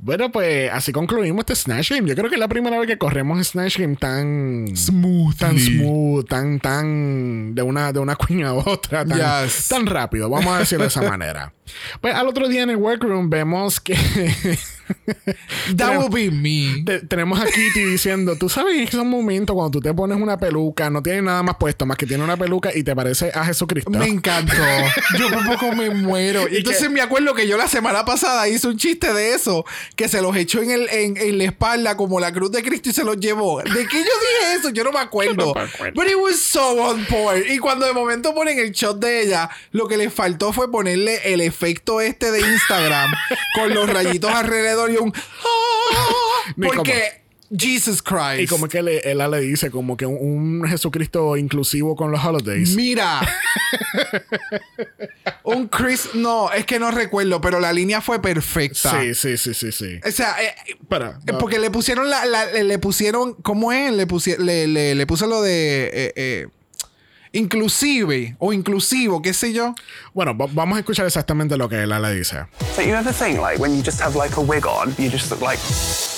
Bueno, 0.00 0.30
pues 0.30 0.70
así 0.72 0.92
concluimos 0.92 1.40
este 1.40 1.56
Snatch 1.56 1.90
Game. 1.90 2.08
Yo 2.08 2.14
creo 2.14 2.28
que 2.28 2.36
es 2.36 2.40
la 2.40 2.46
primera 2.48 2.78
vez 2.78 2.86
que 2.86 2.98
corremos 2.98 3.44
Snatch 3.48 3.78
Game 3.78 3.96
tan 3.96 4.66
Smooth. 4.76 5.36
tan 5.36 5.58
smooth, 5.58 6.28
tan, 6.28 6.60
tan 6.60 7.54
de 7.54 7.62
una, 7.62 7.92
de 7.92 7.98
una 7.98 8.14
queen 8.28 8.44
a 8.44 8.54
otra, 8.54 9.04
tan, 9.04 9.18
Yes. 9.46 9.66
tan 9.68 9.86
rápido, 9.86 10.30
vamos 10.30 10.54
a 10.54 10.58
decirlo 10.60 10.84
de 10.84 10.88
esa 10.88 11.02
manera. 11.02 11.52
Pues 12.00 12.14
al 12.14 12.26
otro 12.28 12.48
día 12.48 12.62
en 12.62 12.70
el 12.70 12.76
workroom 12.76 13.28
vemos 13.28 13.78
que 13.80 13.94
That 15.76 15.98
will 15.98 16.08
be 16.10 16.30
me. 16.30 16.82
te- 16.84 17.00
tenemos 17.00 17.40
a 17.40 17.44
Kitty 17.46 17.84
diciendo, 17.84 18.36
tú 18.36 18.48
sabes 18.48 18.74
en 18.76 18.80
esos 18.88 19.04
momentos 19.04 19.54
cuando 19.54 19.70
tú 19.70 19.80
te 19.80 19.92
pones 19.94 20.18
una 20.20 20.38
peluca, 20.38 20.90
no 20.90 21.02
tienes 21.02 21.22
nada 21.22 21.42
más 21.42 21.56
puesto 21.56 21.86
más 21.86 21.96
que 21.96 22.06
tiene 22.06 22.24
una 22.24 22.36
peluca 22.36 22.70
y 22.74 22.82
te 22.82 22.94
parece 22.94 23.30
a 23.34 23.44
Jesucristo. 23.44 23.90
Me 23.90 24.06
encantó. 24.06 24.52
Yo 25.18 25.28
por 25.30 25.44
poco 25.46 25.72
me 25.74 25.90
muero. 25.90 26.46
Y 26.50 26.58
entonces 26.58 26.90
me 26.90 27.00
acuerdo 27.00 27.34
que 27.34 27.46
yo 27.46 27.56
la 27.56 27.68
semana 27.68 28.04
pasada 28.04 28.48
hice 28.48 28.68
un 28.68 28.76
chiste 28.76 29.12
de 29.12 29.34
eso, 29.34 29.64
que 29.96 30.08
se 30.08 30.22
los 30.22 30.34
echó 30.36 30.62
en, 30.62 30.70
el, 30.70 30.88
en, 30.90 31.16
en 31.16 31.38
la 31.38 31.44
espalda 31.44 31.96
como 31.96 32.20
la 32.20 32.32
cruz 32.32 32.50
de 32.52 32.62
Cristo 32.62 32.88
y 32.90 32.92
se 32.92 33.04
los 33.04 33.18
llevó. 33.18 33.60
¿De 33.62 33.86
qué 33.86 33.98
yo 33.98 34.04
dije 34.04 34.54
eso? 34.58 34.70
Yo 34.70 34.84
no 34.84 34.92
me 34.92 35.00
acuerdo. 35.00 35.52
No 35.54 35.60
acuerdo. 35.60 35.92
But 35.94 36.06
it 36.08 36.16
was 36.16 36.38
so 36.40 36.82
on 36.82 37.04
point. 37.06 37.46
Y 37.50 37.58
cuando 37.58 37.86
de 37.86 37.92
momento 37.92 38.34
ponen 38.34 38.58
el 38.58 38.72
shot 38.72 38.98
de 38.98 39.22
ella, 39.22 39.50
lo 39.72 39.86
que 39.88 39.96
le 39.96 40.10
faltó 40.10 40.52
fue 40.52 40.70
ponerle 40.70 41.20
el 41.32 41.40
efecto 41.40 42.00
este 42.00 42.30
de 42.30 42.40
Instagram 42.40 43.10
con 43.54 43.74
los 43.74 43.88
rayitos 43.90 44.30
alrededor 44.32 44.77
y 44.86 44.98
un... 44.98 45.10
¡Ah! 45.16 46.52
Como- 46.56 46.68
Porque... 46.74 47.26
Jesus 47.58 48.02
Christ. 48.02 48.40
Y 48.40 48.46
como 48.46 48.68
que 48.68 48.82
le, 48.82 49.10
ella 49.10 49.26
le 49.26 49.40
dice 49.40 49.70
como 49.70 49.96
que 49.96 50.04
un, 50.04 50.18
un 50.60 50.68
Jesucristo 50.68 51.34
inclusivo 51.38 51.96
con 51.96 52.10
los 52.10 52.22
holidays. 52.22 52.76
Mira. 52.76 53.22
un 55.44 55.66
Chris. 55.68 56.10
No, 56.14 56.52
es 56.52 56.66
que 56.66 56.78
no 56.78 56.90
recuerdo, 56.90 57.40
pero 57.40 57.58
la 57.58 57.72
línea 57.72 58.02
fue 58.02 58.20
perfecta. 58.20 59.00
Sí, 59.00 59.14
sí, 59.14 59.38
sí, 59.38 59.54
sí, 59.54 59.72
sí. 59.72 59.98
O 60.06 60.10
sea, 60.10 60.36
eh, 60.42 60.54
Pero, 60.90 61.12
eh, 61.26 61.32
porque 61.40 61.58
le 61.58 61.70
pusieron 61.70 62.10
la, 62.10 62.26
la- 62.26 62.52
le 62.52 62.64
le 62.64 62.78
pusieron. 62.78 63.32
¿Cómo 63.42 63.72
es? 63.72 63.92
Le, 63.92 64.06
pusie- 64.06 64.36
le, 64.36 64.66
le, 64.66 64.94
le 64.94 65.06
puso 65.06 65.26
lo 65.26 65.40
de. 65.40 65.86
eh, 65.92 66.12
eh, 66.16 66.46
inclusive 67.38 68.36
o 68.38 68.52
inclusivo, 68.52 69.22
qué 69.22 69.32
sé 69.32 69.52
yo. 69.52 69.74
bueno, 70.14 70.36
va- 70.36 70.46
vamos 70.52 70.76
a 70.76 70.80
escuchar 70.80 71.06
exactamente 71.06 71.56
lo 71.56 71.68
que 71.68 71.82
ella 71.82 71.98
le 71.98 72.14
dice. 72.14 72.46
But 72.76 72.86
you 72.86 72.94
ever 72.94 73.12
think, 73.12 73.40
like, 73.40 73.58
when 73.60 73.74
you 73.76 73.82
just 73.82 74.00
have 74.00 74.16
like 74.16 74.36
a 74.36 74.40
wig 74.40 74.66
on, 74.66 74.94
you 74.98 75.08
just 75.08 75.30
look 75.30 75.40
like 75.40 75.58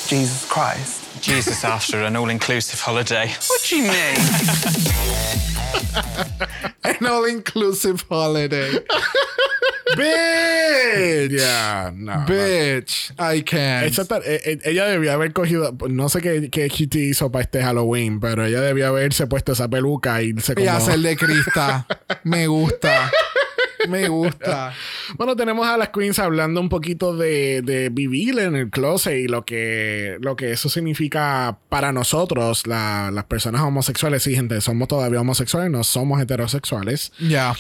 Jesus 0.09 0.44
Christ? 0.48 0.98
Jesus 1.20 1.64
after 1.64 2.02
an 2.04 2.16
all-inclusive 2.16 2.80
holiday. 2.80 3.28
What 3.48 3.61
do 3.68 3.76
you 3.76 3.83
mean? 3.83 4.16
An 7.00 7.06
all 7.06 7.24
inclusive 7.26 8.04
holiday. 8.08 8.70
Bitch. 9.96 11.30
Yeah, 11.32 11.90
no. 11.94 12.20
no. 12.20 12.26
Bitch. 12.26 13.12
I 13.18 13.42
can't. 13.42 13.86
Exacto, 13.86 14.16
eh, 14.24 14.40
eh, 14.44 14.58
ella 14.64 14.86
debía 14.86 15.14
haber 15.14 15.32
cogido, 15.32 15.76
no 15.88 16.08
sé 16.08 16.20
qué, 16.20 16.48
qué 16.50 16.68
Kitty 16.68 17.10
hizo 17.10 17.30
para 17.32 17.42
este 17.42 17.62
Halloween, 17.62 18.20
pero 18.20 18.44
ella 18.44 18.60
debía 18.60 18.88
haberse 18.88 19.26
puesto 19.26 19.52
esa 19.52 19.68
peluca 19.68 20.22
y 20.22 20.30
Y 20.30 20.54
como... 20.54 20.70
hacer 20.70 20.98
de 21.00 21.16
Crista. 21.18 21.86
Me 22.22 22.46
gusta. 22.46 23.10
Me 23.88 24.08
gusta. 24.08 24.72
Bueno, 25.16 25.34
tenemos 25.36 25.66
a 25.66 25.76
las 25.76 25.88
queens 25.90 26.18
hablando 26.18 26.60
un 26.60 26.68
poquito 26.68 27.16
de, 27.16 27.62
de 27.62 27.88
vivir 27.88 28.38
en 28.38 28.54
el 28.56 28.70
closet 28.70 29.18
y 29.18 29.26
lo 29.28 29.44
que, 29.44 30.16
lo 30.20 30.36
que 30.36 30.52
eso 30.52 30.68
significa 30.68 31.58
para 31.68 31.92
nosotros, 31.92 32.66
la- 32.66 33.10
las 33.12 33.24
personas 33.24 33.62
homosexuales. 33.62 34.22
Sí, 34.22 34.34
gente, 34.34 34.60
somos 34.60 34.88
todavía 34.88 35.20
homosexuales, 35.20 35.70
no 35.70 35.82
somos 35.84 36.20
heterosexuales. 36.22 37.12
Ya. 37.18 37.54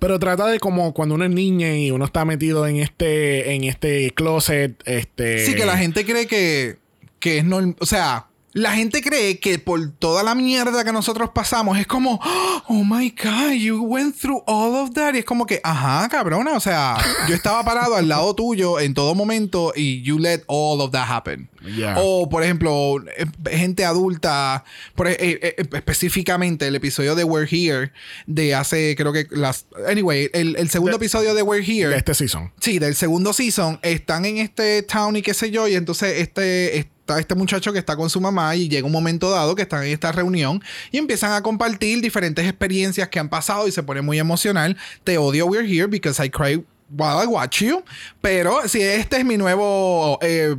Pero 0.00 0.18
trata 0.18 0.46
de 0.46 0.60
como 0.60 0.92
cuando 0.94 1.14
uno 1.16 1.24
es 1.24 1.30
niña 1.30 1.76
y 1.76 1.90
uno 1.90 2.04
está 2.04 2.24
metido 2.24 2.66
en 2.66 2.76
este, 2.76 3.54
en 3.54 3.64
este 3.64 4.10
closet, 4.12 4.80
este... 4.84 5.44
Sí, 5.44 5.54
que 5.54 5.66
la 5.66 5.76
gente 5.76 6.04
cree 6.04 6.26
que, 6.26 6.78
que 7.18 7.38
es 7.38 7.44
normal. 7.44 7.74
O 7.80 7.86
sea, 7.86 8.27
la 8.58 8.72
gente 8.72 9.02
cree 9.02 9.38
que 9.38 9.58
por 9.58 9.92
toda 9.92 10.22
la 10.22 10.34
mierda 10.34 10.84
que 10.84 10.92
nosotros 10.92 11.30
pasamos 11.32 11.78
es 11.78 11.86
como, 11.86 12.20
oh 12.66 12.84
my 12.84 13.10
God, 13.10 13.52
you 13.52 13.82
went 13.82 14.16
through 14.16 14.42
all 14.46 14.74
of 14.74 14.90
that. 14.94 15.14
Y 15.14 15.18
es 15.18 15.24
como 15.24 15.46
que, 15.46 15.60
ajá, 15.62 16.08
cabrona. 16.08 16.52
O 16.54 16.60
sea, 16.60 16.96
yo 17.28 17.34
estaba 17.34 17.62
parado 17.64 17.94
al 17.94 18.08
lado 18.08 18.34
tuyo 18.34 18.80
en 18.80 18.94
todo 18.94 19.14
momento 19.14 19.72
y 19.74 20.02
you 20.02 20.18
let 20.18 20.42
all 20.46 20.80
of 20.80 20.90
that 20.90 21.06
happen. 21.08 21.48
Yeah. 21.64 21.96
O, 21.98 22.28
por 22.28 22.42
ejemplo, 22.42 22.96
eh, 23.16 23.26
gente 23.56 23.84
adulta, 23.84 24.64
por, 24.94 25.08
eh, 25.08 25.16
eh, 25.18 25.54
eh, 25.58 25.68
específicamente 25.72 26.66
el 26.66 26.74
episodio 26.74 27.14
de 27.14 27.24
We're 27.24 27.48
Here, 27.50 27.92
de 28.26 28.54
hace, 28.54 28.94
creo 28.96 29.12
que 29.12 29.26
las. 29.30 29.66
Anyway, 29.88 30.30
el, 30.32 30.56
el 30.56 30.70
segundo 30.70 30.96
episodio 30.96 31.34
de 31.34 31.42
We're 31.42 31.64
Here. 31.64 31.90
de 31.90 31.96
este 31.96 32.14
season. 32.14 32.52
Sí, 32.60 32.78
del 32.78 32.94
segundo 32.94 33.32
season 33.32 33.78
están 33.82 34.24
en 34.24 34.38
este 34.38 34.82
town 34.82 35.16
y 35.16 35.22
qué 35.22 35.34
sé 35.34 35.50
yo, 35.50 35.68
y 35.68 35.74
entonces 35.74 36.20
este 36.20 36.88
este 37.16 37.34
muchacho 37.34 37.72
que 37.72 37.78
está 37.78 37.96
con 37.96 38.10
su 38.10 38.20
mamá 38.20 38.54
y 38.56 38.68
llega 38.68 38.86
un 38.86 38.92
momento 38.92 39.30
dado 39.30 39.54
que 39.54 39.62
están 39.62 39.84
en 39.84 39.92
esta 39.92 40.12
reunión 40.12 40.62
y 40.90 40.98
empiezan 40.98 41.32
a 41.32 41.42
compartir 41.42 42.00
diferentes 42.00 42.46
experiencias 42.46 43.08
que 43.08 43.18
han 43.18 43.28
pasado 43.28 43.66
y 43.68 43.72
se 43.72 43.82
pone 43.82 44.02
muy 44.02 44.18
emocional. 44.18 44.76
Te 45.04 45.16
odio, 45.16 45.46
we're 45.46 45.66
here 45.66 45.86
because 45.86 46.22
I 46.22 46.28
cry 46.28 46.64
while 46.90 47.22
I 47.22 47.26
watch 47.26 47.62
you. 47.62 47.82
Pero 48.20 48.68
sí, 48.68 48.82
este 48.82 49.18
es 49.18 49.24
mi 49.24 49.36
nuevo, 49.36 50.18
eh, 50.20 50.56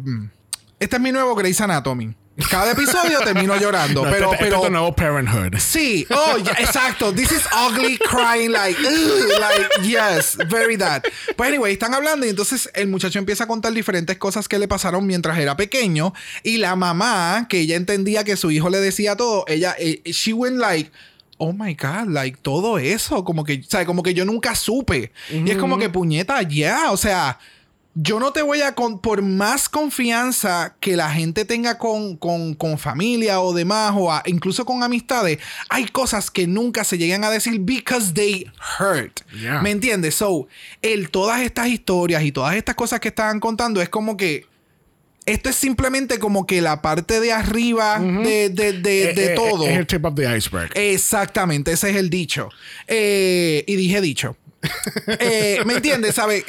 este 0.80 0.96
es 0.96 1.02
mi 1.02 1.12
nuevo 1.12 1.36
Grey's 1.36 1.62
Anatomy. 1.62 2.16
Cada 2.47 2.71
episodio 2.71 3.19
termino 3.19 3.58
llorando, 3.58 4.04
No, 4.06 4.10
pero, 4.10 4.32
este, 4.32 4.36
este 4.36 4.45
pero 4.45 4.56
es 4.58 4.67
tu 4.67 4.71
nuevo 4.71 4.95
Parenthood. 4.95 5.58
Sí, 5.60 6.06
oh, 6.10 6.38
yeah, 6.38 6.54
exacto. 6.60 7.13
This 7.13 7.32
is 7.32 7.43
ugly 7.52 7.97
crying, 7.97 8.52
like, 8.52 8.80
ugh, 8.80 9.39
like, 9.39 9.88
yes, 9.88 10.38
very 10.47 10.78
that. 10.78 11.04
But 11.38 11.47
anyway, 11.47 11.73
están 11.73 11.93
hablando 11.93 12.25
y 12.25 12.30
entonces 12.30 12.69
el 12.73 12.88
muchacho 12.88 13.19
empieza 13.19 13.43
a 13.43 13.47
contar 13.47 13.73
diferentes 13.73 14.17
cosas 14.17 14.47
que 14.47 14.58
le 14.58 14.67
pasaron 14.67 15.06
mientras 15.06 15.38
era 15.38 15.58
pequeño. 15.58 16.13
Y 16.43 16.58
la 16.58 16.75
mamá, 16.75 17.47
que 17.49 17.60
ella 17.60 17.75
entendía 17.75 18.23
que 18.23 18.38
su 18.38 18.52
hijo 18.52 18.69
le 18.69 18.80
decía 18.80 19.15
todo, 19.15 19.43
ella, 19.47 19.75
eh, 19.78 20.02
she 20.06 20.34
went 20.34 20.58
like, 20.58 20.91
oh 21.38 21.54
my 21.54 21.73
God, 21.73 22.08
like, 22.08 22.38
todo 22.41 22.78
eso, 22.78 23.23
como 23.23 23.43
que, 23.43 23.62
o 23.65 23.69
sea, 23.69 23.86
como 23.86 24.04
que 24.04 24.13
yo 24.13 24.25
nunca 24.25 24.56
supe. 24.56 25.12
Y 25.30 25.49
es 25.49 25.58
como 25.58 25.78
que 25.78 25.89
puñeta, 25.89 26.41
ya, 26.43 26.91
o 26.91 26.97
sea. 26.97 27.39
Yo 27.95 28.19
no 28.19 28.32
te 28.32 28.41
voy 28.43 28.62
a, 28.62 28.75
con, 28.75 28.99
por 28.99 29.21
más 29.21 29.67
confianza 29.67 30.75
que 30.80 30.95
la 30.95 31.12
gente 31.12 31.43
tenga 31.43 31.78
con, 31.78 32.15
con- 32.17 32.54
con 32.54 32.78
familia 32.78 33.41
o 33.41 33.54
demás, 33.54 33.93
o 33.97 34.12
a- 34.12 34.23
incluso 34.25 34.63
con 34.65 34.84
amistades, 34.84 35.39
hay 35.69 35.86
cosas 35.88 36.32
que 36.32 36.47
nunca 36.47 36.84
se 36.84 36.97
llegan 36.97 37.23
a 37.23 37.30
decir 37.32 37.60
because 37.60 38.13
they 38.13 38.45
hurt. 38.80 39.21
Yeah. 39.34 39.62
¿Me 39.62 39.71
entiendes? 39.71 40.15
So, 40.15 40.47
el, 40.82 41.10
todas 41.10 41.41
estas 41.41 41.67
historias 41.67 42.23
y 42.23 42.32
todas 42.32 42.56
estas 42.56 42.75
cosas 42.75 42.99
que 42.99 43.10
estaban 43.10 43.39
contando 43.39 43.82
es 43.82 43.89
como 43.89 44.15
que 44.15 44.45
esto 45.25 45.49
es 45.49 45.56
simplemente 45.58 46.17
como 46.17 46.47
que 46.47 46.62
la 46.62 46.82
parte 46.82 47.19
de 47.19 47.34
arriba 47.34 47.99
de, 47.99 48.49
de- 48.49 48.73
de- 48.73 49.10
Eh, 49.10 49.13
de 49.13 49.25
eh, 49.25 49.36
todo. 49.36 49.67
Es 49.67 49.78
el 49.78 49.86
tip 49.88 50.06
of 50.06 50.15
the 50.15 50.38
iceberg. 50.38 50.71
Exactamente, 50.75 51.71
ese 51.73 51.89
es 51.89 51.97
el 51.97 52.10
dicho. 52.10 52.49
Eh, 52.88 53.63
y 53.67 53.75
dije 53.75 53.99
dicho. 53.99 54.38
¿Me 55.65 55.73
entiendes? 55.75 56.15
¿Sabes? 56.15 56.43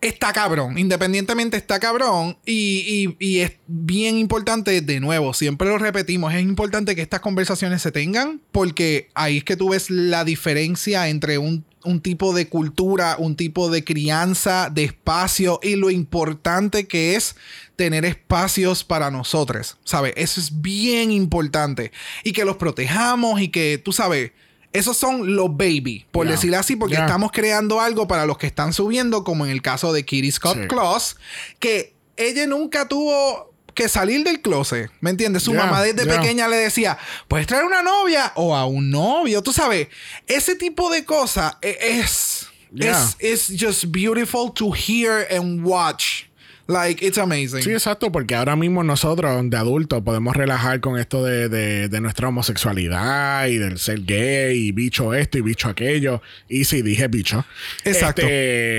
Está 0.00 0.32
cabrón. 0.32 0.78
Independientemente 0.78 1.56
está 1.56 1.80
cabrón. 1.80 2.36
Y, 2.44 3.14
y- 3.18 3.26
y 3.26 3.38
es 3.38 3.52
bien 3.66 4.18
importante, 4.18 4.80
de 4.82 5.00
nuevo, 5.00 5.32
siempre 5.34 5.68
lo 5.68 5.78
repetimos, 5.78 6.34
es 6.34 6.42
importante 6.42 6.94
que 6.94 7.02
estas 7.02 7.20
conversaciones 7.20 7.82
se 7.82 7.92
tengan 7.92 8.40
porque 8.52 9.08
ahí 9.14 9.38
es 9.38 9.44
que 9.44 9.56
tú 9.56 9.70
ves 9.70 9.88
la 9.90 10.24
diferencia 10.24 11.08
entre 11.08 11.38
un, 11.38 11.64
un 11.82 12.00
tipo 12.00 12.34
de 12.34 12.48
cultura, 12.48 13.16
un 13.18 13.36
tipo 13.36 13.70
de 13.70 13.84
crianza, 13.84 14.70
de 14.70 14.84
espacio 14.84 15.60
y 15.62 15.76
lo 15.76 15.90
importante 15.90 16.86
que 16.86 17.16
es 17.16 17.34
tener 17.76 18.04
espacios 18.04 18.84
para 18.84 19.10
nosotros, 19.10 19.78
¿sabes? 19.84 20.12
Eso 20.16 20.40
es 20.40 20.60
bien 20.60 21.10
importante. 21.10 21.90
Y 22.22 22.32
que 22.32 22.44
los 22.44 22.56
protejamos 22.56 23.40
y 23.40 23.48
que, 23.48 23.78
tú 23.78 23.92
sabes, 23.92 24.32
esos 24.78 24.96
son 24.96 25.34
los 25.36 25.48
baby, 25.56 26.06
por 26.10 26.28
decirlo 26.28 26.58
así, 26.58 26.76
porque 26.76 26.94
estamos 26.96 27.30
creando 27.32 27.80
algo 27.80 28.06
para 28.06 28.26
los 28.26 28.38
que 28.38 28.46
están 28.46 28.72
subiendo, 28.72 29.24
como 29.24 29.44
en 29.44 29.50
el 29.52 29.62
caso 29.62 29.92
de 29.92 30.04
Kitty 30.04 30.30
Scott 30.32 30.56
Sí. 30.62 30.68
Claus, 30.68 31.16
que 31.58 31.94
ella 32.16 32.46
nunca 32.46 32.88
tuvo 32.88 33.52
que 33.74 33.88
salir 33.90 34.24
del 34.24 34.40
closet, 34.40 34.90
¿me 35.00 35.10
entiendes? 35.10 35.42
Su 35.42 35.52
mamá 35.52 35.82
desde 35.82 36.06
pequeña 36.06 36.48
le 36.48 36.56
decía, 36.56 36.96
puedes 37.28 37.46
traer 37.46 37.64
una 37.64 37.82
novia 37.82 38.32
o 38.34 38.56
a 38.56 38.64
un 38.64 38.90
novio, 38.90 39.42
tú 39.42 39.52
sabes, 39.52 39.88
ese 40.26 40.56
tipo 40.56 40.90
de 40.90 41.04
cosas 41.04 41.56
e- 41.60 41.76
es, 41.80 42.46
es, 42.78 43.16
it's 43.20 43.52
just 43.62 43.84
beautiful 43.88 44.50
to 44.54 44.72
hear 44.72 45.26
and 45.30 45.62
watch. 45.64 46.24
Like, 46.68 47.06
it's 47.06 47.16
amazing. 47.18 47.62
Sí, 47.62 47.70
exacto, 47.72 48.10
porque 48.10 48.34
ahora 48.34 48.56
mismo 48.56 48.82
nosotros 48.82 49.48
de 49.48 49.56
adultos 49.56 50.02
podemos 50.02 50.34
relajar 50.34 50.80
con 50.80 50.98
esto 50.98 51.22
de, 51.24 51.48
de- 51.48 51.88
de 51.88 52.00
nuestra 52.00 52.28
homosexualidad 52.28 53.46
y 53.46 53.58
del 53.58 53.78
ser 53.78 54.02
gay 54.04 54.68
y 54.68 54.72
bicho 54.72 55.14
esto 55.14 55.38
y 55.38 55.42
bicho 55.42 55.68
aquello. 55.68 56.22
Y 56.48 56.64
sí, 56.64 56.82
dije 56.82 57.06
bicho. 57.08 57.44
Exacto. 57.84 58.22
Este, 58.22 58.78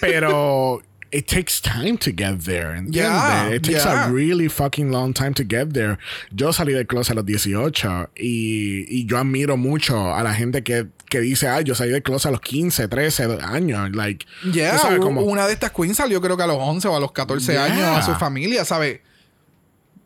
pero 0.00 0.82
it 1.12 1.26
takes 1.26 1.60
time 1.60 1.98
to 1.98 2.10
get 2.10 2.44
there. 2.44 2.74
¿entiendes? 2.76 2.94
Yeah, 2.94 3.48
it 3.54 3.62
takes 3.62 3.84
yeah. 3.84 4.06
a 4.06 4.10
really 4.10 4.48
fucking 4.48 4.90
long 4.90 5.12
time 5.12 5.34
to 5.34 5.44
get 5.44 5.72
there. 5.74 5.98
Yo 6.34 6.52
salí 6.52 6.72
del 6.72 6.86
closet 6.86 7.12
a 7.12 7.14
los 7.16 7.26
18 7.26 8.10
y, 8.16 8.86
y 8.88 9.06
yo 9.06 9.18
admiro 9.18 9.56
mucho 9.58 10.14
a 10.14 10.22
la 10.22 10.32
gente 10.34 10.62
que, 10.62 10.86
que 11.10 11.20
dice, 11.20 11.48
ay, 11.48 11.64
yo 11.64 11.74
salí 11.74 11.90
del 11.90 12.02
closet 12.02 12.28
a 12.28 12.30
los 12.32 12.40
15, 12.40 12.88
13 12.88 13.38
años. 13.42 13.90
Like, 13.94 14.26
Yeah, 14.52 14.78
sabes, 14.78 15.00
como- 15.00 15.20
una 15.22 15.46
de 15.46 15.52
estas 15.52 15.70
queens 15.72 15.98
salió 15.98 16.20
creo 16.20 16.36
que 16.36 16.42
a 16.44 16.46
los 16.46 16.56
11 16.58 16.88
o 16.88 16.96
a 16.96 17.00
los 17.00 17.12
14 17.12 17.52
Yeah. 17.52 17.64
años 17.64 17.84
a 17.98 18.02
su 18.02 18.14
familia, 18.18 18.64
¿sabes? 18.64 19.00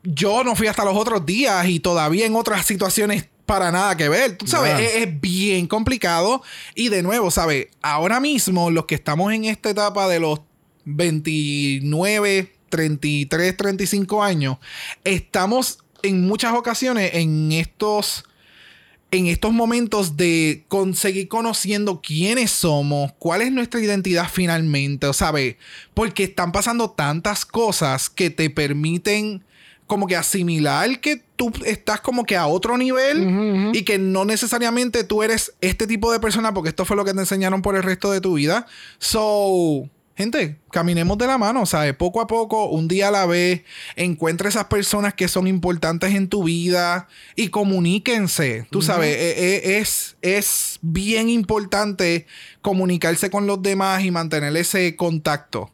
Yo 0.03 0.45
no 0.45 0.55
fui 0.55 0.67
hasta 0.69 0.85
los 0.85 0.97
otros 0.97 1.27
días 1.27 1.67
y 1.67 1.81
todavía 1.81 2.27
en 2.27 2.37
otras 2.37 2.65
situaciones 2.65 3.29
para 3.45 3.71
nada 3.73 3.97
que 3.97 4.09
ver. 4.09 4.37
Tú 4.37 4.47
sabes, 4.47 4.77
Yeah. 4.79 4.89
es, 4.89 4.97
es 5.09 5.21
bien 5.21 5.67
complicado. 5.67 6.43
Y 6.75 6.89
de 6.89 7.03
nuevo, 7.03 7.31
¿sabes? 7.31 7.69
Ahora 7.83 8.19
mismo 8.21 8.71
los 8.71 8.87
que 8.87 8.95
estamos 8.97 9.33
en 9.33 9.45
esta 9.45 9.71
etapa 9.71 10.09
de 10.09 10.21
los 10.21 10.41
29, 10.87 12.53
33, 12.71 13.57
35 13.57 14.23
años, 14.23 14.57
estamos 15.05 15.81
en 16.03 16.27
muchas 16.27 16.55
ocasiones 16.55 17.11
en 17.15 17.53
estos 17.53 18.25
en 19.13 19.27
estos 19.29 19.53
momentos 19.53 20.17
de 20.17 20.65
conseguir 20.69 21.29
conociendo 21.29 22.01
quiénes 22.03 22.51
somos, 22.51 23.13
cuál 23.19 23.43
es 23.43 23.53
nuestra 23.53 23.81
identidad 23.81 24.29
finalmente, 24.31 25.07
o 25.07 25.13
sabe, 25.13 25.59
porque 25.95 26.25
están 26.25 26.51
pasando 26.51 26.91
tantas 26.91 27.45
cosas 27.45 28.11
que 28.11 28.31
te 28.31 28.51
permiten 28.51 29.45
como 29.87 30.09
que 30.09 30.17
asimilar 30.17 31.01
que 31.01 31.23
tú 31.37 31.53
estás 31.65 32.01
como 32.01 32.25
que 32.25 32.37
a 32.37 32.47
otro 32.47 32.77
nivel 32.77 33.71
y 33.73 33.85
que 33.85 33.99
no 33.99 34.25
necesariamente 34.25 35.05
tú 35.05 35.23
eres 35.23 35.55
este 35.61 35.87
tipo 35.87 36.11
de 36.11 36.19
persona 36.19 36.53
porque 36.53 36.71
esto 36.71 36.85
fue 36.85 36.97
lo 36.97 37.05
que 37.05 37.15
te 37.15 37.21
enseñaron 37.21 37.63
por 37.63 37.77
el 37.77 37.85
resto 37.85 38.11
de 38.11 38.21
tu 38.21 38.35
vida. 38.35 38.67
So, 38.99 39.89
gente, 40.17 40.59
caminemos 40.71 41.19
de 41.19 41.27
la 41.27 41.37
mano, 41.39 41.67
¿sabes? 41.67 41.95
Poco 41.95 42.21
a 42.21 42.27
poco, 42.27 42.67
un 42.71 42.89
día 42.89 43.09
a 43.09 43.11
la 43.11 43.27
vez, 43.27 43.63
encuentra 43.97 44.49
esas 44.49 44.65
personas 44.65 45.15
que 45.15 45.29
son 45.29 45.47
importantes 45.47 46.15
en 46.15 46.29
tu 46.29 46.45
vida 46.45 47.07
y 47.35 47.49
comuníquense. 47.49 48.67
Tú 48.71 48.81
sabes, 48.83 49.15
e- 49.17 49.57
e- 49.75 49.79
es, 49.79 50.17
es 50.23 50.79
bien 50.83 51.29
importante 51.29 52.27
comunicarse 52.63 53.31
con 53.31 53.47
los 53.47 53.63
demás 53.63 54.03
y 54.05 54.11
mantener 54.11 54.57
ese 54.57 54.97
contacto. 54.97 55.71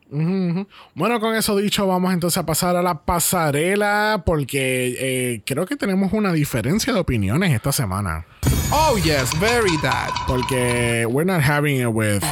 Bueno, 0.94 1.20
con 1.20 1.34
eso 1.34 1.56
dicho, 1.56 1.86
vamos 1.86 2.12
entonces 2.12 2.36
a 2.36 2.44
pasar 2.44 2.76
a 2.76 2.82
la 2.82 3.02
pasarela 3.04 4.22
porque 4.26 4.96
eh, 5.00 5.42
creo 5.46 5.64
que 5.66 5.76
tenemos 5.76 6.12
una 6.12 6.32
diferencia 6.32 6.92
de 6.92 7.00
opiniones 7.00 7.52
esta 7.54 7.72
semana. 7.72 8.26
Oh, 8.70 8.96
yes, 8.98 9.30
very 9.38 9.76
that. 9.82 10.10
Porque 10.26 11.06
we're 11.08 11.24
not 11.30 11.42
having 11.42 11.80
it 11.80 11.88
with. 11.88 12.22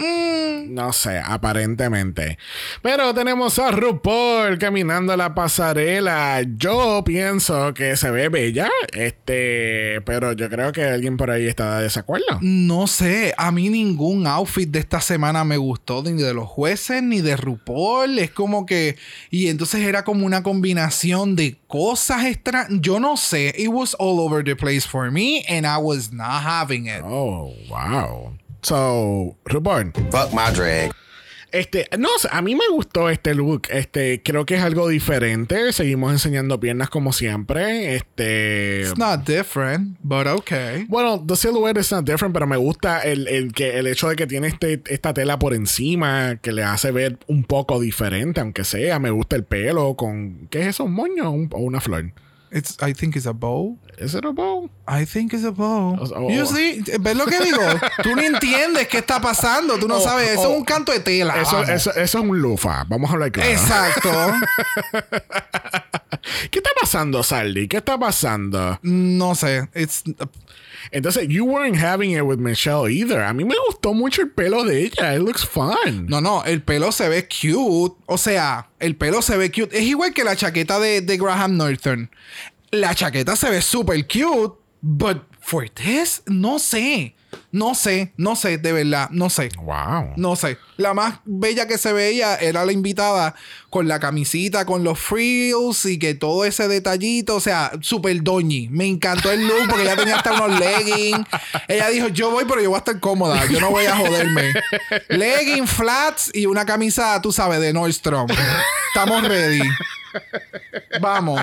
No 0.00 0.92
sé, 0.92 1.18
aparentemente. 1.18 2.38
Pero 2.82 3.12
tenemos 3.12 3.58
a 3.58 3.70
RuPaul 3.70 4.58
caminando 4.58 5.16
la 5.16 5.34
pasarela. 5.34 6.42
Yo 6.56 7.02
pienso 7.04 7.74
que 7.74 7.96
se 7.96 8.10
ve 8.10 8.28
bella. 8.28 8.70
Este, 8.92 10.00
pero 10.06 10.32
yo 10.32 10.48
creo 10.48 10.72
que 10.72 10.84
alguien 10.84 11.16
por 11.16 11.30
ahí 11.30 11.46
está 11.46 11.78
de 11.78 11.84
desacuerdo. 11.84 12.38
No 12.40 12.86
sé, 12.86 13.34
a 13.36 13.52
mí 13.52 13.68
ningún 13.68 14.26
outfit 14.26 14.70
de 14.70 14.78
esta 14.78 15.00
semana 15.00 15.44
me 15.44 15.56
gustó, 15.56 16.02
ni 16.02 16.22
de 16.22 16.34
los 16.34 16.48
jueces, 16.48 17.02
ni 17.02 17.20
de 17.20 17.36
RuPaul. 17.36 18.18
Es 18.18 18.30
como 18.30 18.66
que. 18.66 18.96
Y 19.30 19.48
entonces 19.48 19.82
era 19.82 20.04
como 20.04 20.24
una 20.24 20.42
combinación 20.42 21.36
de 21.36 21.58
cosas 21.66 22.24
extra. 22.24 22.66
Yo 22.70 23.00
no 23.00 23.16
sé. 23.16 23.54
It 23.56 23.68
was 23.68 23.96
all 23.98 24.20
over 24.20 24.44
the 24.44 24.56
place 24.56 24.86
for 24.86 25.10
me, 25.10 25.44
and 25.48 25.66
I 25.66 25.76
was 25.78 26.12
not 26.12 26.42
having 26.44 26.86
it. 26.86 27.02
Oh, 27.04 27.52
wow. 27.68 28.32
So, 28.62 29.36
RuPaul. 29.44 29.92
Fuck 30.10 30.32
my 30.32 30.52
drag. 30.54 30.92
Este, 31.52 31.88
no 31.98 32.08
a 32.30 32.42
mí 32.42 32.54
me 32.54 32.68
gustó 32.70 33.10
este 33.10 33.34
look. 33.34 33.62
Este, 33.70 34.22
creo 34.22 34.46
que 34.46 34.54
es 34.54 34.62
algo 34.62 34.86
diferente. 34.86 35.72
Seguimos 35.72 36.12
enseñando 36.12 36.60
piernas 36.60 36.90
como 36.90 37.12
siempre. 37.12 37.96
Este. 37.96 38.82
It's 38.82 38.96
not 38.96 39.26
different, 39.26 39.96
but 40.00 40.28
okay. 40.28 40.84
Bueno, 40.88 41.20
the 41.26 41.34
silhouette 41.34 41.78
is 41.78 41.90
not 41.90 42.04
different, 42.04 42.32
pero 42.34 42.46
me 42.46 42.56
gusta 42.56 43.00
el, 43.00 43.26
el 43.26 43.52
que, 43.52 43.80
el 43.80 43.88
hecho 43.88 44.08
de 44.08 44.14
que 44.14 44.28
tiene 44.28 44.46
este, 44.46 44.80
esta 44.86 45.12
tela 45.12 45.40
por 45.40 45.52
encima 45.52 46.36
que 46.40 46.52
le 46.52 46.62
hace 46.62 46.92
ver 46.92 47.18
un 47.26 47.42
poco 47.42 47.80
diferente, 47.80 48.40
aunque 48.40 48.62
sea. 48.62 49.00
Me 49.00 49.10
gusta 49.10 49.34
el 49.34 49.42
pelo 49.42 49.96
con. 49.96 50.46
¿Qué 50.50 50.60
es 50.60 50.66
eso? 50.68 50.84
¿Un 50.84 50.92
moño 50.92 51.30
o, 51.30 51.32
un- 51.32 51.50
o 51.52 51.58
una 51.58 51.80
flor? 51.80 52.12
It's, 52.52 52.76
I 52.82 52.92
think 52.94 53.14
it's 53.14 53.26
a 53.26 53.32
bow. 53.32 53.78
¿Es 53.96 54.14
it 54.14 54.24
a 54.24 54.30
bow? 54.32 54.68
I 54.88 55.04
think 55.06 55.32
it's 55.32 55.44
a 55.44 55.52
bow. 55.52 55.96
O- 56.00 56.26
o- 56.26 56.30
you 56.30 56.44
see, 56.46 56.82
¿ves 57.00 57.16
lo 57.16 57.26
que 57.26 57.38
digo? 57.38 57.62
Tú 58.02 58.16
no 58.16 58.22
entiendes 58.22 58.88
qué 58.88 58.98
está 58.98 59.20
pasando. 59.20 59.78
Tú 59.78 59.86
no 59.86 59.98
O- 59.98 60.00
sabes. 60.00 60.30
Eso 60.30 60.50
es 60.50 60.56
un 60.58 60.64
canto 60.64 60.90
de 60.90 60.98
tela. 61.00 61.40
Eso, 61.40 61.52
vamos. 61.52 61.68
eso, 61.68 61.90
eso 61.94 62.18
es 62.18 62.24
un 62.24 62.40
lufa. 62.40 62.84
Vamos 62.88 63.08
a 63.10 63.12
hablar 63.12 63.30
claro. 63.30 63.50
Exacto. 63.50 64.10
¿Qué 66.50 66.58
está 66.58 66.70
pasando, 66.80 67.22
Saldi? 67.22 67.68
¿Qué 67.68 67.78
está 67.78 67.98
pasando? 67.98 68.78
no 68.82 69.34
sé. 69.34 69.68
It's 69.74 70.02
Entonces, 70.92 71.28
you 71.28 71.44
weren't 71.44 71.76
having 71.76 72.12
it 72.12 72.22
with 72.22 72.38
Michelle 72.38 72.88
either. 72.88 73.22
A 73.22 73.32
mí 73.32 73.44
me 73.44 73.54
gustó 73.68 73.94
mucho 73.94 74.22
el 74.22 74.30
pelo 74.30 74.64
de 74.64 74.84
ella. 74.84 75.14
It 75.14 75.22
looks 75.22 75.44
fun. 75.44 76.06
No, 76.08 76.20
no, 76.20 76.42
el 76.44 76.62
pelo 76.62 76.92
se 76.92 77.08
ve 77.08 77.28
cute. 77.28 77.96
O 78.06 78.18
sea, 78.18 78.68
el 78.78 78.96
pelo 78.96 79.22
se 79.22 79.36
ve 79.36 79.50
cute. 79.50 79.76
Es 79.76 79.84
igual 79.84 80.12
que 80.12 80.24
la 80.24 80.36
chaqueta 80.36 80.78
de, 80.78 81.00
de 81.00 81.16
Graham 81.16 81.56
Norton. 81.56 82.10
La 82.70 82.94
chaqueta 82.94 83.36
se 83.36 83.50
ve 83.50 83.62
súper 83.62 84.06
cute, 84.06 84.54
but 84.82 85.22
for 85.40 85.68
this, 85.68 86.22
no 86.26 86.58
sé. 86.58 87.14
No 87.52 87.74
sé, 87.74 88.12
no 88.16 88.36
sé, 88.36 88.58
de 88.58 88.72
verdad, 88.72 89.10
no 89.10 89.28
sé. 89.28 89.50
Wow. 89.62 90.12
No 90.16 90.36
sé. 90.36 90.56
La 90.76 90.94
más 90.94 91.20
bella 91.24 91.66
que 91.66 91.78
se 91.78 91.92
veía 91.92 92.36
era 92.36 92.64
la 92.64 92.72
invitada 92.72 93.34
con 93.70 93.88
la 93.88 93.98
camisita, 93.98 94.64
con 94.64 94.84
los 94.84 94.98
frills 94.98 95.84
y 95.84 95.98
que 95.98 96.14
todo 96.14 96.44
ese 96.44 96.68
detallito. 96.68 97.36
O 97.36 97.40
sea, 97.40 97.72
super 97.80 98.22
doñi. 98.22 98.68
Me 98.68 98.86
encantó 98.86 99.32
el 99.32 99.46
look 99.46 99.68
porque 99.68 99.82
ella 99.82 99.96
tenía 99.96 100.16
hasta 100.16 100.32
unos 100.32 100.60
leggings. 100.60 101.26
Ella 101.68 101.88
dijo: 101.88 102.08
Yo 102.08 102.30
voy, 102.30 102.44
pero 102.46 102.60
yo 102.60 102.70
voy 102.70 102.76
a 102.76 102.78
estar 102.78 103.00
cómoda. 103.00 103.44
Yo 103.46 103.60
no 103.60 103.70
voy 103.70 103.86
a 103.86 103.96
joderme. 103.96 104.52
Leggings, 105.08 105.70
flats 105.70 106.30
y 106.32 106.46
una 106.46 106.64
camisa, 106.64 107.20
tú 107.20 107.32
sabes, 107.32 107.60
de 107.60 107.72
Nordstrom. 107.72 108.28
Estamos 108.94 109.26
ready. 109.26 109.62
Vamos. 111.00 111.40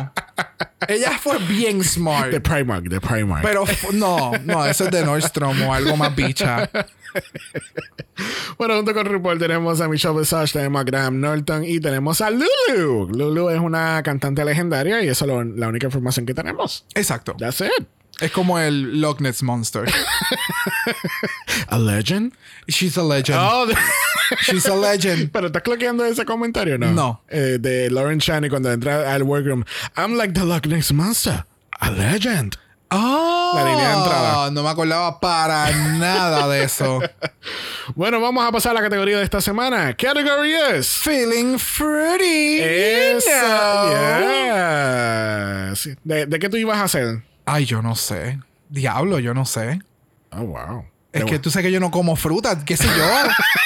Ella 0.88 1.18
fue 1.18 1.38
bien 1.40 1.84
smart. 1.84 2.30
De 2.30 2.40
Primark, 2.40 2.84
de 2.86 3.02
Primark. 3.02 3.42
Pero 3.44 3.66
no, 3.94 4.32
no, 4.46 4.66
eso 4.66 4.86
es 4.86 4.92
de 4.92 5.04
Nordstrom 5.04 5.62
o 5.64 5.74
algo 5.74 5.98
más 5.98 6.16
bicha. 6.16 6.70
Bueno, 8.58 8.76
junto 8.78 8.94
con 8.94 9.06
RuPaul 9.06 9.38
tenemos 9.40 9.82
a 9.82 9.88
Michelle 9.88 10.18
Visage, 10.20 10.54
tenemos 10.54 10.82
a 10.82 10.84
Graham 10.84 11.20
Norton 11.20 11.64
y 11.64 11.80
tenemos 11.80 12.22
a 12.22 12.30
Lulu. 12.30 13.10
Lulu 13.12 13.50
es 13.50 13.60
una 13.60 14.02
cantante 14.04 14.44
legendaria 14.46 15.04
y 15.04 15.08
esa 15.10 15.26
es 15.26 15.30
lo- 15.30 15.44
la 15.44 15.68
única 15.68 15.88
información 15.88 16.26
que 16.26 16.34
tenemos. 16.34 16.86
Exacto. 16.96 17.36
That's 17.38 17.62
it. 17.62 17.88
Es 18.20 18.32
como 18.32 18.58
el 18.58 19.00
Loch 19.00 19.20
Ness 19.20 19.44
Monster. 19.44 19.84
A 21.68 21.78
legend. 21.78 22.34
She's 22.68 22.98
a 22.98 23.04
legend. 23.04 23.38
Oh, 23.40 23.68
She's 24.42 24.66
a 24.68 24.76
legend. 24.76 25.30
pero 25.32 25.48
estás 25.48 25.62
cloqueando 25.64 26.06
ese 26.06 26.26
comentario, 26.26 26.78
¿no? 26.78 26.92
No. 26.92 27.22
Eh, 27.30 27.58
de 27.60 27.90
Lauren 27.90 28.20
Shani 28.20 28.50
cuando 28.50 28.72
entra 28.72 29.14
al 29.14 29.24
workroom. 29.24 29.64
I'm 29.96 30.16
like 30.18 30.34
the 30.34 30.44
Loch 30.46 30.66
Ness 30.66 30.92
Monster. 30.92 31.46
A 31.80 31.92
legend. 31.92 32.58
Oh, 32.90 33.52
La 33.56 33.66
línea 33.66 33.90
de 33.90 33.96
entrada. 33.98 34.50
No 34.52 34.64
me 34.64 34.70
acordaba 34.70 35.20
para 35.20 35.70
nada 35.98 36.48
de 36.48 36.64
eso. 36.64 37.02
Bueno, 37.96 38.20
vamos 38.20 38.46
a 38.46 38.52
pasar 38.52 38.72
a 38.72 38.74
la 38.76 38.82
categoría 38.82 39.18
de 39.18 39.24
esta 39.24 39.40
semana. 39.40 39.94
Category 39.96 40.54
is. 40.78 40.90
Feeling 40.90 41.58
fruity. 41.58 42.58
you 42.58 42.66
know. 42.66 43.18
Esa. 43.18 43.86
Yes. 45.72 45.96
¿De, 46.04 46.26
¿De 46.26 46.38
qué 46.40 46.50
tú 46.50 46.58
ibas 46.58 46.80
a 46.80 46.84
hacer? 46.84 47.22
Ay, 47.46 47.64
yo 47.64 47.82
no 47.82 47.96
sé. 47.96 48.40
Diablo, 48.68 49.20
yo 49.20 49.34
no 49.34 49.46
sé. 49.46 49.80
Oh, 50.32 50.42
wow. 50.44 50.84
Es 51.14 51.24
que 51.26 51.40
tú 51.40 51.50
sabes 51.50 51.68
que 51.68 51.72
yo 51.72 51.80
no 51.80 51.90
como 51.90 52.16
fruta, 52.16 52.64
qué 52.64 52.78
sé 52.78 52.86
yo. 52.86 53.08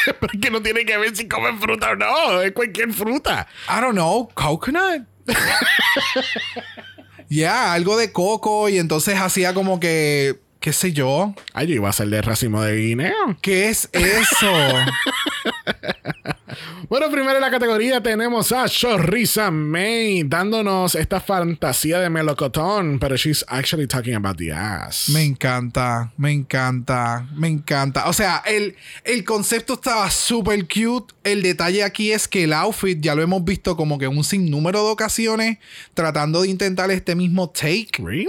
Pero 0.19 0.33
es 0.33 0.39
que 0.39 0.51
no 0.51 0.61
tiene 0.61 0.85
que 0.85 0.97
ver 0.97 1.15
si 1.15 1.27
comen 1.27 1.59
fruta 1.59 1.91
o 1.91 1.95
no. 1.95 2.41
Es 2.41 2.51
cualquier 2.53 2.93
fruta. 2.93 3.47
I 3.67 3.81
don't 3.81 3.93
know, 3.93 4.29
coconut. 4.33 5.03
Ya, 7.31 7.71
algo 7.71 7.95
de 7.95 8.11
coco 8.11 8.67
y 8.67 8.77
entonces 8.77 9.17
hacía 9.17 9.53
como 9.53 9.79
que, 9.79 10.41
qué 10.61 10.71
sé 10.71 10.93
yo. 10.93 11.33
Ay, 11.53 11.67
yo 11.67 11.75
iba 11.75 11.87
a 11.87 11.89
hacer 11.89 12.07
de 12.07 12.21
racimo 12.21 12.61
de 12.61 12.77
guineo. 12.77 13.37
¿Qué 13.41 13.67
es 13.67 13.89
eso? 13.91 14.53
Bueno, 16.89 17.09
primero 17.09 17.35
en 17.35 17.41
la 17.41 17.49
categoría 17.49 18.03
tenemos 18.03 18.51
a 18.51 18.67
Chorriza 18.67 19.49
May 19.49 20.23
dándonos 20.23 20.95
esta 20.95 21.21
fantasía 21.21 21.99
de 21.99 22.09
melocotón, 22.09 22.99
pero 22.99 23.15
she's 23.15 23.45
actually 23.47 23.87
talking 23.87 24.13
about 24.13 24.35
the 24.35 24.51
ass. 24.51 25.07
me 25.07 25.23
encanta, 25.23 26.11
me 26.17 26.33
encanta, 26.33 27.29
me 27.33 27.47
encanta. 27.47 28.09
O 28.09 28.13
sea, 28.13 28.43
el, 28.45 28.75
el 29.05 29.23
concepto 29.23 29.75
estaba 29.75 30.11
súper 30.11 30.67
cute. 30.67 31.13
El 31.23 31.41
detalle 31.43 31.81
aquí 31.83 32.11
es 32.11 32.27
que 32.27 32.43
el 32.43 32.51
outfit 32.51 32.99
ya 32.99 33.15
lo 33.15 33.21
hemos 33.21 33.45
visto 33.45 33.77
como 33.77 33.97
que 33.97 34.09
un 34.09 34.25
sinnúmero 34.25 34.83
de 34.83 34.91
ocasiones 34.91 35.59
tratando 35.93 36.41
de 36.41 36.49
intentar 36.49 36.91
este 36.91 37.15
mismo 37.15 37.49
take. 37.51 37.91
Really? 37.99 38.27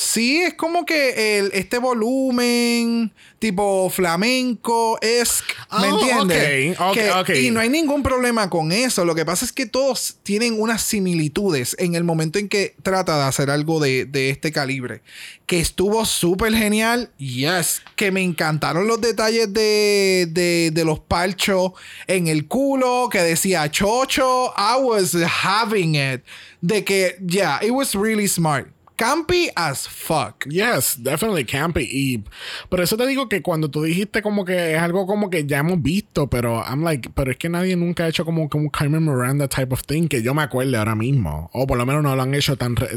Sí, 0.00 0.36
es 0.42 0.54
como 0.54 0.84
que 0.86 1.40
el, 1.40 1.50
este 1.54 1.78
volumen 1.78 3.12
tipo 3.40 3.90
flamenco 3.90 4.96
es, 5.00 5.42
¿me 5.80 5.88
Oh, 5.90 5.98
entiendes? 5.98 6.78
ok, 6.78 6.88
ok, 6.90 6.94
Que- 6.94 7.10
ok. 7.10 7.28
Y 7.30 7.50
no 7.50 7.58
hay 7.58 7.68
ningún 7.68 8.04
problema 8.04 8.48
con 8.48 8.70
eso. 8.70 9.04
Lo 9.04 9.16
que 9.16 9.24
pasa 9.24 9.44
es 9.44 9.50
que 9.52 9.66
todos 9.66 10.18
tienen 10.22 10.60
unas 10.60 10.82
similitudes 10.82 11.74
en 11.80 11.96
el 11.96 12.04
momento 12.04 12.38
en 12.38 12.48
que 12.48 12.76
trata 12.84 13.16
de 13.18 13.24
hacer 13.24 13.50
algo 13.50 13.80
de, 13.80 14.04
de 14.04 14.30
este 14.30 14.52
calibre. 14.52 15.02
Que 15.46 15.58
estuvo 15.58 16.04
súper 16.04 16.54
genial. 16.54 17.10
Yes. 17.18 17.82
Que 17.96 18.12
me 18.12 18.22
encantaron 18.22 18.86
los 18.86 19.00
detalles 19.00 19.52
de, 19.52 20.28
de, 20.30 20.70
de 20.72 20.84
los 20.84 21.00
parchos 21.00 21.72
en 22.06 22.28
el 22.28 22.46
culo. 22.46 23.08
Que 23.10 23.18
decía 23.22 23.68
chocho. 23.68 24.52
I 24.56 24.80
was 24.80 25.12
having 25.44 25.96
it. 25.96 26.22
De 26.60 26.84
que, 26.84 27.16
yeah, 27.26 27.58
it 27.64 27.72
was 27.72 27.94
really 27.96 28.28
smart. 28.28 28.68
Campy 28.98 29.48
as 29.54 29.86
fuck. 29.86 30.44
Yes, 30.48 30.96
definitely 31.00 31.44
campy. 31.44 31.86
Y 31.88 32.24
por 32.68 32.80
eso 32.80 32.96
te 32.96 33.06
digo 33.06 33.28
que 33.28 33.42
cuando 33.42 33.70
tú 33.70 33.84
dijiste 33.84 34.22
como 34.22 34.44
que 34.44 34.74
es 34.74 34.80
algo 34.80 35.06
como 35.06 35.30
que 35.30 35.46
ya 35.46 35.58
hemos 35.60 35.80
visto, 35.80 36.26
pero 36.28 36.60
I'm 36.68 36.82
like, 36.82 37.10
pero 37.14 37.30
es 37.30 37.36
que 37.36 37.48
nadie 37.48 37.76
nunca 37.76 38.04
ha 38.04 38.08
hecho 38.08 38.24
como, 38.24 38.48
como 38.48 38.64
un 38.64 38.70
Carmen 38.70 39.04
Miranda 39.04 39.46
type 39.46 39.72
of 39.72 39.82
thing 39.84 40.08
que 40.08 40.20
yo 40.20 40.34
me 40.34 40.42
acuerde 40.42 40.76
ahora 40.76 40.96
mismo. 40.96 41.48
O 41.52 41.64
por 41.66 41.78
lo 41.78 41.86
menos 41.86 42.02
no 42.02 42.16
lo 42.16 42.22
han 42.22 42.34
hecho 42.34 42.56
tan, 42.56 42.74
re- 42.74 42.90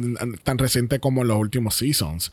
tan 0.44 0.58
reciente 0.58 1.00
como 1.00 1.24
los 1.24 1.38
últimos 1.38 1.76
seasons. 1.76 2.32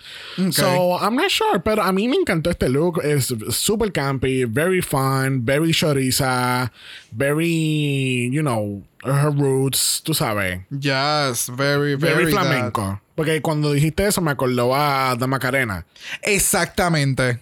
So, 0.50 0.98
I'm 0.98 1.14
not 1.14 1.28
sure, 1.30 1.60
pero 1.60 1.82
a 1.82 1.92
mí 1.92 2.08
me 2.08 2.16
encantó 2.16 2.48
este 2.48 2.70
look. 2.70 3.00
Es 3.04 3.34
super 3.50 3.92
campy, 3.92 4.46
very 4.46 4.80
fun, 4.80 5.44
very 5.44 5.72
choriza, 5.72 6.72
very, 7.12 8.30
you 8.32 8.40
know, 8.42 8.82
her 9.04 9.30
roots, 9.30 10.00
tú 10.02 10.14
sabes. 10.14 10.60
Yes, 10.70 11.48
very, 11.48 11.94
very, 11.96 12.24
Very 12.24 12.32
that. 12.32 13.00
Porque 13.18 13.42
cuando 13.42 13.72
dijiste 13.72 14.06
eso 14.06 14.20
me 14.20 14.30
acordó 14.30 14.76
a 14.76 15.16
The 15.18 15.26
Macarena. 15.26 15.84
Exactamente. 16.22 17.40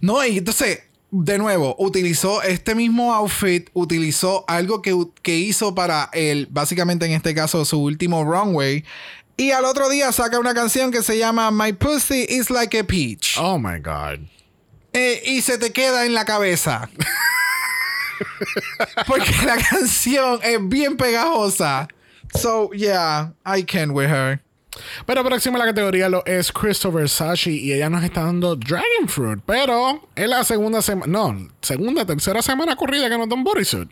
No, 0.00 0.24
y 0.24 0.38
entonces, 0.38 0.84
de 1.10 1.36
nuevo, 1.36 1.76
utilizó 1.78 2.40
este 2.40 2.74
mismo 2.74 3.12
outfit, 3.12 3.68
utilizó 3.74 4.46
algo 4.48 4.80
que, 4.80 4.96
que 5.20 5.36
hizo 5.36 5.74
para 5.74 6.08
el, 6.14 6.46
básicamente 6.46 7.04
en 7.04 7.12
este 7.12 7.34
caso, 7.34 7.66
su 7.66 7.78
último 7.78 8.24
runway. 8.24 8.86
Y 9.36 9.50
al 9.50 9.66
otro 9.66 9.90
día 9.90 10.12
saca 10.12 10.38
una 10.38 10.54
canción 10.54 10.90
que 10.90 11.02
se 11.02 11.18
llama 11.18 11.50
My 11.50 11.74
Pussy 11.74 12.24
is 12.26 12.48
like 12.48 12.78
a 12.78 12.84
peach. 12.84 13.36
Oh 13.38 13.58
my 13.58 13.80
God. 13.80 14.20
Eh, 14.94 15.22
y 15.26 15.42
se 15.42 15.58
te 15.58 15.72
queda 15.72 16.06
en 16.06 16.14
la 16.14 16.24
cabeza. 16.24 16.88
Porque 19.06 19.30
la 19.44 19.58
canción 19.58 20.40
es 20.42 20.58
bien 20.66 20.96
pegajosa. 20.96 21.86
So, 22.34 22.70
yeah, 22.72 23.34
I 23.44 23.62
can 23.62 23.90
with 23.90 24.08
her. 24.08 24.40
Pero 25.06 25.24
próxima 25.24 25.56
a 25.56 25.60
la 25.60 25.66
categoría 25.66 26.08
lo 26.08 26.24
es 26.26 26.52
Christopher 26.52 27.08
Sashi 27.08 27.58
y 27.58 27.72
ella 27.72 27.90
nos 27.90 28.04
está 28.04 28.22
dando 28.24 28.56
Dragon 28.56 29.08
Fruit. 29.08 29.40
Pero 29.46 30.08
es 30.14 30.28
la 30.28 30.44
segunda 30.44 30.82
semana, 30.82 31.10
no, 31.12 31.48
segunda, 31.60 32.04
tercera 32.04 32.42
semana 32.42 32.76
corrida 32.76 33.08
que 33.08 33.18
nos 33.18 33.28
da 33.28 33.34
un 33.34 33.44
bodysuit. 33.44 33.88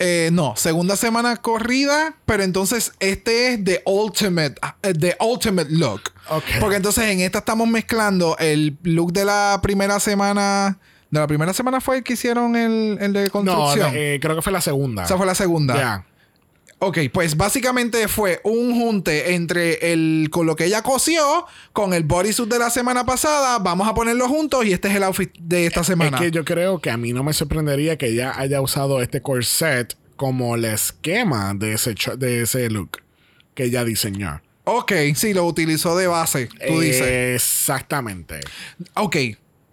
Eh, 0.00 0.30
no, 0.32 0.54
segunda 0.56 0.96
semana 0.96 1.36
corrida, 1.36 2.16
pero 2.26 2.42
entonces 2.42 2.92
este 2.98 3.52
es 3.54 3.64
the 3.64 3.80
ultimate, 3.86 4.56
eh, 4.82 4.92
the 4.92 5.16
ultimate 5.20 5.70
look. 5.70 6.00
Ok. 6.30 6.42
Porque 6.58 6.76
entonces 6.76 7.04
en 7.04 7.20
esta 7.20 7.38
estamos 7.38 7.68
mezclando 7.68 8.36
el 8.38 8.76
look 8.82 9.12
de 9.12 9.24
la 9.24 9.60
primera 9.62 10.00
semana. 10.00 10.78
De 11.10 11.20
la 11.20 11.28
primera 11.28 11.52
semana 11.52 11.80
fue 11.80 11.98
el 11.98 12.02
que 12.02 12.14
hicieron 12.14 12.56
el, 12.56 12.98
el 13.00 13.12
de 13.12 13.24
No, 13.26 13.30
construcción. 13.30 13.92
eh, 13.94 14.18
creo 14.20 14.34
que 14.34 14.42
fue 14.42 14.52
la 14.52 14.60
segunda. 14.60 15.04
Esa 15.04 15.16
fue 15.16 15.26
la 15.26 15.36
segunda. 15.36 15.76
Ya. 15.76 16.06
Ok, 16.86 16.98
pues 17.10 17.34
básicamente 17.38 18.08
fue 18.08 18.42
un 18.44 18.78
junte 18.78 19.34
entre 19.34 19.92
el 19.92 20.28
con 20.30 20.46
lo 20.46 20.54
que 20.54 20.66
ella 20.66 20.82
cosió 20.82 21.46
con 21.72 21.94
el 21.94 22.04
bodysuit 22.04 22.46
de 22.46 22.58
la 22.58 22.68
semana 22.68 23.06
pasada. 23.06 23.58
Vamos 23.58 23.88
a 23.88 23.94
ponerlo 23.94 24.28
juntos 24.28 24.66
y 24.66 24.74
este 24.74 24.88
es 24.88 24.96
el 24.96 25.02
outfit 25.04 25.32
de 25.38 25.64
esta 25.64 25.82
semana. 25.82 26.18
Es 26.18 26.24
que 26.24 26.30
yo 26.30 26.44
creo 26.44 26.80
que 26.80 26.90
a 26.90 26.98
mí 26.98 27.14
no 27.14 27.22
me 27.22 27.32
sorprendería 27.32 27.96
que 27.96 28.08
ella 28.08 28.34
haya 28.36 28.60
usado 28.60 29.00
este 29.00 29.22
corset 29.22 29.96
como 30.16 30.56
el 30.56 30.66
esquema 30.66 31.54
de 31.54 31.72
ese, 31.72 31.94
de 32.18 32.42
ese 32.42 32.68
look 32.68 32.98
que 33.54 33.64
ella 33.64 33.82
diseñó. 33.82 34.42
Ok, 34.64 34.92
sí, 35.14 35.32
lo 35.32 35.46
utilizó 35.46 35.96
de 35.96 36.06
base. 36.06 36.50
Tú 36.68 36.80
dices. 36.80 37.40
Exactamente. 37.42 38.40
Ok, 38.92 39.16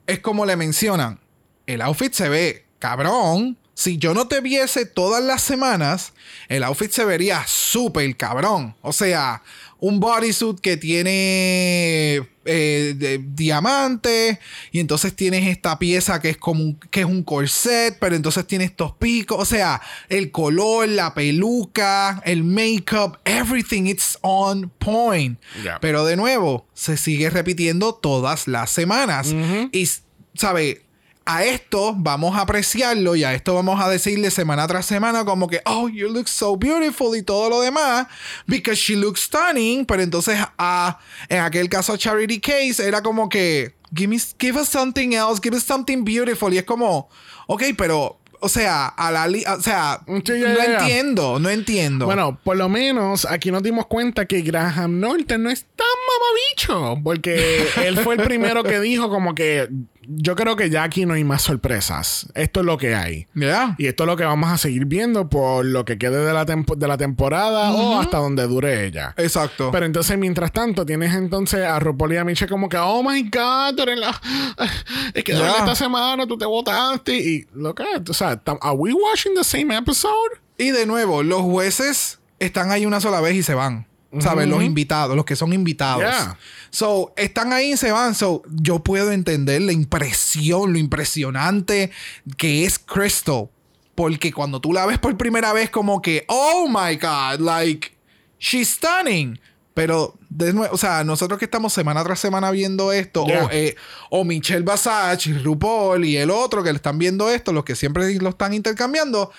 es 0.07 0.19
como 0.19 0.45
le 0.45 0.55
mencionan, 0.55 1.19
el 1.67 1.81
outfit 1.81 2.13
se 2.13 2.29
ve 2.29 2.65
cabrón. 2.79 3.57
Si 3.81 3.97
yo 3.97 4.13
no 4.13 4.27
te 4.27 4.41
viese 4.41 4.85
todas 4.85 5.23
las 5.23 5.41
semanas, 5.41 6.13
el 6.49 6.63
outfit 6.63 6.91
se 6.91 7.03
vería 7.03 7.43
súper 7.47 8.15
cabrón. 8.15 8.75
O 8.81 8.93
sea, 8.93 9.41
un 9.79 9.99
bodysuit 9.99 10.59
que 10.59 10.77
tiene 10.77 12.27
eh, 12.45 12.93
de- 12.95 13.17
diamante 13.33 14.39
y 14.71 14.79
entonces 14.79 15.15
tienes 15.15 15.47
esta 15.47 15.79
pieza 15.79 16.19
que 16.19 16.29
es 16.29 16.37
como 16.37 16.63
un, 16.63 16.75
que 16.91 16.99
es 16.99 17.05
un 17.07 17.23
corset, 17.23 17.97
pero 17.99 18.15
entonces 18.15 18.45
tiene 18.45 18.65
estos 18.65 18.93
picos. 18.93 19.39
O 19.39 19.45
sea, 19.45 19.81
el 20.09 20.29
color, 20.31 20.87
la 20.87 21.15
peluca, 21.15 22.21
el 22.25 22.43
makeup, 22.43 23.17
everything 23.25 23.85
it's 23.87 24.17
on 24.21 24.69
point. 24.77 25.39
Yeah. 25.63 25.79
Pero 25.79 26.05
de 26.05 26.15
nuevo, 26.17 26.67
se 26.75 26.97
sigue 26.97 27.31
repitiendo 27.31 27.95
todas 27.95 28.47
las 28.47 28.69
semanas. 28.69 29.33
Y, 29.71 29.89
¿sabe? 30.35 30.83
A 31.23 31.43
esto 31.45 31.93
vamos 31.95 32.35
a 32.35 32.41
apreciarlo 32.41 33.15
y 33.15 33.23
a 33.23 33.33
esto 33.33 33.53
vamos 33.53 33.79
a 33.79 33.87
decirle 33.87 34.31
semana 34.31 34.67
tras 34.67 34.87
semana 34.87 35.23
como 35.23 35.47
que, 35.47 35.61
oh, 35.65 35.87
you 35.87 36.09
look 36.09 36.27
so 36.27 36.57
beautiful 36.57 37.15
y 37.15 37.21
todo 37.21 37.47
lo 37.49 37.61
demás, 37.61 38.07
because 38.47 38.75
she 38.81 38.95
looks 38.95 39.21
stunning. 39.21 39.85
Pero 39.85 40.01
entonces, 40.01 40.39
a 40.57 40.97
en 41.29 41.39
aquel 41.41 41.69
caso, 41.69 41.95
Charity 41.95 42.39
Case 42.39 42.79
era 42.85 43.01
como 43.03 43.29
que, 43.29 43.75
give, 43.95 44.07
me, 44.07 44.17
give 44.39 44.59
us 44.59 44.67
something 44.69 45.13
else, 45.13 45.39
give 45.43 45.55
us 45.55 45.63
something 45.63 46.03
beautiful. 46.03 46.51
Y 46.53 46.57
es 46.57 46.63
como, 46.63 47.07
ok, 47.45 47.63
pero, 47.77 48.17
o 48.39 48.49
sea, 48.49 48.87
a 48.87 49.11
la 49.11 49.27
li- 49.27 49.45
o 49.45 49.61
sea, 49.61 50.01
Sí, 50.07 50.33
no 50.39 50.63
entiendo, 50.63 51.37
no 51.39 51.49
entiendo. 51.49 52.05
Bueno, 52.07 52.39
por 52.43 52.57
lo 52.57 52.67
menos 52.67 53.25
aquí 53.25 53.51
nos 53.51 53.61
dimos 53.61 53.85
cuenta 53.85 54.25
que 54.25 54.41
Graham 54.41 54.99
Norton 54.99 55.43
no 55.43 55.51
es 55.51 55.65
tan 55.75 55.85
mamabicho. 56.09 56.99
Porque 57.03 57.67
él 57.85 57.99
fue 57.99 58.15
el 58.15 58.23
primero 58.23 58.63
que 58.63 58.79
dijo 58.79 59.09
como 59.09 59.35
que 59.35 59.69
yo 60.07 60.35
creo 60.35 60.55
que 60.55 60.69
ya 60.69 60.83
aquí 60.83 61.05
no 61.05 61.13
hay 61.13 61.23
más 61.23 61.43
sorpresas. 61.43 62.27
Esto 62.33 62.61
es 62.61 62.65
lo 62.65 62.77
que 62.77 62.95
hay. 62.95 63.27
Yeah. 63.35 63.75
Y 63.77 63.85
esto 63.87 64.03
es 64.03 64.07
lo 64.07 64.17
que 64.17 64.23
vamos 64.23 64.49
a 64.51 64.57
seguir 64.57 64.85
viendo 64.85 65.29
por 65.29 65.63
lo 65.65 65.85
que 65.85 65.97
quede 65.97 66.25
de 66.25 66.33
la, 66.33 66.45
tempo- 66.45 66.75
de 66.75 66.87
la 66.87 66.97
temporada 66.97 67.71
o 67.71 67.99
hasta 67.99 68.17
donde 68.17 68.47
dure 68.47 68.85
ella. 68.85 69.13
Exacto. 69.17 69.69
Pero 69.71 69.85
entonces, 69.85 70.17
mientras 70.17 70.51
tanto, 70.51 70.85
tienes 70.85 71.13
entonces 71.13 71.61
a 71.65 71.79
RuPaul 71.79 72.13
y 72.13 72.17
a 72.17 72.23
Michelle 72.23 72.49
como 72.49 72.67
que, 72.67 72.77
oh 72.77 73.03
my 73.03 73.21
God, 73.23 73.75
tú 73.75 73.83
eres 73.83 73.99
la... 73.99 74.19
Es 75.13 75.23
que 75.23 75.33
Ya. 75.33 75.57
esta 75.59 75.75
semana 75.75 76.25
tú 76.25 76.37
te 76.37 76.45
votaste 76.45 77.15
y 77.15 77.47
lo 77.53 77.75
que... 77.75 77.83
O 78.09 78.13
sea, 78.13 78.41
¿are 78.61 78.75
we 78.75 78.93
watching 78.93 79.33
the 79.35 79.43
same 79.43 79.75
episode? 79.77 80.13
Y 80.57 80.71
de 80.71 80.85
nuevo, 80.85 81.23
los 81.23 81.41
jueces 81.41 82.19
están 82.39 82.71
ahí 82.71 82.85
una 82.85 82.99
sola 83.01 83.21
vez 83.21 83.35
y 83.35 83.43
se 83.43 83.53
van. 83.53 83.87
¿Sabes? 84.19 84.47
Los 84.47 84.61
invitados, 84.61 85.15
los 85.15 85.23
que 85.23 85.35
son 85.35 85.53
invitados. 85.53 86.03
Yeah. 86.03 86.37
So, 86.69 87.13
están 87.15 87.53
ahí 87.53 87.73
y 87.73 87.77
se 87.77 87.91
van. 87.91 88.13
So, 88.13 88.43
yo 88.49 88.79
puedo 88.79 89.11
entender 89.11 89.61
la 89.61 89.71
impresión, 89.71 90.73
lo 90.73 90.79
impresionante 90.79 91.91
que 92.37 92.65
es 92.65 92.77
Crystal. 92.77 93.49
Porque 93.95 94.33
cuando 94.33 94.59
tú 94.59 94.73
la 94.73 94.85
ves 94.85 94.99
por 94.99 95.15
primera 95.17 95.53
vez, 95.53 95.69
como 95.69 96.01
que, 96.01 96.25
oh 96.27 96.67
my 96.67 96.95
God, 96.95 97.39
like, 97.39 97.91
she's 98.39 98.69
stunning. 98.69 99.39
Pero, 99.73 100.17
de 100.29 100.51
nuevo, 100.51 100.73
o 100.73 100.77
sea, 100.77 101.03
nosotros 101.05 101.39
que 101.39 101.45
estamos 101.45 101.71
semana 101.71 102.03
tras 102.03 102.19
semana 102.19 102.51
viendo 102.51 102.91
esto, 102.91 103.25
Yeah. 103.25 103.45
o, 103.45 103.49
eh, 103.51 103.75
o 104.09 104.25
Michelle 104.25 104.63
Basach, 104.63 105.25
RuPaul 105.43 106.03
y 106.03 106.17
el 106.17 106.29
otro 106.29 106.61
que 106.63 106.71
le 106.71 106.75
están 106.75 106.97
viendo 106.97 107.29
esto, 107.29 107.53
los 107.53 107.63
que 107.63 107.75
siempre 107.75 108.13
lo 108.15 108.29
están 108.29 108.53
intercambiando, 108.53 109.31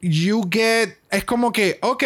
you 0.00 0.42
get. 0.50 0.98
Es 1.10 1.24
como 1.24 1.52
que, 1.52 1.78
ok, 1.82 2.04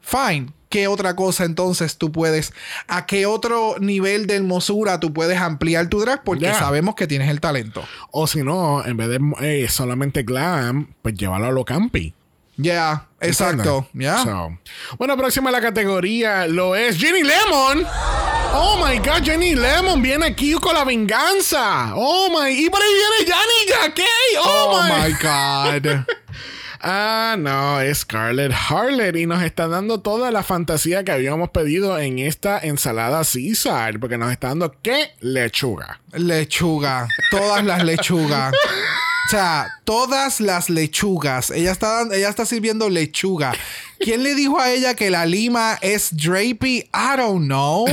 fine. 0.00 0.52
¿Qué 0.68 0.86
otra 0.86 1.16
cosa 1.16 1.44
entonces 1.44 1.96
tú 1.96 2.12
puedes? 2.12 2.52
¿A 2.88 3.06
qué 3.06 3.24
otro 3.26 3.76
nivel 3.80 4.26
de 4.26 4.36
hermosura 4.36 5.00
tú 5.00 5.12
puedes 5.14 5.38
ampliar 5.40 5.88
tu 5.88 6.00
drag? 6.00 6.22
Porque 6.24 6.44
Yeah. 6.44 6.58
sabemos 6.58 6.94
que 6.94 7.06
tienes 7.06 7.30
el 7.30 7.40
talento. 7.40 7.84
O 8.10 8.26
si 8.26 8.42
no, 8.42 8.84
en 8.84 8.96
vez 8.96 9.08
de 9.08 9.18
eh, 9.40 9.68
solamente 9.68 10.22
glam, 10.24 10.94
pues 11.02 11.14
llévalo 11.14 11.46
a 11.46 11.50
lo 11.50 11.64
campi. 11.64 12.12
Ya, 12.60 13.06
exacto. 13.20 13.86
Ya. 13.92 14.18
So, 14.24 14.58
Bueno, 14.98 15.16
próxima 15.16 15.48
a 15.48 15.52
la 15.52 15.60
categoría 15.60 16.46
lo 16.48 16.74
es 16.74 16.98
Jenny 16.98 17.22
Lemon. 17.22 17.86
Oh 18.52 18.84
my 18.84 18.98
God, 18.98 19.22
Jenny 19.24 19.54
Lemon 19.54 20.02
viene 20.02 20.26
aquí 20.26 20.52
con 20.54 20.74
la 20.74 20.84
venganza. 20.84 21.92
Oh 21.94 22.28
my, 22.30 22.50
y 22.50 22.68
por 22.68 22.80
ahí 22.82 22.88
viene 22.92 23.30
Yanni 23.30 23.94
¿qué? 23.94 24.04
Oh, 24.40 24.72
Oh 24.72 24.82
my. 24.82 25.08
my 25.08 25.12
God. 25.22 26.04
Ah, 26.80 27.36
no, 27.38 27.80
es 27.80 27.98
Scarlett 27.98 28.52
Harlett 28.52 29.16
y 29.16 29.26
nos 29.26 29.42
está 29.42 29.66
dando 29.66 30.00
toda 30.00 30.30
la 30.30 30.42
fantasía 30.42 31.02
que 31.04 31.12
habíamos 31.12 31.50
pedido 31.50 31.98
en 31.98 32.18
esta 32.18 32.58
ensalada 32.58 33.22
Caesar, 33.24 33.98
porque 33.98 34.18
nos 34.18 34.30
está 34.30 34.48
dando 34.48 34.74
qué 34.82 35.10
lechuga. 35.20 36.00
Lechuga. 36.12 37.08
Todas 37.30 37.64
las 37.64 37.84
lechugas. 37.84 38.54
O 38.54 39.30
sea, 39.30 39.68
todas 39.84 40.40
las 40.40 40.70
lechugas. 40.70 41.50
Ella 41.50 41.72
está, 41.72 42.02
ella 42.12 42.28
está 42.28 42.46
sirviendo 42.46 42.88
lechuga. 42.88 43.52
¿Quién 43.98 44.22
le 44.22 44.34
dijo 44.34 44.58
a 44.60 44.70
ella 44.70 44.94
que 44.94 45.10
la 45.10 45.26
lima 45.26 45.78
es 45.82 46.16
drapey? 46.16 46.88
I 46.94 47.16
don't 47.16 47.44
know. 47.44 47.86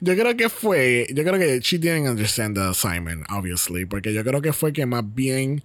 Yo 0.00 0.14
creo 0.14 0.36
que 0.36 0.48
fue, 0.48 1.06
yo 1.14 1.22
creo 1.22 1.38
que 1.38 1.60
she 1.60 1.78
didn't 1.78 2.08
understand 2.08 2.56
the 2.56 2.62
assignment, 2.62 3.26
obviously, 3.30 3.84
porque 3.84 4.12
yo 4.12 4.24
creo 4.24 4.40
que 4.40 4.52
fue 4.52 4.72
que 4.72 4.86
más 4.86 5.02
bien 5.14 5.62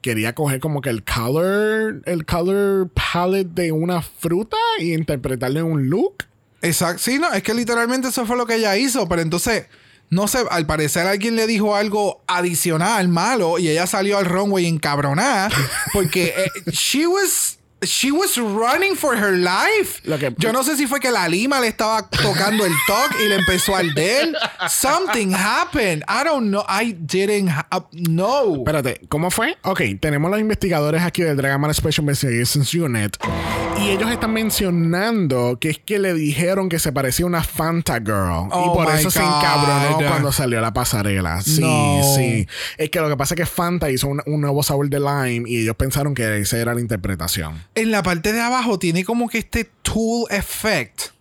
quería 0.00 0.34
coger 0.34 0.60
como 0.60 0.80
que 0.80 0.90
el 0.90 1.04
color, 1.04 2.02
el 2.06 2.24
color 2.24 2.90
palette 2.90 3.48
de 3.48 3.72
una 3.72 4.02
fruta 4.02 4.56
y 4.78 4.94
interpretarle 4.94 5.62
un 5.62 5.88
look. 5.88 6.24
Exacto. 6.62 7.02
Sí, 7.02 7.18
no, 7.18 7.32
es 7.32 7.42
que 7.42 7.54
literalmente 7.54 8.08
eso 8.08 8.26
fue 8.26 8.36
lo 8.36 8.46
que 8.46 8.56
ella 8.56 8.76
hizo. 8.76 9.08
Pero 9.08 9.22
entonces, 9.22 9.66
no 10.10 10.28
sé, 10.28 10.40
al 10.50 10.66
parecer 10.66 11.06
alguien 11.06 11.36
le 11.36 11.46
dijo 11.46 11.76
algo 11.76 12.22
adicional, 12.26 13.08
malo, 13.08 13.58
y 13.58 13.68
ella 13.68 13.86
salió 13.86 14.18
al 14.18 14.26
runway 14.26 14.66
encabronada. 14.66 15.50
Porque 15.92 16.34
eh, 16.36 16.70
she 16.70 17.06
was. 17.06 17.58
She 17.82 18.10
was 18.12 18.36
running 18.36 18.94
for 18.94 19.16
her 19.16 19.32
life. 19.38 20.02
Que- 20.18 20.34
Yo 20.38 20.52
no 20.52 20.62
sé 20.62 20.76
si 20.76 20.86
fue 20.86 21.00
que 21.00 21.10
la 21.10 21.28
lima 21.28 21.60
le 21.60 21.68
estaba 21.68 22.08
tocando 22.10 22.66
el 22.66 22.72
toque 22.86 23.24
y 23.24 23.28
le 23.28 23.36
empezó 23.36 23.74
a 23.74 23.78
arder. 23.78 24.34
Something 24.68 25.32
happened. 25.34 26.02
I 26.08 26.24
don't 26.24 26.48
know. 26.50 26.64
I 26.68 26.92
didn't 26.92 27.48
ha- 27.48 27.66
know. 27.92 28.56
Espérate, 28.58 29.00
¿cómo 29.08 29.30
fue? 29.30 29.56
Ok, 29.62 29.80
tenemos 30.00 30.30
los 30.30 30.40
investigadores 30.40 31.02
aquí 31.02 31.22
del 31.22 31.36
Dragamar 31.36 31.74
Special 31.74 32.02
Investigations 32.04 32.74
Unit 32.74 33.16
y 33.78 33.88
ellos 33.90 34.10
están 34.10 34.32
mencionando 34.34 35.58
que 35.58 35.70
es 35.70 35.78
que 35.78 35.98
le 35.98 36.12
dijeron 36.12 36.68
que 36.68 36.78
se 36.78 36.92
parecía 36.92 37.24
a 37.24 37.28
una 37.28 37.42
Fanta 37.42 37.94
Girl 37.94 38.46
y 38.48 38.50
Oh 38.52 38.74
por 38.74 38.92
my 38.92 38.98
eso 39.00 39.10
se 39.10 39.20
God. 39.20 39.26
encabronó 39.38 40.08
cuando 40.08 40.32
salió 40.32 40.60
la 40.60 40.72
pasarela. 40.72 41.40
Sí, 41.40 41.60
No. 41.62 42.02
sí. 42.16 42.46
Es 42.76 42.90
que 42.90 43.00
lo 43.00 43.08
que 43.08 43.16
pasa 43.16 43.34
es 43.34 43.40
que 43.40 43.46
Fanta 43.46 43.90
hizo 43.90 44.08
un, 44.08 44.22
un 44.26 44.40
nuevo 44.40 44.62
sabor 44.62 44.88
de 44.90 44.98
lime 45.00 45.48
y 45.48 45.62
ellos 45.62 45.76
pensaron 45.76 46.14
que 46.14 46.38
esa 46.38 46.58
era 46.58 46.74
la 46.74 46.80
interpretación. 46.80 47.64
En 47.74 47.90
la 47.90 48.02
parte 48.02 48.32
de 48.32 48.40
abajo 48.40 48.78
tiene 48.78 49.04
como 49.04 49.28
que 49.28 49.38
este 49.38 49.70
tool 49.82 50.26
effect. 50.30 51.12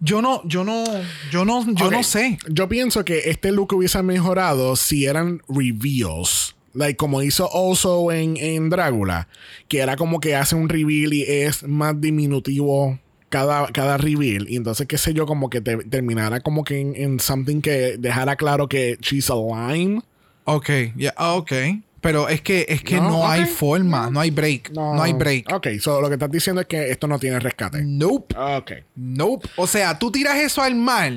Yo 0.00 0.22
no, 0.22 0.42
yo 0.44 0.62
no, 0.62 0.84
yo 1.32 1.44
no, 1.44 1.64
yo 1.74 1.90
no 1.90 2.02
sé. 2.04 2.38
Yo 2.48 2.68
pienso 2.68 3.04
que 3.04 3.30
este 3.30 3.50
look 3.50 3.72
hubiese 3.72 4.02
mejorado 4.02 4.76
si 4.76 5.06
eran 5.06 5.42
reveals. 5.48 6.54
Like 6.74 6.96
como 6.96 7.22
hizo 7.22 7.48
Oso 7.50 8.12
en, 8.12 8.36
en 8.36 8.70
Drácula. 8.70 9.26
Que 9.66 9.78
era 9.78 9.96
como 9.96 10.20
que 10.20 10.36
hace 10.36 10.54
un 10.54 10.68
reveal 10.68 11.12
y 11.12 11.22
es 11.22 11.64
más 11.64 12.00
diminutivo 12.00 13.00
cada, 13.28 13.66
cada 13.68 13.96
reveal. 13.96 14.48
Y 14.48 14.56
entonces, 14.56 14.86
qué 14.86 14.98
sé 14.98 15.14
yo, 15.14 15.26
como 15.26 15.50
que 15.50 15.60
te, 15.60 15.76
terminara 15.78 16.40
como 16.40 16.62
que 16.62 16.80
en, 16.80 16.94
en 16.94 17.18
something 17.18 17.60
que 17.60 17.96
dejara 17.98 18.36
claro 18.36 18.68
que 18.68 18.98
she's 19.00 19.30
a 19.30 19.34
lime. 19.34 20.02
Ok, 20.44 20.70
ya, 20.96 21.12
ah, 21.16 21.34
ok. 21.34 21.52
Pero 22.00 22.28
es 22.28 22.40
que, 22.42 22.64
es 22.68 22.82
que 22.82 22.96
no, 22.96 23.10
No, 23.10 23.28
hay 23.28 23.44
forma, 23.46 24.08
no 24.10 24.20
hay 24.20 24.30
break, 24.30 24.70
no, 24.70 25.02
hay 25.02 25.12
break. 25.12 25.52
Ok, 25.52 25.66
so 25.80 26.00
lo 26.00 26.08
que 26.08 26.14
estás 26.14 26.30
diciendo 26.30 26.60
es 26.60 26.66
que 26.68 26.90
esto 26.90 27.08
no 27.08 27.18
tiene 27.18 27.40
rescate. 27.40 27.82
Nope, 27.84 28.36
Ok. 28.38 28.72
nope. 28.94 29.48
O 29.56 29.66
sea, 29.66 29.98
tú 29.98 30.10
tiras 30.12 30.36
eso 30.36 30.62
al 30.62 30.74
mar 30.76 31.12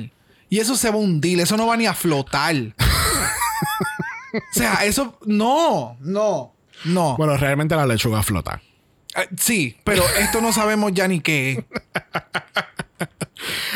y 0.48 0.58
eso 0.58 0.74
se 0.76 0.88
va 0.90 0.96
a 0.96 0.98
hundir, 0.98 1.38
eso 1.40 1.56
no 1.56 1.66
va 1.68 1.76
ni 1.76 1.86
a 1.86 1.94
flotar. 1.94 2.56
o 4.34 4.38
sea, 4.52 4.84
eso, 4.84 5.18
no, 5.24 5.96
no, 6.00 6.52
no. 6.84 7.16
Bueno, 7.16 7.36
realmente 7.36 7.76
la 7.76 7.86
lechuga 7.86 8.22
flota. 8.22 8.60
Eh, 9.14 9.28
sí, 9.38 9.76
pero 9.84 10.02
esto 10.18 10.40
no 10.40 10.52
sabemos 10.52 10.92
ya 10.92 11.06
ni 11.06 11.20
qué. 11.20 11.64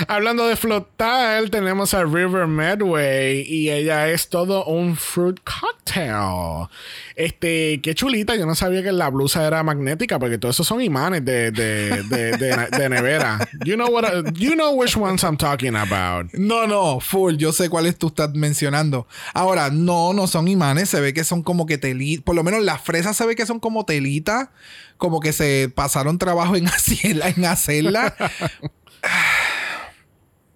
Hablando 0.08 0.46
de 0.46 0.56
flotar, 0.56 1.48
tenemos 1.50 1.94
a 1.94 2.04
River 2.04 2.46
Medway 2.46 3.42
y 3.42 3.70
ella 3.70 4.08
es 4.08 4.28
todo 4.28 4.64
un 4.66 4.96
fruit 4.96 5.38
cocktail. 5.44 6.68
Este, 7.14 7.80
qué 7.82 7.94
chulita. 7.94 8.36
Yo 8.36 8.46
no 8.46 8.54
sabía 8.54 8.82
que 8.82 8.92
la 8.92 9.08
blusa 9.10 9.46
era 9.46 9.62
magnética 9.62 10.18
porque 10.18 10.38
todos 10.38 10.56
esos 10.56 10.66
son 10.66 10.82
imanes 10.82 11.24
de, 11.24 11.50
de, 11.50 12.02
de, 12.04 12.32
de- 12.36 12.88
nevera. 12.88 13.38
You 13.64 13.74
know 13.74 13.88
what? 13.88 14.04
You 14.34 14.52
know 14.54 14.72
which 14.74 14.96
ones 14.96 15.22
I'm 15.24 15.36
talking 15.36 15.74
about. 15.76 16.32
No, 16.34 16.66
no, 16.66 17.00
full, 17.00 17.36
yo 17.36 17.52
sé 17.52 17.68
cuáles 17.68 17.98
tú 17.98 18.08
estás 18.08 18.32
mencionando. 18.34 19.06
Ahora, 19.34 19.70
no, 19.70 20.12
no 20.12 20.26
son 20.26 20.48
imanes, 20.48 20.88
se 20.90 21.00
ve 21.00 21.12
que 21.12 21.24
son 21.24 21.42
como 21.42 21.66
que 21.66 21.78
telita, 21.78 22.24
por 22.24 22.34
lo 22.34 22.42
menos 22.44 22.62
las 22.62 22.80
fresas 22.80 23.16
se 23.16 23.26
ve 23.26 23.34
que 23.34 23.46
son 23.46 23.58
como 23.60 23.84
telita, 23.84 24.50
como 24.98 25.20
que 25.20 25.32
se 25.32 25.70
pasaron 25.74 26.18
trabajo 26.18 26.54
en 26.56 26.66
hacerla, 26.68 27.28
en 27.30 27.44
hacerla. 27.44 28.14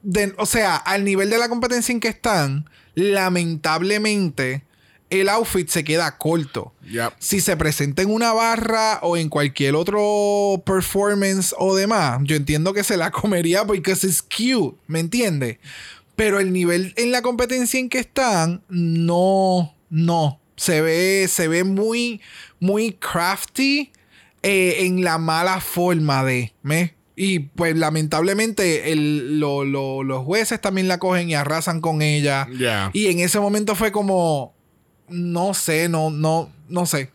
De- 0.03 0.35
o 0.39 0.47
sea, 0.47 0.77
al 0.77 1.05
nivel 1.05 1.31
de 1.31 1.39
la 1.39 1.49
competencia 1.49 1.93
en 1.93 2.01
que 2.01 2.09
están, 2.09 2.69
lamentablemente, 2.95 4.63
el 5.11 5.29
outfit 5.29 5.69
se 5.69 5.83
queda 5.85 6.17
corto. 6.19 6.73
Yep. 6.89 7.15
Si 7.19 7.41
se 7.41 7.57
presenta 7.57 8.03
en 8.03 8.11
una 8.11 8.33
barra 8.33 9.01
o 9.03 9.17
en 9.17 9.29
cualquier 9.29 9.75
otro 9.75 10.63
performance 10.65 11.55
o 11.59 11.75
demás, 11.75 12.21
yo 12.23 12.37
entiendo 12.37 12.73
que 12.73 12.85
se 12.85 12.97
la 12.97 13.11
comería 13.11 13.65
porque 13.65 13.93
es 13.93 14.23
cute, 14.23 14.77
¿me 14.87 15.01
entiendes? 15.01 15.59
Pero 16.17 16.39
el 16.39 16.53
nivel 16.53 16.93
en 16.97 17.13
la 17.13 17.23
competencia 17.23 17.81
en 17.81 17.89
que 17.89 17.99
están, 17.99 18.63
no, 18.69 19.75
no. 19.89 20.39
Se 20.57 20.83
ve, 20.83 21.27
se 21.29 21.49
ve 21.49 21.65
muy, 21.65 22.21
muy 22.61 22.93
crafty 22.93 23.91
eh, 24.43 24.77
en 24.81 25.03
la 25.03 25.17
mala 25.17 25.61
forma 25.61 26.23
de, 26.23 26.53
¿me? 26.63 26.95
Y 27.23 27.41
pues 27.41 27.77
lamentablemente 27.77 28.93
el- 28.93 29.39
lo- 29.41 29.67
lo- 29.67 30.03
los 30.03 30.25
jueces 30.25 30.59
también 30.59 30.89
la 30.89 30.99
cogen 30.99 31.29
y 31.29 31.35
arrasan 31.35 31.83
con 31.83 32.01
ella. 32.01 32.47
Yeah. 32.59 32.89
Y 32.95 33.09
en 33.09 33.21
ese 33.21 33.39
momento 33.39 33.75
fue 33.75 33.93
como, 33.93 34.55
no 35.09 35.53
sé, 35.53 35.91
no, 35.91 36.09
no, 36.09 36.51
no 36.71 36.87
sé. 36.87 37.11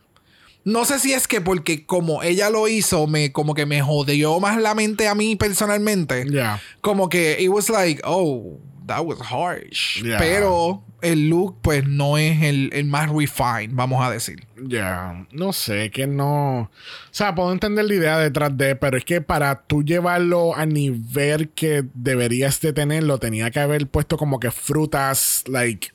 No 0.62 0.84
sé 0.84 1.00
si 1.00 1.12
es 1.12 1.26
que 1.26 1.40
porque 1.40 1.86
como 1.86 2.22
ella 2.22 2.50
lo 2.50 2.68
hizo, 2.68 3.08
me 3.08 3.32
como 3.32 3.54
que 3.54 3.66
me 3.66 3.82
jodió 3.82 4.38
más 4.38 4.60
la 4.62 4.76
mente 4.76 5.08
a 5.08 5.16
mí 5.16 5.34
personalmente. 5.34 6.24
Yeah. 6.30 6.60
Como 6.82 7.08
que 7.08 7.38
it 7.40 7.48
was 7.48 7.68
like, 7.68 8.00
oh, 8.04 8.60
that 8.86 9.04
was 9.04 9.18
harsh. 9.20 10.02
Yeah. 10.02 10.18
Pero 10.18 10.82
el 11.02 11.28
look, 11.28 11.58
pues, 11.62 11.86
no 11.86 12.18
es 12.18 12.42
el, 12.42 12.70
el 12.72 12.84
más 12.86 13.10
refined, 13.10 13.74
vamos 13.74 14.04
a 14.04 14.10
decir. 14.10 14.46
Ya, 14.56 15.26
no 15.32 15.52
sé, 15.52 15.90
que 15.90 16.06
no. 16.06 16.60
O 16.60 16.70
sea, 17.10 17.34
puedo 17.34 17.52
entender 17.52 17.84
la 17.84 17.94
idea 17.94 18.18
detrás 18.18 18.56
de, 18.56 18.76
pero 18.76 18.96
es 18.96 19.04
que 19.04 19.20
para 19.20 19.62
tú 19.62 19.82
llevarlo 19.82 20.54
al 20.54 20.72
nivel 20.72 21.50
que 21.50 21.84
deberías 21.94 22.60
de 22.60 22.72
tenerlo, 22.72 23.18
tenía 23.18 23.50
que 23.50 23.60
haber 23.60 23.86
puesto 23.88 24.16
como 24.16 24.40
que 24.40 24.50
frutas, 24.50 25.44
like, 25.46 25.90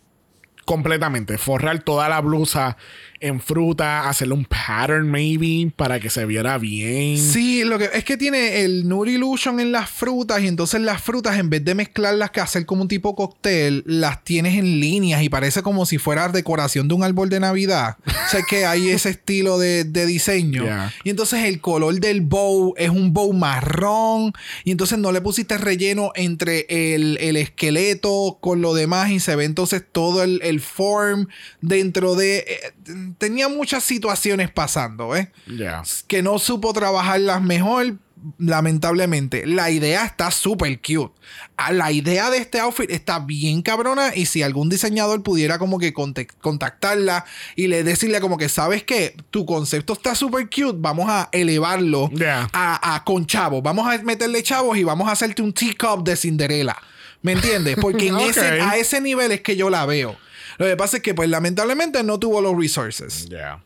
completamente. 0.65 1.37
Forrar 1.37 1.83
toda 1.83 2.07
la 2.07 2.21
blusa 2.21 2.77
en 3.21 3.39
fruta, 3.39 4.09
hacerle 4.09 4.33
un 4.33 4.45
pattern 4.45 5.09
maybe 5.09 5.71
para 5.75 5.99
que 5.99 6.09
se 6.09 6.25
viera 6.25 6.57
bien. 6.57 7.17
Sí, 7.17 7.63
lo 7.63 7.77
que 7.77 7.89
es 7.93 8.03
que 8.03 8.17
tiene 8.17 8.61
el 8.61 8.87
Nude 8.87 9.11
Illusion 9.11 9.59
en 9.59 9.71
las 9.71 9.89
frutas 9.89 10.41
y 10.41 10.47
entonces 10.47 10.81
las 10.81 11.01
frutas 11.01 11.37
en 11.37 11.49
vez 11.49 11.63
de 11.63 11.75
mezclarlas 11.75 12.31
que 12.31 12.39
hacer 12.41 12.65
como 12.65 12.81
un 12.81 12.87
tipo 12.87 13.15
cóctel, 13.15 13.83
las 13.85 14.23
tienes 14.23 14.57
en 14.57 14.79
líneas 14.79 15.21
y 15.21 15.29
parece 15.29 15.61
como 15.61 15.85
si 15.85 15.99
fuera 15.99 16.29
decoración 16.29 16.87
de 16.87 16.95
un 16.95 17.03
árbol 17.03 17.29
de 17.29 17.39
Navidad. 17.39 17.97
o 18.07 18.29
sea 18.29 18.41
que 18.41 18.65
hay 18.65 18.89
ese 18.89 19.09
estilo 19.11 19.59
de, 19.59 19.83
de 19.83 20.05
diseño. 20.07 20.63
Yeah. 20.63 20.93
Y 21.03 21.11
entonces 21.11 21.43
el 21.45 21.61
color 21.61 21.99
del 21.99 22.21
bow 22.21 22.73
es 22.77 22.89
un 22.89 23.13
bow 23.13 23.31
marrón 23.33 24.33
y 24.63 24.71
entonces 24.71 24.97
no 24.97 25.11
le 25.11 25.21
pusiste 25.21 25.57
relleno 25.57 26.11
entre 26.15 26.65
el, 26.69 27.17
el 27.21 27.37
esqueleto 27.37 28.39
con 28.41 28.61
lo 28.61 28.73
demás 28.73 29.11
y 29.11 29.19
se 29.19 29.35
ve 29.35 29.45
entonces 29.45 29.83
todo 29.91 30.23
el, 30.23 30.39
el 30.43 30.59
form 30.59 31.27
dentro 31.61 32.15
de... 32.15 32.39
eh, 32.39 33.10
tenía 33.17 33.47
muchas 33.49 33.83
situaciones 33.83 34.49
pasando, 34.51 35.15
¿eh? 35.15 35.31
Ya. 35.47 35.83
que 36.07 36.21
no 36.21 36.39
supo 36.39 36.73
trabajarlas 36.73 37.41
mejor, 37.41 37.95
lamentablemente. 38.37 39.45
La 39.47 39.71
idea 39.71 40.05
está 40.05 40.29
súper 40.31 40.77
cute. 40.79 41.13
Ah, 41.57 41.71
La 41.71 41.91
idea 41.91 42.29
de 42.29 42.37
este 42.37 42.59
outfit 42.59 42.89
está 42.91 43.19
bien 43.19 43.61
cabrona 43.61 44.13
y 44.15 44.25
si 44.25 44.43
algún 44.43 44.69
diseñador 44.69 45.23
pudiera 45.23 45.57
como 45.57 45.79
que 45.79 45.93
contactarla 45.93 47.25
y 47.55 47.67
le 47.67 47.83
decirle 47.83 48.19
como 48.21 48.37
que, 48.37 48.49
¿sabes 48.49 48.83
qué? 48.83 49.15
Tu 49.31 49.45
concepto 49.45 49.93
está 49.93 50.13
súper 50.15 50.45
cute, 50.49 50.77
vamos 50.77 51.07
a 51.09 51.29
elevarlo 51.31 52.09
Yeah. 52.13 52.49
a, 52.53 52.95
a- 52.95 53.03
con 53.03 53.25
chavos. 53.25 53.63
Vamos 53.63 53.87
a 53.87 53.97
meterle 54.03 54.43
chavos 54.43 54.77
y 54.77 54.83
vamos 54.83 55.07
a 55.07 55.11
hacerte 55.13 55.41
un 55.41 55.53
teacup 55.53 56.03
de 56.05 56.15
Cinderella. 56.15 56.77
¿Me 57.23 57.33
entiendes? 57.33 57.77
Porque 57.79 58.07
en 58.07 58.17
ese, 58.19 58.61
a 58.61 58.77
ese 58.77 58.99
nivel 59.01 59.31
es 59.31 59.41
que 59.41 59.55
yo 59.55 59.69
la 59.69 59.85
veo. 59.85 60.15
Lo 60.57 60.65
que 60.65 60.77
pasa 60.77 60.97
es 60.97 61.03
que, 61.03 61.13
pues, 61.13 61.29
lamentablemente 61.29 62.03
no 62.03 62.19
tuvo 62.19 62.41
los 62.41 62.57
resources. 62.57 63.27
Ya. 63.29 63.63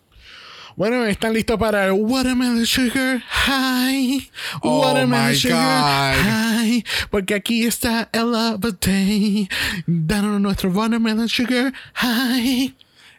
Bueno, 0.75 1.05
¿están 1.05 1.33
listos 1.33 1.57
para 1.57 1.85
el 1.85 1.93
Watermelon 1.93 2.65
Sugar 2.65 3.21
High? 3.21 4.29
Oh 4.61 4.81
Watermelon 4.81 5.29
my 5.29 5.35
Sugar 5.35 6.15
God. 6.15 6.21
High. 6.21 6.85
Porque 7.09 7.33
aquí 7.33 7.65
está 7.65 8.09
Ella 8.11 8.57
Batey 8.57 9.47
dándonos 9.87 10.41
nuestro 10.41 10.71
Watermelon 10.71 11.29
Sugar 11.29 11.73
High. 11.93 12.75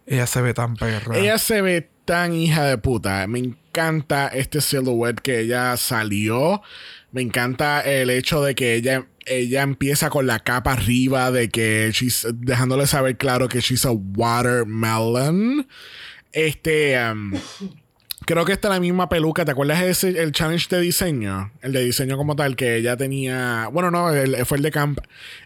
Ella 0.06 0.26
se 0.26 0.42
ve 0.42 0.52
tan 0.52 0.76
perra. 0.76 1.16
Ella 1.16 1.38
se 1.38 1.62
ve 1.62 1.88
tan 2.04 2.34
hija 2.34 2.64
de 2.64 2.76
puta. 2.76 3.26
Me 3.26 3.38
encanta 3.38 4.28
este 4.28 4.60
silhouette 4.60 5.20
que 5.20 5.40
ella 5.40 5.78
salió. 5.78 6.60
Me 7.16 7.22
encanta 7.22 7.80
el 7.80 8.10
hecho 8.10 8.42
de 8.44 8.54
que 8.54 8.74
ella, 8.74 9.06
ella 9.24 9.62
empieza 9.62 10.10
con 10.10 10.26
la 10.26 10.40
capa 10.40 10.74
arriba 10.74 11.30
de 11.30 11.48
que 11.48 11.88
she's, 11.90 12.26
dejándole 12.34 12.86
saber 12.86 13.16
claro 13.16 13.48
que 13.48 13.60
she's 13.60 13.86
a 13.86 13.90
watermelon. 13.90 15.66
Este, 16.32 16.94
um, 17.10 17.32
creo 18.26 18.44
que 18.44 18.52
esta 18.52 18.68
es 18.68 18.74
la 18.74 18.80
misma 18.80 19.08
peluca. 19.08 19.46
¿Te 19.46 19.52
acuerdas 19.52 19.80
ese, 19.82 20.22
el 20.22 20.32
challenge 20.32 20.66
de 20.68 20.82
diseño? 20.82 21.52
El 21.62 21.72
de 21.72 21.84
diseño 21.86 22.18
como 22.18 22.36
tal, 22.36 22.54
que 22.54 22.76
ella 22.76 22.98
tenía, 22.98 23.70
bueno, 23.72 23.90
no, 23.90 24.12
el- 24.12 24.44
fue 24.44 24.58
el 24.58 24.62
de 24.62 24.70
camp, 24.70 24.98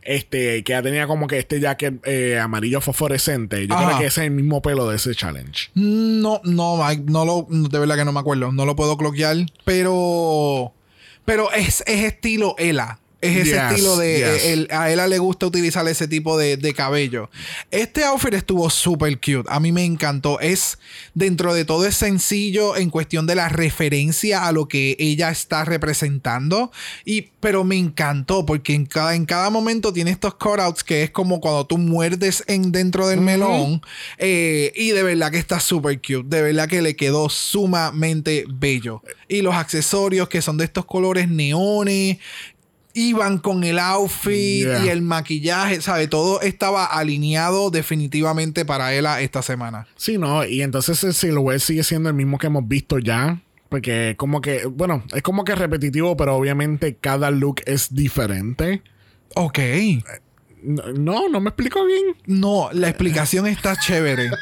este, 0.03 0.64
que 0.64 0.73
ella 0.73 0.83
tenía 0.83 1.07
como 1.07 1.29
que 1.29 1.39
este 1.39 1.61
jacket 1.61 2.01
eh, 2.05 2.37
amarillo 2.41 2.81
fosforescente. 2.81 3.64
Yo 3.68 3.75
Ajá. 3.77 3.87
creo 3.87 3.99
que 4.01 4.07
ese 4.07 4.23
es 4.23 4.27
el 4.27 4.33
mismo 4.33 4.61
pelo 4.61 4.89
de 4.91 4.97
ese 4.97 5.14
challenge. 5.14 5.71
No, 5.77 6.41
no, 6.43 6.85
Mike, 6.85 7.05
no 7.07 7.25
lo, 7.25 7.47
de 7.49 7.79
verdad 7.79 7.95
que 7.95 8.05
no 8.05 8.11
me 8.11 8.18
acuerdo, 8.18 8.51
no 8.51 8.66
lo 8.66 8.75
puedo 8.75 8.97
cloquear, 8.97 9.37
pero, 9.64 10.75
pero 11.31 11.53
es, 11.53 11.85
es 11.87 12.03
estilo 12.03 12.57
Ela. 12.59 12.99
Es 13.21 13.37
ese 13.37 13.51
Yes, 13.51 13.62
estilo 13.73 13.97
de. 13.99 14.16
yes. 14.18 14.45
el- 14.47 14.68
a 14.71 14.91
Ela 14.91 15.07
le 15.07 15.18
gusta 15.18 15.47
utilizar 15.47 15.87
ese 15.89 16.09
tipo 16.09 16.39
de, 16.39 16.57
de 16.57 16.73
cabello. 16.73 17.29
Este 17.71 18.03
outfit 18.05 18.33
estuvo 18.33 18.71
súper 18.71 19.16
cute. 19.16 19.45
A 19.49 19.61
mí 19.61 19.73
me 19.73 19.85
encantó. 19.85 20.41
Es 20.41 20.79
dentro 21.14 21.53
de 21.53 21.64
todo 21.66 21.87
es 21.87 21.97
sencillo 21.97 22.77
en 22.77 22.89
cuestión 22.89 23.27
de 23.27 23.35
la 23.35 23.49
referencia 23.51 24.47
a 24.47 24.53
lo 24.53 24.68
que 24.68 24.97
ella 24.99 25.31
está 25.31 25.64
representando. 25.66 26.73
Y, 27.05 27.29
pero 27.41 27.62
me 27.64 27.77
encantó 27.77 28.47
porque 28.47 28.73
en 28.75 28.87
cada, 28.87 29.14
en 29.14 29.27
cada 29.27 29.51
momento 29.51 29.93
tiene 29.93 30.11
estos 30.12 30.35
cutouts 30.37 30.83
que 30.83 31.03
es 31.03 31.11
como 31.11 31.41
cuando 31.41 31.66
tú 31.66 31.77
muerdes 31.79 32.43
en 32.47 32.73
dentro 32.73 33.07
del 33.09 33.21
melón. 33.21 33.83
Eh, 34.18 34.73
y 34.75 34.93
de 34.93 35.03
verdad 35.03 35.31
que 35.31 35.39
está 35.39 35.61
súper 35.61 35.99
cute. 35.99 36.25
De 36.25 36.41
verdad 36.43 36.68
que 36.68 36.81
le 36.81 36.97
quedó 36.97 37.29
sumamente 37.29 38.45
bello. 38.49 39.03
Y 39.29 39.43
los 39.43 39.55
accesorios 39.55 40.29
que 40.29 40.41
son 40.43 40.57
de 40.57 40.64
estos 40.64 40.87
colores 40.87 41.29
neones 41.29 42.18
iban 42.95 43.38
con 43.38 43.64
el 43.64 43.78
outfit 43.78 44.64
Yeah. 44.66 44.84
y 44.84 44.88
el 44.88 45.03
maquillaje, 45.03 45.80
¿sabe? 45.80 46.09
Todo 46.09 46.41
estaba 46.41 46.84
alineado 46.86 47.70
definitivamente 47.70 48.64
para 48.64 48.95
ella 48.95 49.20
esta 49.20 49.43
semana. 49.43 49.86
Sí, 49.97 50.18
no, 50.18 50.45
y 50.45 50.62
entonces 50.62 51.03
el 51.05 51.14
silhouette 51.14 51.61
sigue 51.61 51.82
siendo 51.84 52.09
el 52.09 52.14
mismo 52.14 52.38
que 52.38 52.47
hemos 52.49 52.66
visto 52.66 52.99
ya. 52.99 53.41
Porque 53.68 54.14
como 54.18 54.41
que, 54.41 54.66
bueno, 54.66 55.05
es 55.14 55.22
como 55.22 55.45
que 55.45 55.55
repetitivo, 55.55 56.16
pero 56.16 56.34
obviamente 56.36 56.97
cada 56.97 57.30
look 57.30 57.61
es 57.66 57.95
diferente. 57.95 58.82
Ok. 59.36 59.59
No, 60.62 61.28
no 61.28 61.41
me 61.41 61.51
explico 61.51 61.84
bien. 61.86 62.16
No, 62.26 62.68
la 62.72 62.88
explicación 62.88 63.47
está 63.47 63.76
chévere. 63.76 64.30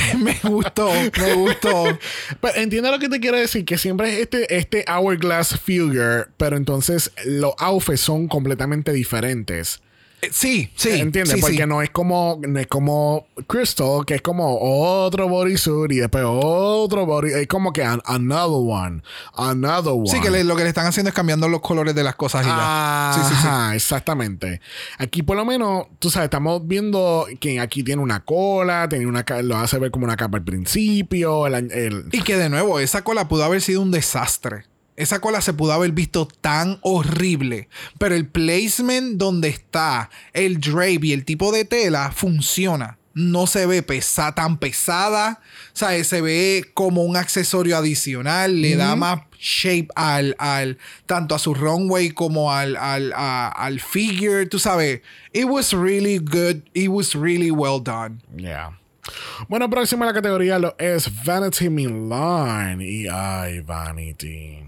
me 0.18 0.38
gustó, 0.42 0.90
me 1.20 1.34
gustó. 1.34 1.98
Pero 2.40 2.54
entiendo 2.56 2.90
lo 2.90 2.98
que 2.98 3.08
te 3.08 3.20
quiero 3.20 3.38
decir, 3.38 3.64
que 3.64 3.78
siempre 3.78 4.12
es 4.14 4.20
este, 4.20 4.56
este 4.56 4.84
hourglass 4.88 5.58
figure, 5.60 6.26
pero 6.36 6.56
entonces 6.56 7.12
los 7.24 7.54
outfits 7.58 8.00
son 8.00 8.28
completamente 8.28 8.92
diferentes. 8.92 9.80
Eh, 10.24 10.28
Sí, 10.32 10.70
sí. 10.76 10.90
¿Entiendes? 10.90 11.34
sí, 11.34 11.40
Porque 11.40 11.56
sí. 11.56 11.66
no 11.66 11.82
es 11.82 11.90
como 11.90 12.38
no 12.46 12.58
es 12.60 12.68
como 12.68 13.26
Crystal, 13.48 14.04
que 14.06 14.14
es 14.14 14.22
como 14.22 14.56
otro 14.60 15.28
bodysuit 15.28 15.90
y 15.92 15.96
después 15.96 16.24
otro 16.26 17.04
body. 17.06 17.32
Es 17.32 17.48
como 17.48 17.72
que 17.72 17.82
an- 17.84 18.00
another 18.04 18.60
one, 18.64 19.02
another 19.34 19.92
one. 19.94 20.08
Sí, 20.08 20.20
que 20.20 20.30
le- 20.30 20.44
lo 20.44 20.54
que 20.54 20.62
le 20.62 20.68
están 20.68 20.86
haciendo 20.86 21.08
es 21.08 21.14
cambiando 21.14 21.48
los 21.48 21.60
colores 21.60 21.94
de 21.96 22.04
las 22.04 22.14
cosas 22.14 22.44
y 22.44 22.48
ya. 22.48 23.12
Sí, 23.16 23.20
sí, 23.22 23.28
sí. 23.42 23.46
Ajá, 23.48 23.74
exactamente. 23.74 24.60
Aquí 24.98 25.22
por 25.24 25.36
lo 25.36 25.44
menos, 25.44 25.86
tú 25.98 26.08
sabes, 26.08 26.26
estamos 26.26 26.66
viendo 26.68 27.26
que 27.40 27.58
aquí 27.58 27.82
tiene 27.82 28.00
una 28.00 28.24
cola, 28.24 28.88
tiene 28.88 29.06
una 29.06 29.24
lo 29.42 29.56
hace 29.56 29.78
ver 29.80 29.90
como 29.90 30.04
una 30.04 30.16
capa 30.16 30.38
al 30.38 30.44
principio, 30.44 31.48
el, 31.48 31.72
el- 31.72 32.04
Y 32.12 32.22
que 32.22 32.36
de 32.36 32.48
nuevo, 32.48 32.78
esa 32.78 33.02
cola 33.02 33.26
pudo 33.26 33.42
haber 33.42 33.60
sido 33.60 33.80
un 33.82 33.90
desastre. 33.90 34.66
Esa 34.96 35.20
cola 35.20 35.40
se 35.40 35.52
pudo 35.54 35.72
haber 35.72 35.92
visto 35.92 36.28
tan 36.40 36.78
horrible. 36.82 37.68
Pero 37.98 38.14
el 38.14 38.26
placement 38.26 39.16
donde 39.18 39.48
está 39.48 40.10
el 40.32 40.60
drape 40.60 41.06
y 41.06 41.12
el 41.12 41.24
tipo 41.24 41.50
de 41.52 41.64
tela 41.64 42.12
funciona. 42.12 42.98
No 43.14 43.46
se 43.46 43.66
ve 43.66 43.82
pesa, 43.82 44.34
tan 44.34 44.56
pesada. 44.58 45.40
O 45.74 45.76
sea, 45.76 46.02
se 46.02 46.20
ve 46.22 46.64
como 46.72 47.02
un 47.02 47.16
accesorio 47.16 47.76
adicional. 47.76 48.62
Le 48.62 48.76
da 48.76 48.96
más 48.96 49.20
shape 49.38 49.88
al, 49.96 50.34
al 50.38 50.78
tanto 51.04 51.34
a 51.34 51.38
su 51.38 51.52
runway 51.52 52.10
como 52.12 52.52
al, 52.52 52.74
al, 52.76 53.12
a- 53.14 53.48
al 53.48 53.80
figure. 53.80 54.46
Tú 54.46 54.58
sabes. 54.58 55.02
It 55.34 55.44
was 55.44 55.72
really 55.74 56.18
good. 56.18 56.62
It 56.72 56.88
was 56.88 57.14
really 57.14 57.50
well 57.50 57.80
done. 57.82 58.22
Yeah. 58.34 58.78
Bueno, 59.48 59.68
próxima 59.68 60.04
a 60.06 60.08
la 60.08 60.14
categoría 60.14 60.58
lo 60.58 60.74
es 60.78 61.10
Vanity 61.24 61.68
Milan. 61.68 62.80
Y 62.80 63.08
ay, 63.08 63.60
Vanity. 63.60 64.60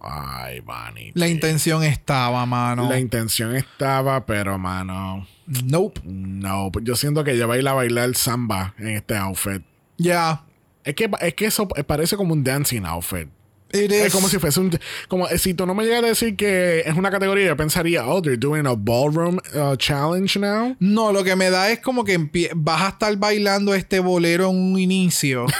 Ay, 0.00 0.60
Vanity. 0.60 1.12
La 1.14 1.28
intención 1.28 1.82
estaba, 1.84 2.46
mano. 2.46 2.88
La 2.88 2.98
intención 2.98 3.54
estaba, 3.54 4.24
pero 4.24 4.58
mano. 4.58 5.26
nope. 5.46 6.00
No, 6.04 6.70
yo 6.82 6.96
siento 6.96 7.22
que 7.24 7.32
ella 7.32 7.46
va 7.46 7.54
a 7.54 7.58
ir 7.58 7.68
a 7.68 7.74
bailar 7.74 8.14
samba 8.16 8.74
en 8.78 8.88
este 8.88 9.16
outfit. 9.16 9.62
Ya. 9.98 10.44
Es 10.84 10.94
que, 10.94 11.10
es 11.20 11.34
que 11.34 11.44
eso 11.46 11.68
parece 11.68 12.16
como 12.16 12.32
un 12.32 12.42
dancing 12.42 12.84
outfit. 12.86 13.28
It 13.72 13.92
Es 13.92 14.06
is. 14.08 14.12
como 14.12 14.28
si 14.28 14.38
fuese 14.38 14.58
un. 14.58 14.76
Como 15.06 15.28
si 15.28 15.54
tú 15.54 15.64
no 15.64 15.74
me 15.74 15.84
llegas 15.84 16.02
a 16.02 16.06
decir 16.08 16.34
que 16.34 16.80
es 16.80 16.96
una 16.96 17.08
categoría, 17.10 17.46
yo 17.46 17.56
pensaría, 17.56 18.04
oh, 18.04 18.20
they're 18.20 18.36
doing 18.36 18.66
a 18.66 18.74
ballroom 18.74 19.38
uh, 19.54 19.76
challenge 19.76 20.40
now. 20.40 20.74
No, 20.80 21.12
lo 21.12 21.22
que 21.22 21.36
me 21.36 21.50
da 21.50 21.70
es 21.70 21.78
como 21.78 22.02
que 22.04 22.18
vas 22.56 22.82
a 22.82 22.88
estar 22.88 23.14
bailando 23.16 23.72
este 23.74 24.00
bolero 24.00 24.50
en 24.50 24.56
un 24.56 24.78
inicio. 24.78 25.46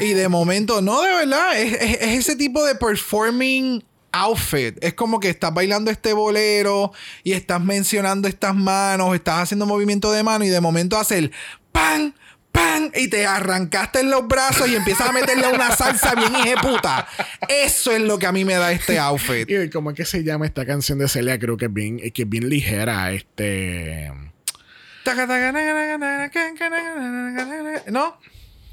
y 0.00 0.12
de 0.14 0.28
momento, 0.28 0.80
no, 0.82 1.02
de 1.02 1.14
verdad, 1.14 1.58
es, 1.60 1.72
es- 1.74 1.98
es 2.00 2.18
ese 2.20 2.36
tipo 2.36 2.64
de 2.64 2.74
performing 2.74 3.84
outfit. 4.12 4.76
Es 4.82 4.94
como 4.94 5.20
que 5.20 5.28
estás 5.30 5.54
bailando 5.54 5.90
este 5.90 6.12
bolero 6.12 6.92
y 7.22 7.32
estás 7.32 7.60
mencionando 7.62 8.26
estas 8.28 8.54
manos, 8.54 9.14
estás 9.14 9.40
haciendo 9.44 9.66
movimiento 9.66 10.10
de 10.12 10.22
mano 10.22 10.44
y 10.44 10.48
de 10.48 10.60
momento 10.60 10.98
hace 10.98 11.18
el 11.18 11.32
pan. 11.72 12.14
¡Pan! 12.52 12.90
Y 12.96 13.06
te 13.06 13.24
arrancaste 13.26 14.00
en 14.00 14.10
los 14.10 14.26
brazos 14.26 14.68
y 14.68 14.74
empiezas 14.74 15.08
a 15.08 15.12
meterle 15.12 15.46
una 15.52 15.70
salsa 15.76 16.16
bien 16.16 16.58
puta. 16.60 17.06
Eso 17.48 17.92
es 17.92 18.00
lo 18.00 18.18
que 18.18 18.26
a 18.26 18.32
mí 18.32 18.44
me 18.44 18.54
da 18.54 18.72
este 18.72 18.98
outfit. 18.98 19.48
Y 19.48 19.70
como 19.70 19.90
es 19.90 19.96
que 19.96 20.04
se 20.04 20.24
llama 20.24 20.46
esta 20.46 20.66
canción 20.66 20.98
de 20.98 21.06
Celia, 21.06 21.38
creo 21.38 21.56
que 21.56 21.66
es 21.66 21.72
bien, 21.72 21.98
que 22.12 22.22
es 22.22 22.28
bien 22.28 22.48
ligera. 22.48 23.12
Este. 23.12 24.10
¿No? 27.90 28.18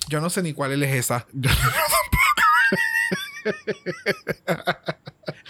Yo 0.10 0.22
no 0.22 0.30
sé 0.30 0.42
ni 0.42 0.54
cuál 0.54 0.82
es 0.84 0.94
esa. 0.94 1.26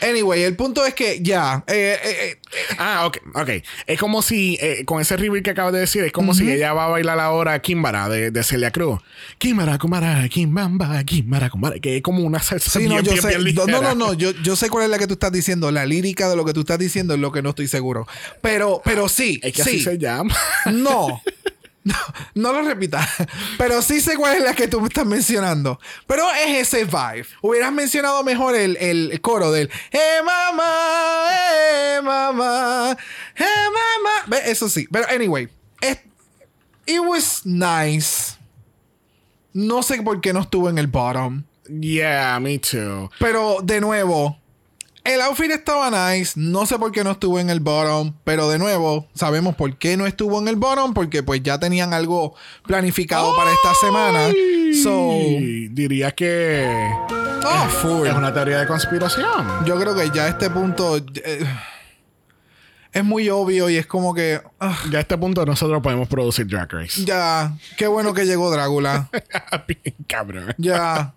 anyway, 0.02 0.44
el 0.44 0.56
punto 0.56 0.86
es 0.86 0.94
que 0.94 1.20
ya. 1.22 1.64
eh, 1.68 1.98
eh, 2.04 2.10
eh, 2.32 2.40
Ah, 2.78 3.06
ok, 3.08 3.18
ok. 3.34 3.50
Es 3.86 4.00
como 4.00 4.22
si, 4.22 4.58
con 4.86 5.02
ese 5.02 5.18
reveal 5.18 5.44
que 5.44 5.52
acabas 5.52 5.74
de 5.74 5.80
decir, 5.80 6.04
es 6.04 6.12
como 6.12 6.34
si 6.34 6.52
ella 6.52 6.74
va 6.74 6.86
a 6.86 6.90
bailar 6.90 7.20
ahora 7.20 7.60
Kimbara 7.62 8.10
de, 8.10 8.32
de 8.32 8.44
Celia 8.44 8.72
Cruz. 8.72 9.00
Kimbara, 9.38 9.78
Kumbara, 9.78 10.28
Kimbamba, 10.30 11.04
Kimbara, 11.04 11.50
Kumbara. 11.50 11.80
Que 11.80 11.98
es 11.98 12.02
como 12.04 12.24
una 12.24 12.40
salsa 12.40 12.70
Sí, 12.72 12.80
bien, 12.80 12.92
no, 12.92 13.02
yo 13.02 13.12
bien, 13.12 13.22
sé. 13.22 13.38
bien 13.38 13.56
no, 13.56 13.66
no, 13.68 13.82
no, 13.82 13.96
no, 13.96 14.14
Yo, 14.14 14.32
yo 14.44 14.56
sé 14.56 14.70
cuál 14.70 14.86
es 14.86 14.90
la 14.90 14.98
que 15.00 15.08
tú 15.08 15.14
estás 15.14 15.32
diciendo. 15.32 15.72
La 15.72 15.86
lírica 15.86 16.30
de 16.30 16.36
lo 16.36 16.46
que 16.46 16.54
tú 16.54 16.62
estás 16.62 16.80
diciendo 16.80 17.14
es 17.14 17.20
lo 17.20 17.32
que 17.32 17.42
no 17.42 17.50
estoy 17.50 17.68
seguro. 17.68 18.08
Pero, 18.42 18.82
pero 18.84 19.10
sí. 19.10 19.40
Es 19.44 19.54
que 19.54 19.64
sí. 19.64 19.70
así 19.70 19.80
se 19.82 19.98
llama. 19.98 20.36
No. 20.72 21.22
No, 21.88 21.96
no 22.36 22.54
lo 22.54 22.68
repitas. 22.68 23.08
Pero 23.58 23.82
sí 23.82 24.02
sé 24.02 24.18
cuál 24.18 24.36
es 24.36 24.44
la 24.44 24.54
que 24.54 24.68
tú 24.68 24.82
me 24.82 24.88
estás 24.90 25.06
mencionando. 25.06 25.80
Pero 26.06 26.26
es 26.34 26.68
ese 26.68 26.84
vibe. 26.84 27.26
Hubieras 27.42 27.72
mencionado 27.72 28.24
mejor 28.26 28.56
el, 28.56 28.76
el 28.78 29.22
coro 29.22 29.52
del 29.52 29.70
Eh 29.92 30.22
mamá, 30.26 31.30
eh 31.62 32.02
mamá, 32.04 32.98
eh 33.38 33.44
mamá. 34.26 34.38
Eso 34.40 34.68
sí. 34.68 34.88
Pero 34.92 35.08
anyway. 35.10 35.48
it 36.86 37.00
was 37.00 37.46
nice. 37.46 38.38
No 39.54 39.82
sé 39.82 40.02
por 40.02 40.20
qué 40.20 40.34
no 40.34 40.42
estuvo 40.42 40.70
en 40.70 40.78
el 40.78 40.88
bottom. 40.88 41.44
yeah, 41.70 42.38
me 42.42 42.60
too. 42.60 43.10
Pero 43.18 43.60
de 43.64 43.80
nuevo, 43.80 44.38
el 45.08 45.22
outfit 45.22 45.52
estaba 45.52 45.90
nice. 45.90 46.34
No 46.36 46.66
sé 46.66 46.78
por 46.78 46.92
qué 46.92 47.04
no 47.04 47.12
estuvo 47.12 47.40
en 47.40 47.50
el 47.50 47.60
bottom. 47.60 48.14
Pero 48.24 48.50
de 48.50 48.60
nuevo, 48.60 49.08
sabemos 49.14 49.56
por 49.56 49.78
qué 49.78 49.98
no 49.98 50.06
estuvo 50.06 50.40
en 50.40 50.48
el 50.48 50.56
bottom. 50.56 50.94
Porque 50.94 51.24
pues 51.24 51.42
ya 51.42 51.60
tenían 51.60 51.94
algo 51.94 52.36
planificado 52.66 53.36
para 53.36 53.52
esta 53.52 53.74
semana. 53.76 54.30
So, 54.84 55.12
diría 55.72 56.12
que 56.12 56.68
oh, 57.46 57.70
full. 57.70 58.08
es 58.08 58.14
una 58.14 58.34
teoría 58.34 58.60
de 58.60 58.68
conspiración. 58.68 59.66
Yo 59.66 59.80
creo 59.80 59.96
que 59.96 60.10
ya 60.14 60.26
a 60.26 60.28
este 60.30 60.50
punto 60.50 60.98
eh, 60.98 61.46
es 62.94 63.04
muy 63.04 63.30
obvio 63.30 63.70
y 63.70 63.78
es 63.78 63.86
como 63.86 64.14
que 64.14 64.42
ah, 64.60 64.78
Ya 64.92 64.98
a 65.00 65.02
este 65.02 65.18
punto 65.18 65.46
nosotros 65.46 65.82
podemos 65.82 66.08
producir 66.08 66.48
Drag 66.48 66.72
Race. 66.72 67.04
ya, 67.06 67.54
qué 67.78 67.88
bueno 67.88 68.14
que 68.14 68.26
llegó 68.26 68.50
Drácula. 68.52 69.10
Cabrón. 70.08 70.54
Ya. 70.58 71.14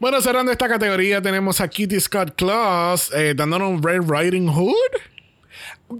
Bueno, 0.00 0.20
cerrando 0.20 0.52
esta 0.52 0.68
categoría, 0.68 1.20
tenemos 1.20 1.60
a 1.60 1.68
Kitty 1.68 1.98
Scott 2.00 2.34
Claus 2.36 3.10
eh, 3.14 3.34
dándonos 3.36 3.70
un 3.70 3.82
Red 3.82 4.02
Riding 4.08 4.48
Hood, 4.48 4.74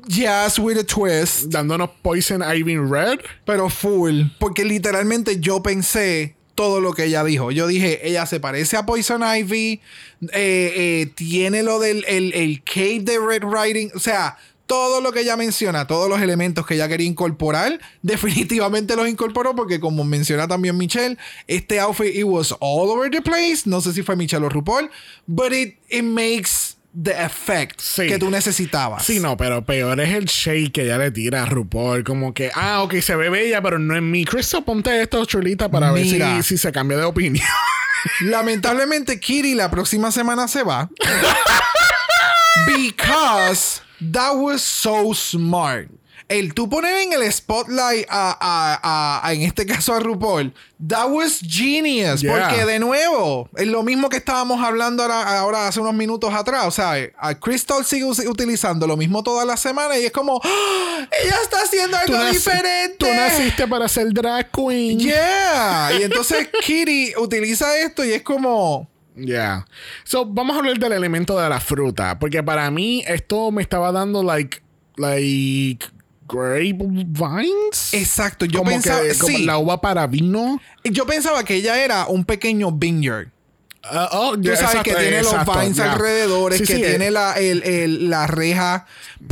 Yes, 0.07 0.59
with 0.59 0.76
a 0.78 0.84
twist. 0.84 1.45
dándonos 1.47 1.91
Poison 2.03 2.43
Ivy 2.43 2.76
Red. 2.76 3.20
Pero 3.47 3.70
full. 3.70 4.22
Porque 4.39 4.64
literalmente 4.64 5.41
yo 5.41 5.62
pensé 5.62 6.36
todo 6.55 6.80
lo 6.80 6.93
que 6.93 7.05
ella 7.05 7.24
dijo. 7.24 7.51
Yo 7.53 7.66
dije, 7.66 8.07
ella 8.07 8.26
se 8.26 8.39
parece 8.39 8.76
a 8.76 8.84
Poison 8.84 9.22
Ivy. 9.22 9.80
eh, 10.20 10.30
eh, 10.32 11.12
tiene 11.14 11.62
lo 11.62 11.78
del 11.78 12.05
el, 12.07 12.34
el 12.34 12.62
cape 12.62 13.01
de 13.05 13.18
Red 13.18 13.45
Riding. 13.45 13.91
O 13.95 13.99
sea, 13.99 14.36
todo 14.69 15.01
lo 15.01 15.11
que 15.11 15.23
ella 15.23 15.37
menciona, 15.37 15.89
todos 15.89 16.09
los 16.09 16.21
elementos 16.21 16.64
que 16.64 16.75
ella 16.75 16.87
quería 16.87 17.09
incorporar, 17.09 17.81
definitivamente 18.03 18.95
los 18.95 19.09
incorporó. 19.09 19.57
Porque 19.57 19.81
como 19.81 20.05
menciona 20.05 20.47
también 20.47 20.77
Michelle, 20.77 21.19
este 21.49 21.81
outfit, 21.81 22.14
it 22.14 22.23
was 22.25 22.53
all 22.61 22.89
over 22.91 23.11
the 23.11 23.21
place. 23.23 23.62
No 23.64 23.81
sé 23.81 23.93
si 23.93 24.03
fue 24.05 24.14
Michelle 24.14 24.47
o 24.47 24.49
RuPaul. 24.49 24.89
But 25.27 25.53
it, 25.53 25.79
it 25.89 26.05
makes 26.05 26.77
the 27.01 27.12
effect 27.25 27.81
Sí. 27.81 28.07
que 28.09 28.19
tú 28.19 28.31
necesitabas. 28.31 29.05
Sí, 29.05 29.21
no, 29.21 29.37
pero 29.37 29.64
peor 29.64 30.01
es 30.01 30.14
el 30.14 30.25
shake 30.27 30.73
que 30.73 30.83
ella 30.85 30.99
le 30.99 31.11
tira 31.11 31.43
a 31.43 31.47
RuPaul. 31.47 32.05
Como 32.05 32.33
que, 32.35 32.51
ah, 32.55 32.83
ok, 32.83 32.95
se 33.01 33.16
ve 33.16 33.29
bella, 33.31 33.61
pero 33.62 33.79
no 33.79 33.97
es 33.97 34.03
mi. 34.03 34.25
Crystal, 34.25 34.62
ponte 34.64 35.01
esto, 35.03 35.25
chulita, 35.25 35.69
para 35.71 35.93
Mira. 35.93 36.35
ver 36.35 36.43
si, 36.45 36.57
si 36.57 36.59
se 36.59 36.71
cambia 36.73 36.97
de 36.99 37.05
opinión. 37.05 37.47
Lamentablemente, 38.21 39.19
Kitty 39.19 39.55
la 39.55 39.71
próxima 39.71 40.12
semana 40.12 40.47
se 40.49 40.62
va. 40.62 40.89
Because 42.66 43.81
that 44.12 44.32
was 44.34 44.62
so 44.62 45.12
smart. 45.14 45.88
El 46.28 46.53
tú 46.53 46.68
poner 46.68 46.94
en 47.01 47.14
el 47.14 47.32
spotlight 47.32 48.05
a, 48.11 48.36
a- 48.38 48.78
a- 48.82 49.26
a- 49.26 49.32
en 49.32 49.40
este 49.42 49.64
caso 49.64 49.94
a 49.94 49.99
RuPaul, 50.01 50.53
that 50.86 51.07
was 51.09 51.40
genius. 51.40 52.20
Yeah. 52.20 52.49
Porque 52.51 52.66
de 52.66 52.78
nuevo, 52.78 53.49
es 53.57 53.66
lo 53.66 53.82
mismo 53.82 54.11
que 54.11 54.18
estábamos 54.18 54.62
hablando 54.62 55.03
ahora, 55.05 55.38
ahora 55.38 55.68
hace 55.68 55.80
unos 55.80 55.94
minutos 55.94 56.34
atrás. 56.34 56.66
O 56.66 56.70
sea, 56.70 56.96
a 57.18 57.34
Crystal 57.34 57.82
sigue 57.82 58.05
utilizando 58.05 58.86
lo 58.86 58.99
mismo 58.99 59.22
toda 59.22 59.46
la 59.46 59.57
semana 59.57 59.96
y 59.96 60.05
es 60.05 60.12
como, 60.12 60.38
¡Ah! 60.44 61.09
ella 61.24 61.36
está 61.42 61.62
haciendo 61.62 61.96
algo 61.96 62.14
naci- 62.18 62.32
diferente. 62.32 62.96
Tú 62.99 63.07
naciste 63.07 63.66
para 63.66 63.88
ser 63.88 64.12
drag 64.12 64.51
queen. 64.51 64.99
Yeah. 64.99 65.92
Y 65.99 66.03
entonces 66.03 66.46
Kitty 66.62 67.14
utiliza 67.16 67.74
esto 67.78 68.05
y 68.05 68.12
es 68.12 68.22
como. 68.22 68.86
Yeah. 69.19 69.66
So, 70.05 70.25
vamos 70.27 70.57
a 70.57 70.61
hablar 70.61 70.79
del 70.79 70.93
elemento 70.93 71.39
de 71.39 71.49
la 71.49 71.61
fruta. 71.61 72.19
Porque 72.19 72.43
para 72.43 72.71
mí, 72.71 73.03
esto 73.07 73.51
me 73.51 73.62
estaba 73.62 73.93
dando, 73.93 74.23
like, 74.23 74.62
like, 74.97 75.85
grapevines. 76.29 77.93
Exacto, 77.95 78.45
yo 78.45 78.59
como 78.61 78.71
pensaba, 78.71 79.01
que, 79.03 79.14
como 79.16 79.37
sí, 79.39 79.45
la 79.45 79.59
uva 79.59 79.81
para 79.81 80.07
vino. 80.07 80.61
yo 80.85 81.07
pensaba 81.07 81.43
que 81.45 81.55
ella 81.57 81.83
era 81.83 82.07
un 82.07 82.25
pequeño 82.25 82.73
vineyard. 82.73 83.29
Ah, 83.85 84.09
oh, 84.12 84.37
Tú 84.37 84.45
sabes 84.45 84.61
exacto, 84.61 84.83
que 84.83 84.95
tiene 84.97 85.19
exacto, 85.19 85.53
los 85.55 85.61
vines 85.62 85.77
yeah. 85.77 85.93
alrededores, 85.93 86.59
Sí, 86.59 86.64
que 86.66 86.75
sí, 86.75 86.83
tiene 86.83 87.07
eh, 87.07 87.11
la, 87.11 87.33
el- 87.35 87.62
el- 87.62 88.11
la 88.11 88.27
reja 88.27 88.87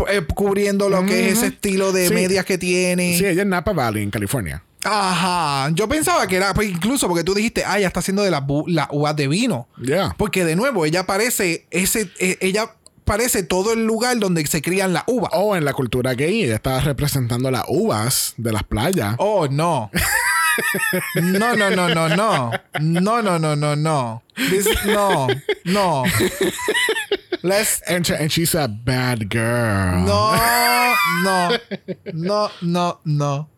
eh, 0.09 0.23
cubriendo 0.35 0.89
lo 0.89 1.05
que 1.05 1.29
es 1.29 1.39
ese 1.39 1.47
estilo 1.49 1.93
de 1.93 2.09
medias 2.11 2.45
que 2.47 2.57
tiene. 2.57 3.19
Sí, 3.19 3.27
ella 3.27 3.43
es 3.43 3.49
Napa 3.49 3.73
Valley, 3.73 4.03
en 4.03 4.11
California. 4.11 4.63
Ajá. 4.87 5.71
Yo 5.73 5.89
pensaba 5.89 6.27
que 6.27 6.37
era, 6.37 6.55
pues 6.55 6.69
incluso 6.69 7.09
porque 7.09 7.25
tú 7.25 7.35
dijiste, 7.35 7.65
ah, 7.65 7.79
ella 7.79 7.89
está 7.89 8.01
haciendo 8.01 8.23
de 8.23 8.31
las 8.31 8.43
las 8.67 8.89
uvas 8.91 9.17
de 9.17 9.29
vino. 9.29 9.69
Yeah. 9.83 10.15
Porque 10.17 10.45
de 10.45 10.57
nuevo, 10.57 10.85
ella 10.85 11.07
parece 11.07 11.67
ese, 11.71 12.11
eh, 12.19 12.39
ella 12.41 12.73
parece 13.05 13.43
todo 13.43 13.73
el 13.73 13.87
lugar 13.87 14.19
donde 14.19 14.47
se 14.47 14.63
crían 14.63 14.93
las 14.93 15.05
uvas. 15.07 15.31
O 15.35 15.57
en 15.57 15.65
la 15.65 15.73
cultura 15.73 16.15
gay, 16.15 16.45
ella 16.45 16.57
estaba 16.57 16.81
representando 16.81 17.51
las 17.51 17.65
uvas 17.69 18.35
de 18.37 18.53
las 18.53 18.63
playas. 18.65 19.17
Oh, 19.19 19.49
no. 19.49 19.91
No, 21.15 21.55
no, 21.55 21.71
no, 21.71 21.89
no, 21.89 22.09
no. 22.09 22.51
No, 22.81 23.23
no, 23.23 23.39
no, 23.39 23.57
no, 23.57 23.77
no. 23.77 24.23
This, 24.51 24.67
no, 24.87 25.29
no. 25.65 26.05
Let's. 27.43 27.83
And, 27.87 28.09
and 28.11 28.31
she's 28.31 28.55
a 28.55 28.67
bad 28.67 29.29
girl. 29.29 30.05
No, 30.05 30.35
no, 31.23 31.51
no, 32.13 32.51
no, 32.63 33.01
no. 33.05 33.49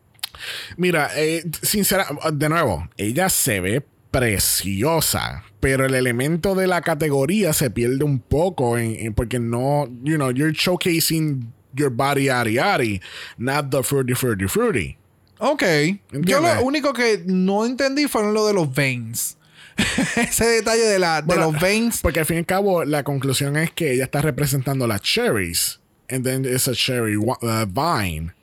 Mira, 0.77 1.09
eh, 1.15 1.43
sincera, 1.61 2.07
de 2.33 2.49
nuevo, 2.49 2.87
ella 2.97 3.29
se 3.29 3.59
ve 3.59 3.85
preciosa, 4.11 5.43
pero 5.59 5.85
el 5.85 5.93
elemento 5.93 6.55
de 6.55 6.67
la 6.67 6.81
categoría 6.81 7.53
se 7.53 7.69
pierde 7.69 8.03
un 8.03 8.19
poco 8.19 8.77
en, 8.77 8.95
en- 8.95 9.13
porque 9.13 9.39
no, 9.39 9.87
you 10.03 10.15
know, 10.15 10.31
you're 10.31 10.53
showcasing 10.53 11.51
your 11.73 11.89
body 11.91 12.25
yari 12.25 12.53
yari, 12.53 13.01
not 13.37 13.69
the 13.69 13.83
fruity 13.83 14.13
fruity 14.15 14.47
fruity. 14.47 14.97
Ok. 15.39 15.61
Yo 15.61 16.17
¿Entiendes? 16.17 16.55
lo 16.55 16.63
único 16.63 16.91
que 16.93 17.23
no 17.25 17.65
entendí 17.65 18.07
fueron 18.07 18.33
lo 18.33 18.45
de 18.47 18.53
los 18.53 18.73
veins. 18.73 19.37
Ese 20.17 20.45
detalle 20.45 20.83
de, 20.83 20.99
la, 20.99 21.21
de 21.21 21.27
Bueno, 21.27 21.51
los 21.51 21.61
veins. 21.61 22.01
Porque 22.01 22.19
al 22.19 22.25
fin 22.25 22.35
y 22.37 22.39
al 22.39 22.45
cabo, 22.45 22.83
la 22.83 23.03
conclusión 23.03 23.55
es 23.55 23.71
que 23.71 23.93
ella 23.93 24.03
está 24.03 24.21
representando 24.21 24.85
las 24.87 25.01
cherries, 25.01 25.79
and 26.09 26.25
then 26.25 26.43
it's 26.43 26.67
a 26.67 26.73
cherry 26.73 27.15
uh, 27.15 27.35
vine. 27.65 28.33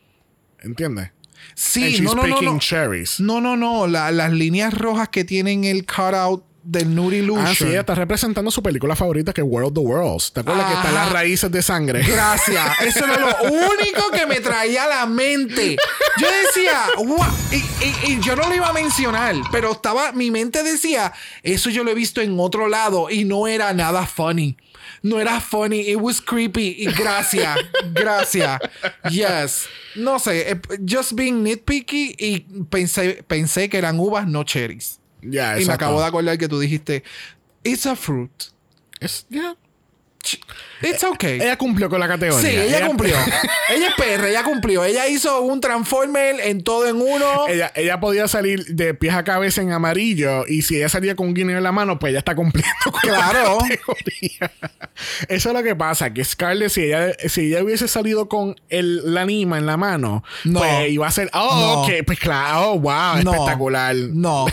¿Entiendes? 0.63 1.11
And 1.49 1.59
Sí, 1.59 1.91
she's 1.93 2.03
no, 2.03 2.15
no, 2.15 2.27
no, 2.27 2.35
picking 2.35 2.55
no. 2.55 2.59
cherries. 2.59 3.21
No, 3.21 3.41
no, 3.41 3.57
no. 3.57 3.87
La- 3.87 4.11
las 4.11 4.33
líneas 4.33 4.75
rojas 4.75 5.09
que 5.09 5.25
tienen 5.25 5.65
el 5.65 5.87
cutout 5.87 6.45
del 6.63 6.93
Nude 6.97 7.19
Illusion. 7.19 7.47
Ah, 7.47 7.55
sí, 7.55 7.65
está 7.77 7.95
representando 7.95 8.51
su 8.51 8.61
película 8.61 8.97
favorita 8.97 9.33
que 9.33 9.41
es 9.41 9.47
World 9.49 9.69
of 9.69 9.75
the 9.75 9.81
Worlds. 9.89 10.33
¿Te 10.33 10.41
acuerdas 10.41 10.67
que 10.67 10.73
están 10.75 10.97
Ajá. 10.97 11.05
las 11.05 11.13
raíces 11.13 11.51
de 11.53 11.63
sangre? 11.63 12.03
Gracias. 12.03 12.67
Eso 12.85 13.05
era 13.05 13.19
lo 13.21 13.53
único 13.53 14.11
que 14.13 14.27
me 14.27 14.41
traía 14.41 14.83
a 14.85 14.89
la 14.89 15.07
mente. 15.07 15.77
Yo 16.21 16.27
decía, 16.27 16.81
y- 17.53 18.13
y 18.15 18.21
yo 18.21 18.35
no 18.35 18.49
lo 18.49 18.55
iba 18.55 18.69
a 18.69 18.73
mencionar, 18.73 19.37
pero 19.53 19.71
estaba, 19.73 20.11
mi 20.13 20.33
mente 20.33 20.63
decía, 20.65 21.13
eso 21.45 21.71
yo 21.71 21.85
lo 21.85 21.93
he 21.93 21.95
visto 21.95 22.21
en 22.21 22.35
otro 22.41 22.67
lado 22.69 23.11
y 23.11 23.25
no 23.25 23.47
era 23.47 23.73
nada 23.73 24.05
funny. 24.07 24.57
No 25.03 25.19
era 25.21 25.41
funny, 25.41 25.81
it 25.91 25.97
was 26.01 26.21
creepy. 26.21 26.77
Y 26.79 26.87
gracias, 26.93 27.59
gracias. 27.93 28.61
Yes. 29.11 29.67
No 29.95 30.19
sé, 30.19 30.51
eh, 30.53 30.61
just 30.87 31.13
being 31.15 31.43
nitpicky 31.43 32.15
y 32.19 32.41
pensé, 32.71 33.23
pensé 33.27 33.69
que 33.69 33.79
eran 33.79 33.99
uvas, 33.99 34.27
no 34.27 34.45
cherries. 34.45 34.99
Ya, 35.23 35.59
Y 35.61 35.65
me 35.65 35.73
acabo 35.73 36.01
de 36.01 36.07
acordar 36.07 36.39
que 36.39 36.49
tú 36.49 36.59
dijiste, 36.61 37.03
it's 37.65 37.87
a 37.87 37.97
fruit. 37.97 38.31
Es- 39.01 39.27
ya. 39.29 39.57
It's 40.83 41.03
okay. 41.05 41.37
Ella 41.41 41.57
cumplió 41.57 41.89
con 41.89 41.99
la 42.01 42.09
categoría. 42.09 42.49
Sí, 42.51 42.57
ella 42.57 42.87
cumplió. 42.87 43.15
ella 43.75 43.89
es 43.89 43.95
perra, 43.97 44.29
ella 44.29 44.43
cumplió. 44.45 44.85
Ella 44.85 45.07
hizo 45.09 45.41
un 45.41 45.61
Transformer 45.61 46.41
en 46.41 46.63
todo 46.63 46.87
en 46.87 46.97
uno. 46.97 47.49
Ella, 47.49 47.73
ella 47.75 47.99
podía 48.01 48.29
salir 48.29 48.65
de 48.67 48.93
pies 48.95 49.15
a 49.15 49.25
cabeza 49.25 49.63
en 49.63 49.73
amarillo 49.73 50.45
y 50.47 50.63
si 50.63 50.77
ella 50.77 50.89
salía 50.89 51.17
con 51.17 51.29
un 51.29 51.35
guineo 51.35 51.57
en 51.57 51.63
la 51.65 51.73
mano, 51.73 51.99
pues 51.99 52.11
ella 52.11 52.19
está 52.19 52.35
cumpliendo 52.35 52.75
con 52.91 53.01
Claro. 53.01 53.59
la 53.61 53.69
categoría. 53.69 54.53
Eso 55.29 55.49
es 55.51 55.55
lo 55.55 55.63
que 55.63 55.75
pasa, 55.77 56.13
que 56.13 56.25
Scarlett, 56.25 56.71
si 56.71 56.83
ella, 56.85 57.13
si 57.29 57.47
ella 57.49 57.63
hubiese 57.63 57.89
salido 57.89 58.29
con 58.29 58.57
el, 58.69 59.15
la 59.15 59.23
anima 59.23 59.59
en 59.59 59.67
la 59.67 59.77
mano, 59.77 60.23
No. 60.45 60.61
pues 60.61 60.91
iba 60.91 61.07
a 61.07 61.11
ser, 61.11 61.31
oh, 61.33 61.55
No. 61.55 61.83
ok, 61.83 62.05
pues 62.07 62.19
claro, 62.19 62.73
oh, 62.73 62.79
wow, 62.81 63.23
No. 63.23 63.33
espectacular. 63.33 63.95
No. 63.97 64.47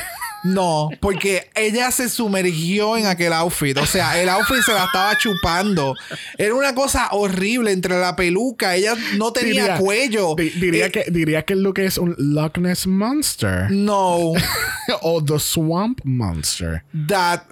No, 0.44 0.90
porque 1.00 1.50
ella 1.56 1.90
se 1.92 2.10
sumergió 2.10 2.98
en 2.98 3.06
aquel 3.06 3.32
outfit. 3.34 3.78
O 3.78 3.86
sea, 3.86 4.22
el 4.22 4.28
outfit 4.30 4.62
se 4.62 4.74
la 4.74 4.86
estaba 4.86 5.18
chupando. 5.18 5.96
Era 6.38 6.54
una 6.54 6.76
cosa 6.76 7.08
horrible 7.12 7.72
entre 7.72 7.98
la 8.00 8.16
peluca. 8.16 8.76
Ella 8.76 8.96
no 9.18 9.32
tenía 9.32 9.78
cuello. 9.78 10.36
di- 10.36 10.50
diría, 10.50 10.88
Eh, 10.88 10.92
que, 10.92 11.06
diría 11.10 11.44
que 11.46 11.54
el 11.54 11.64
look 11.64 11.80
es 11.80 11.98
un 11.98 12.14
Loch 12.18 12.58
Ness 12.58 12.86
Monster. 12.86 13.72
No, 13.72 14.34
o 15.02 15.24
The 15.24 15.40
Swamp 15.40 16.02
Monster. 16.04 16.84
that, 17.08 17.44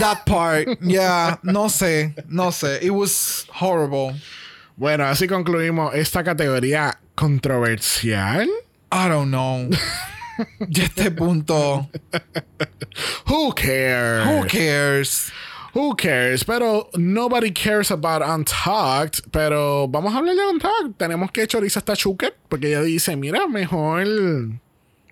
that 0.00 0.24
part. 0.26 0.66
Yeah, 0.80 1.38
no 1.42 1.68
sé, 1.68 2.14
no 2.28 2.50
sé. 2.50 2.80
It 2.82 2.90
was 2.90 3.46
horrible. 3.60 4.20
Bueno, 4.76 5.04
así 5.06 5.28
concluimos 5.28 5.94
esta 5.94 6.24
categoría 6.24 6.98
controversial. 7.14 8.48
I 8.92 9.08
don't 9.08 9.28
know. 9.30 9.68
Ya 10.68 10.82
a 10.84 10.86
este 10.86 11.10
punto, 11.10 11.88
Who 13.28 13.54
cares? 13.54 14.26
who 14.26 14.46
cares? 14.46 15.32
Who 15.72 15.94
cares? 15.96 16.44
Pero 16.44 16.90
nobody 16.94 17.52
cares 17.52 17.90
about 17.90 18.22
Untucked. 18.22 19.30
Pero 19.30 19.86
vamos 19.88 20.12
a 20.14 20.18
hablar 20.18 20.34
de 20.34 20.44
Untucked. 20.46 20.96
Tenemos 20.96 21.30
que 21.30 21.46
Choriza 21.46 21.78
esta 21.78 21.94
Chuket. 21.94 22.34
Porque 22.48 22.68
ella 22.68 22.82
dice: 22.82 23.14
Mira, 23.16 23.46
mejor. 23.46 24.04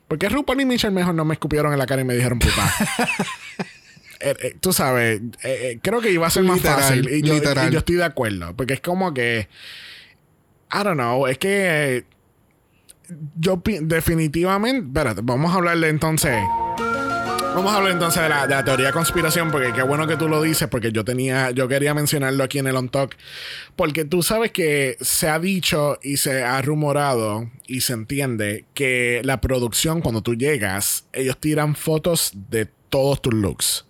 Porque 0.09 0.29
RuPaul 0.29 0.61
y 0.62 0.64
Michelle 0.64 0.95
mejor 0.95 1.14
no 1.14 1.24
me 1.24 1.35
escupieron 1.35 1.72
en 1.72 1.79
la 1.79 1.87
cara 1.87 2.03
y 2.03 2.05
me 2.05 2.14
dijeron 2.14 2.39
puta. 2.39 2.74
Eh, 4.20 4.35
eh, 4.43 4.57
tú 4.61 4.72
sabes, 4.72 5.20
eh, 5.45 5.79
creo 5.81 6.01
que 6.01 6.11
iba 6.11 6.26
a 6.26 6.31
ser 6.31 6.43
más 6.43 6.57
Literal, 6.57 6.81
fácil. 6.81 7.09
Y 7.09 7.22
yo, 7.22 7.37
y 7.37 7.70
yo 7.70 7.79
estoy 7.79 7.95
de 7.95 8.05
acuerdo. 8.05 8.53
Porque 8.57 8.74
es 8.74 8.81
como 8.81 9.14
que. 9.14 9.49
I 10.72 10.83
don't 10.83 10.95
know. 10.95 11.29
Es 11.29 11.39
que. 11.39 12.05
Yo 13.36 13.62
definitivamente. 13.64 14.86
Espérate, 14.86 15.20
vamos 15.22 15.52
a 15.52 15.56
hablarle 15.56 15.88
entonces. 15.88 16.38
Vamos 17.54 17.72
a 17.72 17.78
hablar 17.78 17.92
entonces 17.92 18.22
de 18.22 18.28
la, 18.28 18.46
de 18.46 18.54
la 18.54 18.64
teoría 18.64 18.86
de 18.86 18.92
conspiración, 18.92 19.50
porque 19.50 19.72
qué 19.72 19.82
bueno 19.82 20.06
que 20.06 20.16
tú 20.16 20.28
lo 20.28 20.40
dices, 20.40 20.68
porque 20.68 20.92
yo 20.92 21.04
tenía, 21.04 21.50
yo 21.50 21.66
quería 21.66 21.92
mencionarlo 21.92 22.44
aquí 22.44 22.61
en 22.61 22.68
el 22.68 22.76
On 22.76 22.88
Talk, 22.88 23.16
porque 23.74 24.04
tú 24.04 24.22
sabes 24.22 24.52
que 24.52 24.96
se 25.00 25.28
ha 25.28 25.40
dicho 25.40 25.98
y 26.00 26.18
se 26.18 26.44
ha 26.44 26.62
rumorado 26.62 27.50
y 27.66 27.80
se 27.80 27.94
entiende 27.94 28.64
que 28.74 29.22
la 29.24 29.40
producción, 29.40 30.02
cuando 30.02 30.22
tú 30.22 30.36
llegas, 30.36 31.06
ellos 31.12 31.36
tiran 31.38 31.74
fotos 31.74 32.32
de 32.48 32.68
todos 32.90 33.20
tus 33.22 33.34
looks. 33.34 33.84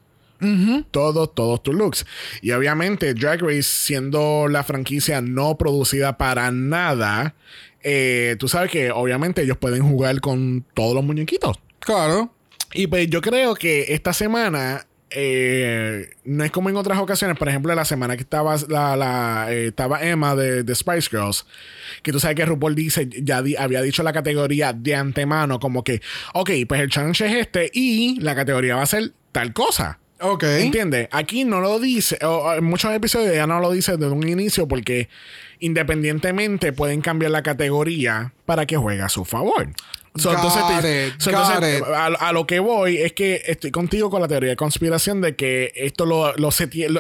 Todos, 0.93 1.35
todos 1.35 1.63
tus 1.63 1.75
looks. 1.75 2.07
Y 2.43 2.53
obviamente 2.53 3.13
Drag 3.13 3.43
Race, 3.43 3.65
siendo 3.65 4.47
la 4.49 4.63
franquicia 4.63 5.21
no 5.21 5.59
producida 5.59 6.17
para 6.17 6.53
nada, 6.53 7.35
eh, 7.91 8.37
tú 8.39 8.49
sabes 8.49 8.71
que 8.71 8.91
obviamente 8.91 9.43
ellos 9.43 9.57
pueden 9.57 9.83
jugar 9.83 10.21
con 10.21 10.65
todos 10.75 10.95
los 10.95 11.03
muñequitos. 11.03 11.59
Claro. 11.79 12.35
Y 12.75 12.87
pues 12.87 13.09
yo 13.09 13.21
creo 13.23 13.55
que 13.55 13.95
esta 13.95 14.13
semana 14.13 14.87
eh, 15.11 16.11
no 16.25 16.45
es 16.45 16.51
como 16.51 16.69
en 16.69 16.77
otras 16.77 16.99
ocasiones. 16.99 17.39
Por 17.39 17.49
ejemplo, 17.49 17.75
la 17.75 17.87
semana 17.87 18.15
que 18.17 18.23
estaba, 18.23 18.57
la, 18.69 18.95
la, 18.95 19.47
eh, 19.51 19.69
estaba 19.69 20.03
Emma 20.05 20.37
de, 20.37 20.65
de 20.65 20.75
Spice 20.75 21.09
Girls, 21.11 21.47
que 22.03 22.13
tú 22.13 22.21
sabes 22.21 22.37
que 22.37 22.45
RuPaul 22.45 22.75
dice, 22.75 23.09
ya 23.23 23.41
di- 23.41 23.57
había 23.57 23.81
dicho 23.81 24.03
la 24.03 24.13
categoría 24.13 24.75
de 24.75 24.95
antemano, 24.95 25.59
como 25.59 25.83
que, 25.83 26.03
ok, 26.35 26.51
pues 26.69 26.81
el 26.83 26.91
challenge 26.91 27.25
es 27.27 27.35
este 27.37 27.71
y 27.73 28.21
la 28.21 28.35
categoría 28.35 28.77
va 28.77 28.83
a 28.83 28.87
ser 28.87 29.13
tal 29.33 29.55
cosa. 29.55 29.99
Ok. 30.21 30.43
¿Entiendes? 30.43 31.09
Aquí 31.13 31.45
no 31.45 31.61
lo 31.61 31.79
dice, 31.79 32.19
o, 32.27 32.53
en 32.53 32.65
muchos 32.65 32.93
episodios 32.93 33.35
ya 33.35 33.47
no 33.47 33.61
lo 33.61 33.71
dice 33.71 33.93
desde 33.97 34.13
un 34.13 34.29
inicio 34.29 34.67
porque 34.69 35.09
independientemente 35.61 36.73
pueden 36.73 37.01
cambiar 37.01 37.33
la 37.33 37.43
categoría 37.43 38.33
para 38.47 38.67
que 38.67 38.77
juegue 38.77 39.03
a 39.03 39.09
su 39.09 39.25
favor. 39.25 39.69
So, 40.17 40.33
entonces, 40.33 40.63
it, 40.63 41.21
so, 41.21 41.31
entonces, 41.31 41.83
a, 41.83 42.07
a 42.07 42.33
lo 42.33 42.45
que 42.45 42.59
voy 42.59 42.97
es 42.97 43.13
que 43.13 43.43
estoy 43.47 43.71
contigo 43.71 44.11
con 44.11 44.21
la 44.21 44.27
teoría 44.27 44.51
de 44.51 44.57
conspiración 44.57 45.21
de 45.21 45.37
que 45.37 45.71
esto 45.77 46.07
lo, 46.07 46.35
lo, 46.37 46.51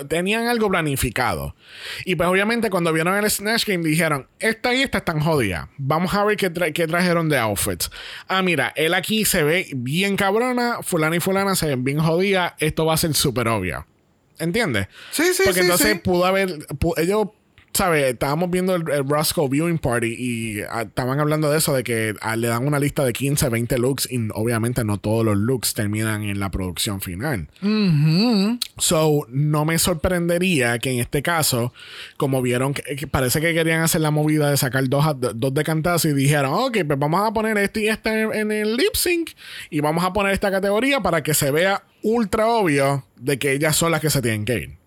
tenían 0.06 0.46
algo 0.46 0.68
planificado. 0.68 1.56
Y 2.04 2.14
pues 2.14 2.28
obviamente 2.28 2.70
cuando 2.70 2.92
vieron 2.92 3.16
el 3.16 3.28
Snatch 3.28 3.66
Game 3.66 3.82
dijeron, 3.82 4.28
esta 4.38 4.72
y 4.72 4.82
esta 4.82 4.98
están 4.98 5.18
jodidas. 5.18 5.68
Vamos 5.78 6.14
a 6.14 6.22
ver 6.24 6.36
qué, 6.36 6.52
tra- 6.52 6.72
qué 6.72 6.86
trajeron 6.86 7.28
de 7.28 7.38
outfits. 7.38 7.90
Ah, 8.28 8.42
mira, 8.42 8.72
él 8.76 8.94
aquí 8.94 9.24
se 9.24 9.42
ve 9.42 9.66
bien 9.74 10.16
cabrona, 10.16 10.78
fulana 10.82 11.16
y 11.16 11.20
fulana 11.20 11.56
se 11.56 11.66
ven 11.66 11.82
bien 11.82 11.98
jodidas. 11.98 12.52
Esto 12.58 12.86
va 12.86 12.94
a 12.94 12.98
ser 12.98 13.14
súper 13.14 13.48
obvio. 13.48 13.84
¿Entiendes? 14.38 14.86
Sí, 15.10 15.24
sí, 15.34 15.42
Porque 15.44 15.60
sí, 15.60 15.66
entonces 15.66 15.92
sí. 15.94 15.98
pudo 15.98 16.24
haber. 16.24 16.58
ellos, 16.98 17.26
¿sabes? 17.78 18.04
Estábamos 18.12 18.50
viendo 18.50 18.74
el, 18.74 18.88
el 18.90 19.08
Roscoe 19.08 19.48
Viewing 19.48 19.78
Party 19.78 20.14
y 20.18 20.60
ah, 20.68 20.82
estaban 20.82 21.20
hablando 21.20 21.48
de 21.50 21.58
eso, 21.58 21.72
de 21.74 21.84
que 21.84 22.14
ah, 22.20 22.34
le 22.36 22.48
dan 22.48 22.66
una 22.66 22.78
lista 22.80 23.04
de 23.04 23.12
15, 23.12 23.48
20 23.48 23.78
looks 23.78 24.08
y 24.10 24.18
obviamente 24.34 24.84
no 24.84 24.98
todos 24.98 25.24
los 25.24 25.36
looks 25.36 25.74
terminan 25.74 26.22
en 26.24 26.40
la 26.40 26.50
producción 26.50 27.00
final. 27.00 27.48
So, 28.78 29.26
no 29.28 29.64
me 29.64 29.78
sorprendería 29.78 30.78
que 30.78 30.90
en 30.90 30.98
este 31.00 31.22
caso, 31.22 31.72
como 32.16 32.42
vieron 32.42 32.74
que, 32.74 32.96
que 32.96 33.06
parece 33.06 33.40
que 33.40 33.54
querían 33.54 33.82
hacer 33.82 34.00
la 34.00 34.10
movida 34.10 34.50
de 34.50 34.56
sacar 34.56 34.88
dos, 34.88 35.06
a- 35.06 35.14
dos 35.14 35.54
de 35.54 35.64
cantazo 35.64 36.08
y 36.08 36.14
dijeron, 36.14 36.52
ok, 36.54 36.78
pues 36.86 36.98
vamos 36.98 37.26
a 37.26 37.32
poner 37.32 37.56
este 37.58 37.82
y 37.82 37.88
este 37.88 38.22
en, 38.22 38.34
en 38.34 38.52
el 38.52 38.76
lip 38.76 38.94
sync 38.94 39.30
y 39.70 39.80
vamos 39.80 40.04
a 40.04 40.12
poner 40.12 40.32
esta 40.32 40.50
categoría 40.50 41.00
para 41.00 41.22
que 41.22 41.34
se 41.34 41.50
vea 41.50 41.84
ultra 42.02 42.46
obvio 42.48 43.04
de 43.16 43.38
que 43.38 43.52
ellas 43.52 43.76
son 43.76 43.90
las 43.92 44.00
que 44.00 44.10
se 44.10 44.20
tienen 44.22 44.44
que 44.44 44.54
ir. 44.58 44.78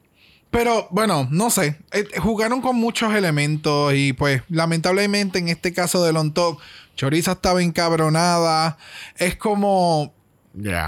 Pero 0.52 0.88
bueno, 0.92 1.28
no 1.32 1.50
sé. 1.50 1.78
Eh, 1.94 2.06
jugaron 2.20 2.62
con 2.62 2.76
muchos 2.76 3.14
elementos 3.16 3.94
y 3.96 4.14
pues 4.14 4.42
lamentablemente 4.50 5.40
en 5.40 5.48
este 5.48 5.74
caso 5.74 6.04
de 6.04 6.12
Long 6.14 6.34
Talk, 6.34 6.60
Choriza 6.96 7.32
estaba 7.34 7.64
encabronada. 7.64 8.78
Es 9.18 9.36
como... 9.38 10.14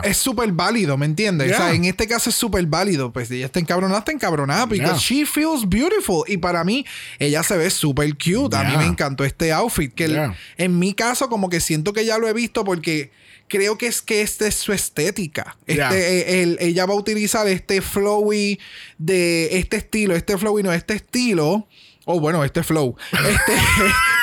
Es 0.04 0.18
súper 0.18 0.52
válido, 0.52 0.98
¿me 0.98 1.06
entiendes? 1.06 1.48
Yeah. 1.48 1.56
O 1.56 1.60
sea, 1.62 1.74
en 1.74 1.86
este 1.86 2.06
caso 2.06 2.30
es 2.30 2.36
súper 2.36 2.66
válido. 2.66 3.14
Pues 3.14 3.32
ella 3.32 3.46
está 3.46 3.62
encabronada, 3.62 4.00
está 4.00 4.12
encabronada. 4.12 4.68
Porque 4.68 4.84
Yeah. 4.84 4.98
she 4.98 5.26
feels 5.26 5.68
beautiful. 5.70 6.26
Y 6.28 6.36
para 6.36 6.66
mí, 6.66 6.86
ella 7.18 7.42
se 7.44 7.56
ve 7.56 7.70
súper 7.70 8.10
cute. 8.18 8.58
A 8.58 8.64
mí 8.66 8.76
me 8.76 8.86
encantó 8.86 9.24
este 9.24 9.54
outfit. 9.54 9.94
Que 9.94 10.04
el- 10.06 10.34
en 10.58 10.78
mi 10.80 10.94
caso, 10.94 11.30
como 11.30 11.48
que 11.50 11.62
siento 11.62 11.94
que 11.94 12.04
ya 12.06 12.18
lo 12.18 12.28
he 12.28 12.34
visto 12.34 12.66
porque 12.66 13.12
creo 13.48 13.78
que 13.78 13.88
es 13.88 14.02
que 14.02 14.22
esta 14.22 14.48
es 14.48 14.56
su 14.56 14.74
estética. 14.74 15.58
Este, 15.66 15.76
Yeah. 15.76 15.92
eh, 15.96 16.42
el- 16.44 16.58
ella 16.60 16.86
va 16.86 16.94
a 16.94 16.98
utilizar 16.98 17.48
este 17.48 17.82
flowy 17.82 18.60
de 18.98 19.58
este 19.58 19.78
estilo. 19.78 20.16
Este 20.16 20.38
flowy 20.38 20.64
no, 20.64 20.74
este 20.74 20.94
estilo. 20.96 21.68
O 22.06 22.20
bueno, 22.20 22.44
este 22.44 22.64
flow. 22.64 22.96
Este, 23.14 23.54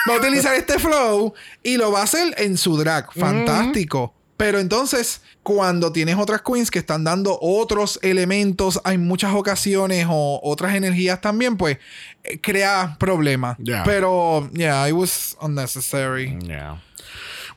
va 0.09 0.15
a 0.15 0.19
utilizar 0.19 0.55
este 0.55 0.79
flow 0.79 1.33
y 1.63 1.77
lo 1.77 1.91
va 1.93 2.01
a 2.01 2.05
hacer 2.05 2.35
en 2.39 2.57
su 2.59 2.77
drag. 2.77 3.13
Fantástico. 3.15 4.15
Pero 4.37 4.59
entonces, 4.59 5.21
cuando 5.43 5.93
tienes 5.93 6.17
otras 6.17 6.41
queens 6.41 6.71
que 6.71 6.79
están 6.79 7.05
dando 7.05 7.39
otros 7.43 7.99
elementos, 8.03 8.81
hay 8.85 8.97
muchas 8.97 9.35
ocasiones 9.35 10.07
o 10.09 10.41
otras 10.43 10.75
energías 10.75 11.21
también, 11.21 11.59
pues 11.59 11.77
eh, 12.25 12.41
crea 12.41 12.97
problemas. 12.99 13.59
Yeah. 13.59 13.83
Pero, 13.85 14.49
yeah, 14.55 14.89
it 14.89 14.95
was 14.95 15.37
unnecessary. 15.43 16.39
Yeah. 16.47 16.83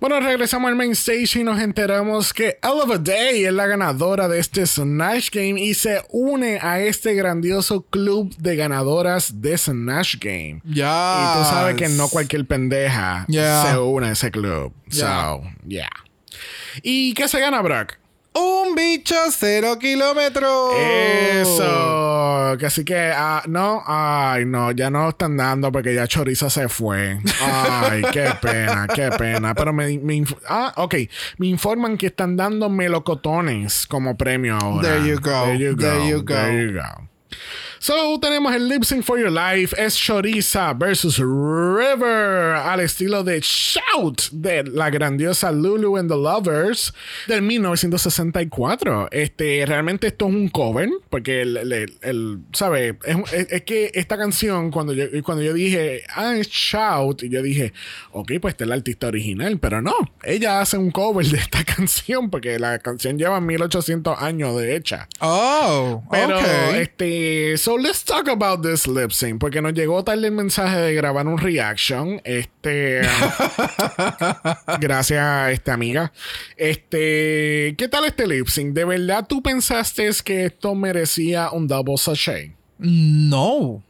Bueno, 0.04 0.20
regresamos 0.20 0.68
al 0.68 0.76
main 0.76 0.91
stage 0.91 1.39
y 1.39 1.43
nos 1.45 1.62
enteramos 1.62 2.34
que 2.34 2.60
Oliver 2.62 3.01
Day 3.01 3.45
es 3.45 3.54
la 3.54 3.68
ganadora 3.68 4.28
de 4.28 4.38
este 4.38 4.68
Snatch 4.68 5.30
Game 5.32 5.62
y 5.62 5.76
se 5.76 6.01
une 6.10 6.60
a 6.62 6.82
este 6.82 7.14
grandioso 7.14 7.84
club 7.84 8.36
de 8.36 8.58
ganadoras 8.58 9.39
de 9.39 9.58
Snatch 9.58 10.18
Game. 10.20 10.60
Ya. 10.66 11.36
Y 11.36 11.38
tú 11.39 11.45
sabes 11.45 11.76
que 11.78 11.88
no 11.88 12.10
cualquier 12.10 12.45
pendeja 12.45 13.24
Yeah. 13.30 13.64
se 13.72 13.78
une 13.78 14.08
a 14.08 14.12
ese 14.12 14.30
club. 14.30 14.74
Yeah. 14.89 15.38
So, 15.38 15.43
yeah. 15.66 15.89
¿Y 16.82 17.14
qué 17.14 17.30
se 17.30 17.39
gana, 17.39 17.62
Brock? 17.62 17.93
Un 18.36 18.74
bicho 18.76 19.16
cero 19.32 19.78
kilómetros. 19.80 20.76
Eso, 20.80 22.56
que 22.60 22.66
así 22.66 22.84
que, 22.84 23.12
ah, 23.16 23.44
no, 23.48 23.84
ay, 23.86 24.46
no, 24.46 24.72
ya 24.72 24.90
no 24.90 25.10
están 25.10 25.38
dando 25.38 25.72
porque 25.72 25.94
ya 25.94 26.08
Choriza 26.08 26.50
se 26.50 26.68
fue. 26.68 27.20
Ay, 27.42 28.02
qué 28.12 28.30
pena, 28.42 28.88
qué 28.94 29.10
pena. 29.18 29.54
Pero 29.54 29.72
me, 29.74 30.00
me 30.00 30.24
ah, 30.48 30.74
ok, 30.78 30.96
me 31.38 31.48
informan 31.48 31.98
que 31.98 32.08
están 32.08 32.36
dando 32.36 32.70
melocotones 32.70 33.86
como 33.86 34.18
premio 34.18 34.58
ahora. 34.60 34.90
There 34.90 35.08
you 35.08 35.20
go, 35.20 35.46
There 35.46 35.58
you 35.60 35.76
go. 35.76 35.82
there 35.84 36.10
you 36.10 36.18
go. 36.24 36.34
there 36.34 36.66
you 36.68 36.74
go. 36.74 37.08
So, 37.86 38.18
tenemos 38.18 38.56
el 38.56 38.70
Lip 38.70 38.86
Sync 38.86 39.04
for 39.04 39.20
Your 39.20 39.30
Life 39.30 39.76
es 39.78 39.98
Choriza 39.98 40.72
versus 40.74 41.18
River 41.20 42.56
al 42.56 42.80
estilo 42.80 43.26
de 43.26 43.42
Shout 43.42 44.30
de 44.32 44.64
la 44.64 44.90
grandiosa 44.90 45.52
Lulu 45.52 45.98
and 45.98 46.10
the 46.10 46.16
Lovers 46.16 46.94
del 47.28 47.42
1964. 47.42 49.10
Este, 49.12 49.66
realmente 49.66 50.08
esto 50.08 50.30
es 50.30 50.34
un 50.34 50.48
cover 50.48 50.90
porque 51.10 51.42
el, 51.42 51.58
el, 51.58 51.74
el- 51.74 51.98
el- 52.04 52.40
¿sabe? 52.54 52.98
Es, 53.04 53.16
un- 53.16 53.26
es- 53.34 53.52
es 53.52 53.64
que 53.64 53.92
esta 53.96 54.16
canción 54.18 54.72
cuando 54.72 54.94
yo, 54.94 55.04
cuando 55.22 55.44
yo 55.44 55.52
dije, 55.54 56.04
ah, 56.16 56.38
es 56.38 56.48
Shout, 56.48 57.24
y 57.24 57.30
yo 57.30 57.42
dije, 57.42 57.74
ok, 58.14 58.32
pues 58.40 58.54
esta 58.54 58.64
es 58.64 58.70
la 58.70 58.76
artista 58.76 59.08
original, 59.08 59.60
pero 59.60 59.82
no, 59.82 59.94
ella 60.24 60.62
hace 60.62 60.78
un 60.78 60.90
cover 60.90 61.26
de 61.26 61.38
esta 61.38 61.62
canción 61.76 62.30
porque 62.30 62.58
la 62.60 62.80
canción 62.80 63.18
lleva 63.20 63.42
1800 63.42 64.22
años 64.22 64.56
de 64.56 64.78
hecha. 64.78 65.10
Oh, 65.20 66.02
Pero, 66.10 66.40
ok. 66.40 66.46
este, 66.76 67.58
so, 67.58 67.73
so 67.74 67.80
let's 67.80 68.04
talk 68.04 68.28
about 68.28 68.62
this 68.62 68.88
lip 68.88 69.12
sync. 69.12 69.40
Porque 69.40 69.62
nos 69.62 69.74
llegó 69.74 70.04
tarde 70.04 70.28
el 70.28 70.34
mensaje 70.34 70.78
de 70.78 70.94
grabar 70.94 71.28
un 71.28 71.38
reaction. 71.38 72.22
Este. 72.24 73.02
gracias 74.80 75.20
a 75.20 75.52
esta 75.52 75.74
amiga. 75.74 76.12
Este. 76.58 77.76
¿Qué 77.78 77.88
tal 77.90 78.06
este 78.06 78.28
lip 78.28 78.48
sync? 78.48 78.74
¿De 78.74 78.86
verdad 78.86 79.26
tú 79.28 79.42
pensaste 79.42 80.10
que 80.24 80.46
esto 80.46 80.76
merecía 80.76 81.52
un 81.52 81.68
double 81.68 81.98
sachet? 81.98 82.56
No. 82.78 83.84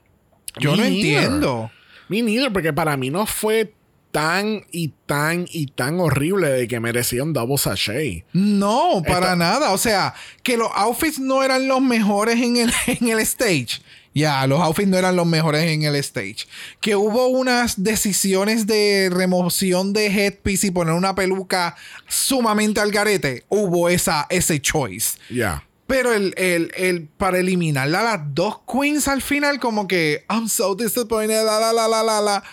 Yo 0.60 0.72
Me 0.72 0.78
no 0.78 0.84
neither. 0.84 1.24
entiendo. 1.24 1.72
Me 2.10 2.22
neither, 2.22 2.52
porque 2.54 2.74
para 2.74 2.96
mí 2.98 3.10
no 3.10 3.26
fue 3.26 3.74
tan 4.14 4.64
y 4.72 4.94
tan 5.08 5.48
y 5.52 5.66
tan 5.66 6.00
horrible 6.00 6.48
de 6.50 6.68
que 6.68 6.80
merecía 6.80 7.24
un 7.24 7.34
double 7.34 7.58
sachet. 7.58 8.24
No, 8.32 9.02
para 9.06 9.26
Esta- 9.32 9.36
nada. 9.36 9.72
O 9.72 9.78
sea, 9.80 10.14
que 10.44 10.56
los 10.56 10.70
outfits 10.76 11.18
no 11.20 11.42
eran 11.44 11.68
los 11.68 11.82
mejores 11.82 12.36
en 12.40 12.58
el, 12.58 12.72
en 12.88 13.08
el 13.10 13.20
stage. 13.22 13.82
Ya, 14.14 14.46
los 14.46 14.62
outfits 14.62 14.88
no 14.88 14.98
eran 14.98 15.16
los 15.16 15.26
mejores 15.26 15.64
en 15.64 15.82
el 15.82 15.96
stage. 15.96 16.46
Que 16.80 16.96
hubo 16.96 17.26
unas 17.30 17.84
decisiones 17.84 18.68
de 18.68 19.10
remoción 19.12 19.92
de 19.94 20.06
headpiece 20.06 20.68
y 20.68 20.72
poner 20.72 20.94
una 20.94 21.16
peluca 21.16 21.76
sumamente 22.08 22.80
al 22.80 22.92
garete. 22.92 23.44
Hubo 23.50 23.90
esa, 23.90 24.28
ese 24.30 24.62
choice. 24.62 25.18
Ya. 25.32 25.64
Pero 25.88 26.14
el, 26.14 26.36
el, 26.38 26.72
el, 26.78 27.08
para 27.08 27.40
eliminarla 27.40 28.02
a 28.02 28.18
las 28.18 28.36
dos 28.36 28.60
queens 28.72 29.08
al 29.08 29.24
final, 29.24 29.60
como 29.60 29.88
que 29.88 30.24
I'm 30.30 30.48
so 30.48 30.76
disappointed, 30.76 31.44
la 31.44 31.60
la 31.60 31.74
la 31.74 31.88
la 31.88 32.04
la 32.04 32.22
la. 32.22 32.44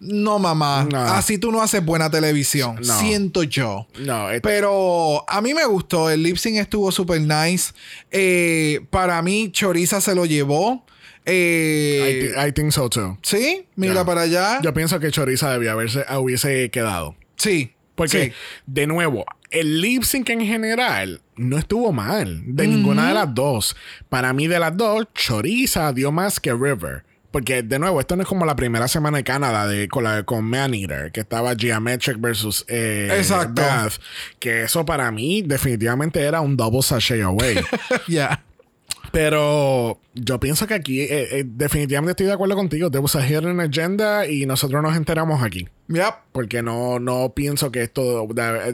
No, 0.00 0.38
mamá. 0.38 0.88
No. 0.90 0.98
Así 0.98 1.36
tú 1.38 1.52
no 1.52 1.60
haces 1.62 1.84
buena 1.84 2.10
televisión. 2.10 2.76
No. 2.84 2.98
Siento 3.00 3.42
yo. 3.42 3.86
No, 3.98 4.28
Pero 4.42 5.24
a 5.28 5.40
mí 5.42 5.52
me 5.54 5.64
gustó. 5.66 6.10
El 6.10 6.22
lip 6.22 6.36
sync 6.36 6.56
estuvo 6.56 6.90
super 6.90 7.20
nice. 7.20 7.72
Eh, 8.10 8.80
para 8.90 9.20
mí, 9.22 9.50
Choriza 9.52 10.00
se 10.00 10.14
lo 10.14 10.24
llevó. 10.26 10.84
I, 11.26 11.30
Eh, 11.32 12.32
I 12.48 12.52
think 12.52 12.72
so 12.72 12.88
too. 12.88 13.18
sí, 13.22 13.66
mira 13.76 14.04
para 14.04 14.22
allá. 14.22 14.60
Yo 14.62 14.72
pienso 14.72 14.98
que 15.00 15.10
Choriza 15.10 15.52
debía 15.52 15.72
haberse, 15.72 16.04
hubiese 16.18 16.70
quedado. 16.70 17.14
sí. 17.36 17.72
Porque, 17.96 18.26
sí. 18.28 18.32
de 18.64 18.86
nuevo, 18.86 19.26
el 19.50 19.82
lip 19.82 20.04
sync 20.04 20.30
en 20.30 20.40
general 20.40 21.20
no 21.36 21.58
estuvo 21.58 21.92
mal. 21.92 22.40
De 22.46 22.66
ninguna 22.66 23.08
de 23.08 23.14
las 23.14 23.34
dos. 23.34 23.76
Para 24.08 24.32
mí, 24.32 24.46
de 24.46 24.58
las 24.58 24.74
dos, 24.74 25.06
Choriza 25.14 25.92
dio 25.92 26.10
más 26.10 26.40
que 26.40 26.54
River. 26.54 27.04
Porque, 27.30 27.62
de 27.62 27.78
nuevo, 27.78 28.00
esto 28.00 28.16
no 28.16 28.22
es 28.22 28.28
como 28.28 28.44
la 28.44 28.56
primera 28.56 28.88
semana 28.88 29.18
de 29.18 29.24
Canadá 29.24 29.66
de, 29.68 29.88
con, 29.88 30.04
la, 30.04 30.24
con 30.24 30.44
Man 30.44 30.74
Eater, 30.74 31.12
que 31.12 31.20
estaba 31.20 31.54
Geometric 31.56 32.20
versus 32.20 32.64
eh, 32.68 33.08
Exacto. 33.16 33.62
Que 34.38 34.62
eso 34.62 34.84
para 34.84 35.10
mí 35.12 35.42
definitivamente 35.42 36.20
era 36.20 36.40
un 36.40 36.56
double 36.56 36.82
sachet 36.82 37.22
away. 37.22 37.56
Ya. 38.08 38.42
Pero 39.12 40.00
yo 40.14 40.38
pienso 40.38 40.66
que 40.66 40.74
aquí 40.74 41.00
eh, 41.00 41.38
eh, 41.38 41.44
definitivamente 41.46 42.12
estoy 42.12 42.26
de 42.26 42.32
acuerdo 42.32 42.54
contigo. 42.54 42.88
Was 42.88 43.16
a 43.16 43.26
hidden 43.26 43.60
agenda 43.60 44.26
y 44.26 44.46
nosotros 44.46 44.82
nos 44.82 44.96
enteramos 44.96 45.42
aquí. 45.42 45.68
Yep. 45.90 46.14
Porque 46.30 46.62
no, 46.62 47.00
no 47.00 47.32
pienso 47.34 47.72
que 47.72 47.82
esto 47.82 48.28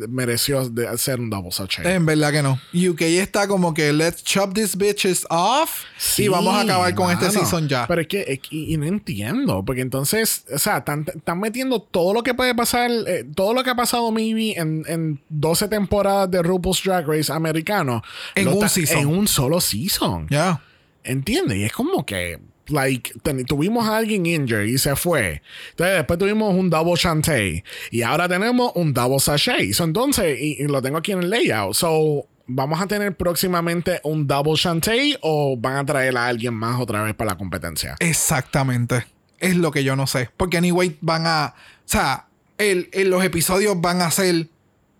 mereció 0.08 0.68
de 0.68 0.98
ser 0.98 1.18
un 1.18 1.30
double 1.30 1.50
sachet. 1.50 1.86
En 1.86 2.04
verdad 2.04 2.30
que 2.30 2.42
no. 2.42 2.60
UK 2.74 3.00
está 3.02 3.48
como 3.48 3.72
que 3.72 3.90
let's 3.94 4.22
chop 4.22 4.52
these 4.52 4.76
bitches 4.76 5.26
off 5.30 5.84
y 6.18 6.28
vamos 6.28 6.54
a 6.54 6.60
acabar 6.60 6.94
con 6.94 7.10
este 7.10 7.30
season 7.30 7.68
ya. 7.68 7.86
Pero 7.86 8.02
es 8.02 8.08
que, 8.08 8.40
y 8.50 8.76
no 8.76 8.84
entiendo, 8.84 9.64
porque 9.64 9.80
entonces, 9.80 10.44
o 10.52 10.58
sea, 10.58 10.78
están, 10.78 11.06
están 11.08 11.40
metiendo 11.40 11.80
todo 11.80 12.12
lo 12.12 12.22
que 12.22 12.34
puede 12.34 12.54
pasar, 12.54 12.90
eh, 12.90 13.24
todo 13.34 13.54
lo 13.54 13.64
que 13.64 13.70
ha 13.70 13.74
pasado 13.74 14.12
maybe 14.12 14.52
en, 14.52 14.84
en 14.86 15.22
12 15.30 15.68
temporadas 15.68 16.30
de 16.30 16.42
RuPaul's 16.42 16.82
Drag 16.84 17.06
Race 17.06 17.32
americano. 17.32 18.02
En 18.34 18.48
un 18.48 18.68
season. 18.68 18.98
En 18.98 19.06
un 19.06 19.26
solo 19.26 19.62
season. 19.62 20.26
Ya. 20.28 20.60
¿Entiendes? 21.02 21.56
Y 21.56 21.64
es 21.64 21.72
como 21.72 22.04
que, 22.04 22.40
like, 22.68 23.12
tuvimos 23.46 23.86
a 23.88 23.96
alguien 23.96 24.26
injured 24.26 24.66
y 24.66 24.78
se 24.78 24.96
fue. 24.96 25.42
Entonces, 25.70 25.96
después 25.96 26.18
tuvimos 26.18 26.54
un 26.54 26.70
double 26.70 26.94
chantey. 26.94 27.62
Y 27.90 28.02
ahora 28.02 28.28
tenemos 28.28 28.72
un 28.74 28.92
double 28.92 29.18
sachet. 29.20 29.72
So, 29.72 29.84
entonces, 29.84 30.38
y, 30.40 30.62
y 30.62 30.66
lo 30.66 30.82
tengo 30.82 30.98
aquí 30.98 31.12
en 31.12 31.22
el 31.22 31.30
layout. 31.30 31.74
So, 31.74 32.26
¿vamos 32.46 32.80
a 32.80 32.86
tener 32.86 33.16
próximamente 33.16 34.00
un 34.04 34.26
double 34.26 34.54
chantey 34.54 35.16
o 35.22 35.56
van 35.56 35.76
a 35.76 35.86
traer 35.86 36.16
a 36.16 36.26
alguien 36.26 36.54
más 36.54 36.80
otra 36.80 37.02
vez 37.02 37.14
para 37.14 37.32
la 37.32 37.38
competencia? 37.38 37.96
Exactamente. 38.00 39.06
Es 39.38 39.56
lo 39.56 39.70
que 39.70 39.84
yo 39.84 39.96
no 39.96 40.06
sé. 40.06 40.30
Porque 40.36 40.56
anyway 40.58 40.96
van 41.00 41.26
a... 41.26 41.54
O 41.56 41.88
sea, 41.88 42.26
el, 42.58 42.88
el- 42.92 43.10
los 43.10 43.22
episodios 43.24 43.80
van 43.80 44.00
a 44.02 44.10
ser 44.10 44.48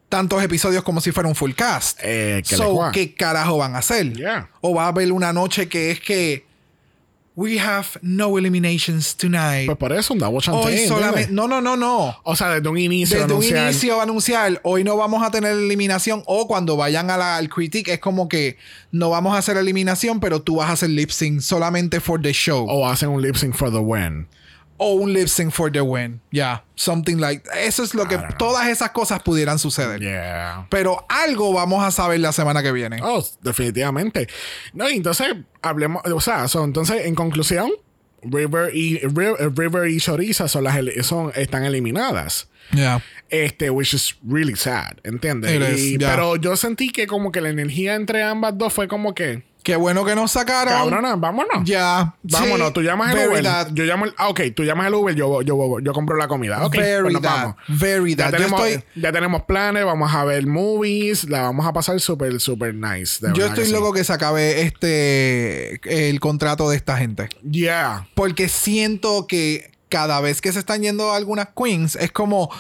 tantos 0.09 0.41
episodios 0.43 0.85
como 0.85 1.01
si 1.01 1.11
fuera 1.11 1.29
un 1.29 1.35
full 1.35 1.53
cast. 1.53 1.99
Eh, 2.03 2.43
que 2.49 2.55
so. 2.57 2.91
¿qué 2.93 3.15
carajo 3.15 3.59
van 3.59 3.75
a 3.75 3.79
hacer? 3.79 4.13
Yeah. 4.13 4.51
O 4.61 4.73
va 4.75 4.85
a 4.85 4.89
haber 4.89 5.11
una 5.11 5.33
noche 5.33 5.69
que 5.69 5.91
es 5.91 6.01
que... 6.01 6.46
We 7.37 7.59
have 7.59 7.87
no 8.01 8.39
eliminations 8.39 9.15
tonight. 9.15 9.67
Pues 9.67 9.77
por 9.77 9.93
eso 9.93 10.15
un 10.15 10.21
chantey. 10.41 10.55
Hoy 10.55 10.89
solamente... 10.89 11.31
No, 11.31 11.47
no, 11.47 11.61
no, 11.61 11.77
no. 11.77 12.17
O 12.23 12.35
sea, 12.35 12.49
desde 12.49 12.67
un 12.67 12.79
inicio. 12.79 13.19
Desde 13.19 13.35
un 13.35 13.43
anunciar- 13.43 13.65
inicio 13.71 14.01
anunciar, 14.01 14.61
hoy 14.65 14.85
no 14.85 14.97
vamos 14.97 15.23
a 15.23 15.31
tener 15.31 15.53
eliminación. 15.53 16.23
O 16.25 16.49
cuando 16.49 16.79
vayan 16.79 17.11
a 17.11 17.19
la, 17.19 17.37
al 17.37 17.51
critique, 17.51 17.93
es 17.93 18.01
como 18.01 18.27
que 18.31 18.57
no 18.91 19.11
vamos 19.11 19.35
a 19.35 19.39
hacer 19.39 19.59
eliminación, 19.59 20.19
pero 20.19 20.41
tú 20.41 20.57
vas 20.57 20.71
a 20.71 20.73
hacer 20.73 20.89
lip 20.89 21.11
sync 21.11 21.41
solamente 21.43 22.01
for 22.01 22.21
the 22.23 22.33
show. 22.33 22.67
O 22.71 22.89
hacen 22.89 23.11
un 23.11 23.21
lip 23.21 23.37
sync 23.37 23.55
for 23.55 23.71
the 23.71 23.81
win. 23.81 24.27
O 24.79 24.95
un 24.95 25.13
lip 25.13 25.29
sync 25.29 25.53
for 25.53 25.71
the 25.73 25.81
win. 25.81 26.21
Yeah, 26.31 26.63
something 26.75 27.17
like 27.17 27.43
eso 27.65 27.83
es 27.83 27.95
lo 27.95 28.07
que 28.07 28.19
todas 28.39 28.69
esas 28.69 28.91
cosas 28.91 29.23
pudieran 29.23 29.59
suceder. 29.59 30.01
Yeah. 30.01 30.67
Pero 30.71 31.05
algo 31.09 31.53
vamos 31.53 31.85
a 31.85 31.91
saber 31.91 32.21
la 32.21 32.33
semana 32.33 32.63
que 32.63 32.73
viene. 32.73 32.99
Oh, 33.03 33.25
definitivamente. 33.43 34.29
No, 34.73 34.89
entonces 34.89 35.29
hablemos, 35.63 36.03
o 36.05 36.21
sea, 36.21 36.49
so, 36.49 36.65
entonces 36.65 37.07
en 37.07 37.15
conclusión, 37.15 37.71
River 38.23 38.75
y 38.75 39.01
Ri- 39.01 39.37
River 39.57 39.89
y 39.89 39.99
Choriza 40.01 40.49
son 40.49 40.65
las 40.65 40.77
son 41.07 41.33
están 41.35 41.65
eliminadas. 41.65 42.49
Yeah. 42.73 43.01
Este, 43.29 43.71
which 43.71 43.95
is 43.95 44.17
really 44.27 44.57
sad, 44.57 44.97
¿entiendes? 45.05 45.79
Y- 45.81 45.99
yeah. 45.99 46.11
Pero 46.11 46.37
yo 46.37 46.57
sentí 46.57 46.91
que 46.91 47.07
como 47.07 47.31
que 47.33 47.41
la 47.41 47.49
energía 47.51 47.95
entre 47.95 48.23
ambas 48.23 48.57
dos 48.59 48.73
fue 48.73 48.89
como 48.89 49.15
que, 49.15 49.45
Qué 49.67 49.75
bueno 49.75 50.05
que 50.05 50.15
nos 50.15 50.31
sacaron. 50.31 50.73
cabrona, 50.73 51.17
vámonos. 51.17 51.65
Ya. 51.65 52.15
Vámonos, 52.23 52.69
Sí, 52.69 52.75
tú 52.75 52.83
llamas 52.83 53.11
el 53.11 53.17
very 53.17 53.31
Uber. 53.33 53.43
that. 53.43 53.69
Yo 53.73 53.83
llamo 53.83 54.05
el, 54.05 54.15
ah, 54.17 54.29
ok, 54.29 54.41
tú 54.55 54.63
llamas 54.63 54.87
el 54.87 54.95
Uber, 54.95 55.13
yo, 55.17 55.43
yo, 55.43 55.81
yo 55.81 55.93
compro 55.93 56.17
la 56.17 56.29
comida. 56.29 56.65
Ok, 56.65 56.77
Very 56.77 57.03
pues 57.03 57.13
nos 57.15 57.23
that. 57.23 57.31
vamos. 57.37 57.57
Very 57.67 58.15
Ya 58.15 58.17
that. 58.27 58.31
Yo 58.31 58.37
tenemos, 58.39 58.61
estoy- 58.65 58.85
ya 58.95 59.11
tenemos 59.11 59.43
planes, 59.43 59.85
vamos 59.85 60.15
a 60.15 60.25
ver 60.25 60.47
movies, 60.47 61.25
la 61.25 61.41
vamos 61.43 61.67
a 61.67 61.73
pasar 61.73 61.99
súper, 61.99 62.39
súper 62.41 62.77
nice. 62.77 63.27
de 63.27 63.33
Yo 63.37 63.45
estoy 63.47 63.65
que 63.65 63.67
sí. 63.67 63.73
loco 63.73 63.93
que 63.93 64.05
se 64.05 64.13
acabe 64.13 64.63
este 64.63 65.81
el 66.11 66.21
contrato 66.21 66.71
de 66.71 66.77
esta 66.77 66.97
gente. 66.99 67.29
Yeah. 67.43 68.07
Porque 68.15 68.49
siento 68.49 69.27
que 69.27 69.73
cada 69.89 70.21
vez 70.21 70.41
que 70.41 70.53
se 70.53 70.61
están 70.61 70.83
yendo 70.83 71.13
algunas 71.13 71.49
queens 71.61 71.97
es 71.97 72.13
como, 72.13 72.51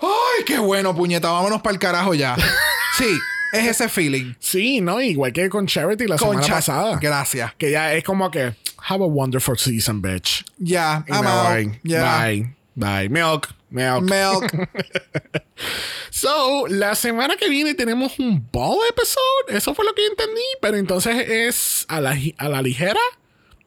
¡ay, 0.00 0.44
qué 0.44 0.58
bueno, 0.58 0.96
puñeta! 0.96 1.30
Vámonos 1.30 1.62
para 1.62 1.74
el 1.74 1.78
carajo 1.78 2.12
ya. 2.14 2.34
sí, 2.98 3.06
es 3.52 3.66
ese 3.68 3.88
feeling. 3.88 4.34
Sí, 4.38 4.80
¿no? 4.80 5.00
Igual 5.00 5.32
que 5.32 5.48
con 5.48 5.66
Charity 5.66 6.06
la 6.06 6.16
Con 6.16 6.30
semana 6.30 6.46
Cha- 6.46 6.54
pasada. 6.54 6.98
Gracias. 7.00 7.54
Que 7.56 7.70
ya 7.70 7.94
es 7.94 8.04
como 8.04 8.30
que, 8.30 8.54
have 8.88 9.02
a 9.04 9.06
wonderful 9.08 9.56
season, 9.58 10.00
bitch. 10.02 10.44
Ya, 10.58 11.04
Y 11.08 11.12
I'm 11.12 11.26
out. 11.26 11.48
voy. 11.52 11.80
Ya. 11.84 12.22
Bye. 12.24 12.54
Bye. 12.74 13.08
Milk. 13.08 13.48
Milk. 13.70 14.02
Milk. 14.02 14.68
So, 16.10 16.66
la 16.68 16.94
semana 16.94 17.36
que 17.36 17.48
viene 17.48 17.74
tenemos 17.74 18.18
un 18.18 18.46
ball 18.50 18.78
episode. 18.88 19.56
Eso 19.56 19.74
fue 19.74 19.84
lo 19.84 19.92
que 19.94 20.02
yo 20.02 20.08
entendí. 20.10 20.40
Pero 20.62 20.76
entonces 20.78 21.14
es 21.28 21.84
a 21.88 22.00
la, 22.00 22.16
a 22.38 22.48
la 22.48 22.62
ligera. 22.62 23.00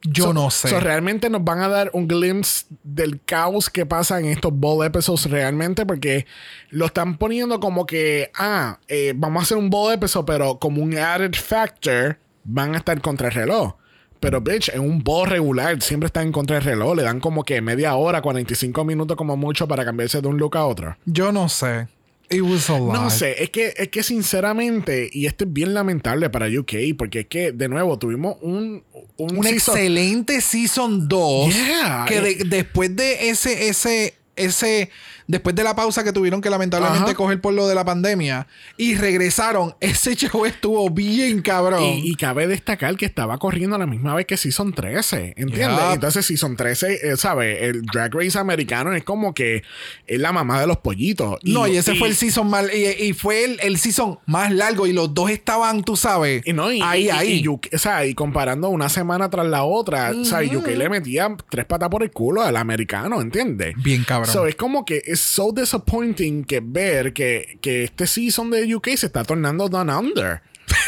Yo 0.03 0.25
So- 0.25 0.33
no 0.33 0.49
sé. 0.49 0.69
so, 0.69 0.79
realmente 0.79 1.29
nos 1.29 1.43
van 1.43 1.59
a 1.59 1.67
dar 1.67 1.91
un 1.93 2.07
glimpse 2.07 2.65
del 2.83 3.19
caos 3.23 3.69
que 3.69 3.85
pasa 3.85 4.19
en 4.19 4.25
estos 4.27 4.51
ball 4.53 4.85
episodes 4.85 5.29
realmente 5.29 5.85
porque 5.85 6.25
lo 6.69 6.85
están 6.85 7.17
poniendo 7.17 7.59
como 7.59 7.85
que, 7.85 8.31
ah, 8.35 8.79
eh, 8.87 9.13
vamos 9.15 9.41
a 9.41 9.43
hacer 9.43 9.57
un 9.57 9.69
ball 9.69 9.93
episode, 9.93 10.25
pero 10.25 10.57
como 10.57 10.81
un 10.81 10.97
added 10.97 11.33
factor 11.35 12.17
van 12.45 12.75
a 12.75 12.77
estar 12.77 12.99
contra 13.01 13.27
el 13.27 13.33
reloj. 13.33 13.73
Pero, 14.21 14.41
bitch, 14.41 14.69
en 14.73 14.81
un 14.81 15.01
ball 15.03 15.29
regular 15.29 15.81
siempre 15.81 16.07
están 16.07 16.27
en 16.27 16.31
contra 16.33 16.57
el 16.57 16.63
reloj. 16.63 16.95
Le 16.95 17.03
dan 17.03 17.21
como 17.21 17.43
que 17.45 17.61
media 17.61 17.95
hora, 17.95 18.21
45 18.21 18.83
minutos 18.83 19.15
como 19.15 19.37
mucho 19.37 19.65
para 19.67 19.85
cambiarse 19.85 20.19
de 20.21 20.27
un 20.27 20.37
look 20.37 20.57
a 20.57 20.65
otro. 20.65 20.97
Yo 21.05 21.31
no 21.31 21.47
sé. 21.47 21.87
It 22.31 22.41
was 22.41 22.69
a 22.69 22.77
lot. 22.77 22.93
No 22.93 23.09
sé, 23.09 23.41
es 23.43 23.49
que, 23.49 23.73
es 23.75 23.87
que 23.89 24.03
sinceramente, 24.03 25.09
y 25.11 25.25
esto 25.25 25.45
es 25.45 25.53
bien 25.53 25.73
lamentable 25.73 26.29
para 26.29 26.47
UK, 26.47 26.95
porque 26.97 27.21
es 27.21 27.25
que, 27.27 27.51
de 27.51 27.67
nuevo, 27.69 27.97
tuvimos 27.97 28.37
un... 28.41 28.83
Un, 29.17 29.37
Un 29.37 29.43
season- 29.43 29.75
excelente 29.75 30.39
Season 30.41 31.07
2. 31.07 31.53
Yeah. 31.53 32.05
Que 32.07 32.21
de- 32.21 32.43
después 32.45 32.95
de 32.95 33.29
ese, 33.29 33.67
ese, 33.67 34.13
ese 34.35 34.89
después 35.29 35.55
de 35.55 35.63
la 35.63 35.75
pausa 35.75 36.03
que 36.03 36.11
tuvieron 36.11 36.41
que 36.41 36.49
lamentablemente 36.49 37.11
Ajá. 37.11 37.13
coger 37.13 37.39
por 37.39 37.53
lo 37.53 37.67
de 37.67 37.75
la 37.75 37.85
pandemia 37.85 38.47
y 38.77 38.95
regresaron, 38.95 39.75
ese 39.79 40.15
show 40.15 40.43
estuvo 40.45 40.89
bien 40.89 41.41
cabrón. 41.43 41.83
Y, 41.83 42.09
y 42.11 42.15
cabe 42.15 42.47
destacar 42.47 42.97
que 42.97 43.05
estaba 43.05 43.37
corriendo 43.37 43.75
a 43.75 43.79
la 43.79 43.85
misma 43.85 44.15
vez 44.15 44.25
que 44.25 44.37
Season 44.37 44.73
13, 44.73 45.35
¿entiendes? 45.37 45.77
Yeah. 45.77 45.93
Entonces 45.93 46.25
Season 46.25 46.55
13, 46.55 47.11
eh, 47.11 47.17
¿sabes? 47.17 47.61
El 47.61 47.83
Drag 47.83 48.11
Race 48.13 48.39
americano 48.39 48.91
es 48.93 49.03
como 49.03 49.35
que 49.35 49.61
es 50.07 50.19
la 50.19 50.31
mamá 50.33 50.59
de 50.59 50.65
los 50.65 50.77
pollitos. 50.77 51.37
no, 51.43 51.67
y 51.67 51.77
ese 51.77 51.93
fue 51.93 52.07
el 52.07 52.15
season 52.15 52.49
más, 52.49 52.65
y, 52.73 53.03
y 53.03 53.13
fue 53.13 53.45
el, 53.45 53.59
el 53.61 53.77
season 53.77 54.17
más 54.25 54.51
largo 54.51 54.87
y 54.87 54.93
los 54.93 55.13
dos 55.13 55.29
estaban, 55.29 55.83
tú 55.83 55.95
sabes, 55.95 56.41
Y 56.45 56.53
no, 56.53 56.65
ahí, 56.65 57.09
ahí. 57.09 57.45
o 57.47 57.59
sea, 57.77 58.03
y 58.07 58.15
comparando 58.15 58.69
una 58.69 58.89
semana 58.89 59.29
tras 59.29 59.45
la 59.45 59.63
otra, 59.63 60.11
sea, 60.23 60.39
UK 60.39 60.69
le 60.69 60.89
metía 60.89 61.29
tres 61.51 61.65
patas 61.65 61.89
por 61.89 62.01
el 62.01 62.09
culo 62.09 62.41
al 62.41 62.57
americano, 62.57 63.21
¿entiendes? 63.21 63.75
Bien 63.77 64.03
cabrón. 64.03 64.33
So, 64.33 64.47
es 64.47 64.55
como 64.55 64.85
que 64.85 65.03
es 65.05 65.18
so 65.19 65.51
disappointing 65.51 66.43
que 66.43 66.59
ver 66.61 67.13
que, 67.13 67.57
que 67.61 67.83
este 67.85 68.07
season 68.07 68.49
de 68.49 68.73
UK 68.75 68.89
se 68.95 69.07
está 69.07 69.23
tornando 69.23 69.69
Down 69.69 69.89
Under. 69.89 70.41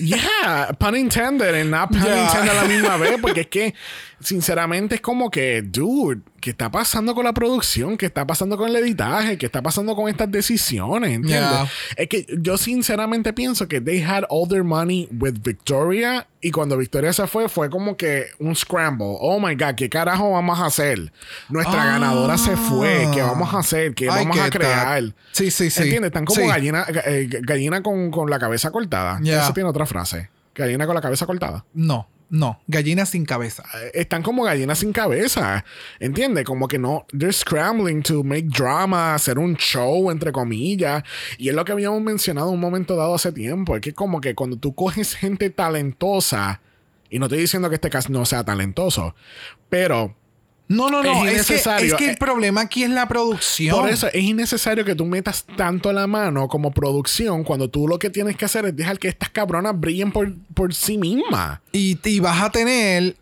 Yeah, 0.00 0.70
pun 0.78 0.94
intended 0.94 1.56
and 1.56 1.72
not 1.72 1.90
pun 1.90 2.04
Yeah. 2.04 2.26
intended 2.26 2.52
a 2.52 2.62
la 2.62 2.68
misma 2.68 2.96
vez, 3.00 3.20
porque 3.20 3.40
es 3.40 3.46
que, 3.48 3.74
sinceramente, 4.20 4.94
es 4.94 5.00
como 5.00 5.28
que, 5.28 5.60
dude, 5.62 6.22
¿qué 6.40 6.50
está 6.50 6.70
pasando 6.70 7.14
con 7.14 7.24
la 7.24 7.32
producción? 7.32 7.96
¿Qué 7.96 8.06
está 8.06 8.26
pasando 8.26 8.56
con 8.56 8.68
el 8.68 8.76
editaje? 8.76 9.36
¿Qué 9.38 9.46
está 9.46 9.62
pasando 9.62 9.94
con 9.96 10.08
estas 10.08 10.30
decisiones? 10.30 11.10
¿Entiendes? 11.10 11.50
Yeah. 11.50 11.68
Es 11.96 12.08
que 12.08 12.26
yo 12.40 12.56
sinceramente 12.58 13.32
pienso 13.32 13.68
que 13.68 13.80
they 13.80 14.02
had 14.02 14.24
all 14.28 14.48
their 14.48 14.64
money 14.64 15.08
with 15.12 15.34
Victoria 15.42 16.26
y 16.40 16.50
cuando 16.50 16.76
Victoria 16.76 17.12
se 17.12 17.26
fue 17.26 17.48
fue 17.48 17.68
como 17.70 17.96
que 17.96 18.26
un 18.38 18.54
scramble. 18.54 19.16
Oh 19.20 19.40
my 19.40 19.54
god, 19.54 19.74
¿qué 19.76 19.88
carajo 19.88 20.32
vamos 20.32 20.58
a 20.60 20.66
hacer? 20.66 21.12
Nuestra 21.48 21.82
Ah. 21.82 21.86
ganadora 21.86 22.38
se 22.38 22.56
fue. 22.56 23.08
¿Qué 23.12 23.20
vamos 23.22 23.52
a 23.54 23.58
hacer? 23.58 23.94
¿Qué 23.94 24.04
I 24.04 24.08
vamos 24.08 24.38
a 24.38 24.44
that. 24.44 24.52
crear? 24.52 25.02
Sí, 25.32 25.50
sí, 25.50 25.70
sí. 25.70 25.82
¿Entiendes? 25.82 26.08
Están 26.10 26.24
como 26.24 26.40
Sí. 26.40 26.46
gallina, 26.46 26.86
eh, 27.06 27.28
gallina 27.42 27.82
con, 27.82 28.10
con 28.10 28.30
la 28.30 28.38
cabeza 28.38 28.70
cortada. 28.70 29.18
Yeah. 29.20 29.42
Eso 29.42 29.52
tiene 29.52 29.68
otra 29.68 29.86
frase. 29.86 30.30
Gallina 30.54 30.86
con 30.86 30.94
la 30.94 31.00
cabeza 31.00 31.24
cortada. 31.26 31.64
No, 31.74 32.08
no, 32.30 32.60
gallina 32.66 33.06
sin 33.06 33.24
cabeza. 33.24 33.64
Eh, 33.82 33.92
Están 33.94 34.22
como 34.22 34.42
gallinas 34.42 34.80
sin 34.80 34.92
cabeza. 34.92 35.64
¿Entiendes? 35.98 36.44
Como 36.44 36.68
que 36.68 36.78
no. 36.78 37.06
They're 37.10 37.32
scrambling 37.32 38.02
to 38.02 38.22
make 38.22 38.48
drama, 38.48 39.14
hacer 39.14 39.38
un 39.38 39.56
show, 39.56 40.10
entre 40.10 40.30
comillas. 40.30 41.04
Y 41.38 41.48
es 41.48 41.54
lo 41.54 41.64
que 41.64 41.72
habíamos 41.72 42.02
mencionado 42.02 42.50
un 42.50 42.60
momento 42.60 42.96
dado 42.96 43.14
hace 43.14 43.32
tiempo. 43.32 43.76
Es 43.76 43.80
que 43.80 43.94
como 43.94 44.20
que 44.20 44.34
cuando 44.34 44.58
tú 44.58 44.74
coges 44.74 45.14
gente 45.14 45.48
talentosa. 45.50 46.60
Y 47.10 47.18
no 47.18 47.26
estoy 47.26 47.40
diciendo 47.40 47.70
que 47.70 47.76
este 47.76 47.88
caso 47.88 48.10
no 48.12 48.26
sea 48.26 48.44
talentoso. 48.44 49.14
Pero 49.70 50.14
No, 50.68 50.90
no, 50.90 51.02
no, 51.02 51.24
Es 51.26 51.50
es, 51.50 51.64
que, 51.66 51.86
es 51.86 51.94
que 51.94 52.04
el 52.04 52.10
Eh, 52.10 52.16
problema 52.18 52.60
aquí 52.60 52.84
es 52.84 52.90
la 52.90 53.08
producción. 53.08 53.74
Por 53.74 53.88
eso 53.88 54.06
es 54.06 54.22
innecesario 54.22 54.84
que 54.84 54.94
tú 54.94 55.06
metas 55.06 55.44
tanto 55.56 55.92
la 55.92 56.06
mano 56.06 56.46
como 56.46 56.70
producción 56.70 57.42
cuando 57.42 57.68
tú 57.70 57.88
lo 57.88 57.98
que 57.98 58.10
tienes 58.10 58.36
que 58.36 58.44
hacer 58.44 58.66
es 58.66 58.76
dejar 58.76 58.98
que 58.98 59.08
estas 59.08 59.30
cabronas 59.30 59.78
brillen 59.78 60.12
por, 60.12 60.34
por 60.54 60.74
sí 60.74 60.98
mismas. 60.98 61.60
Y, 61.72 61.98
y 62.04 62.20
vas 62.20 62.42
a 62.42 62.50
tener 62.50 63.16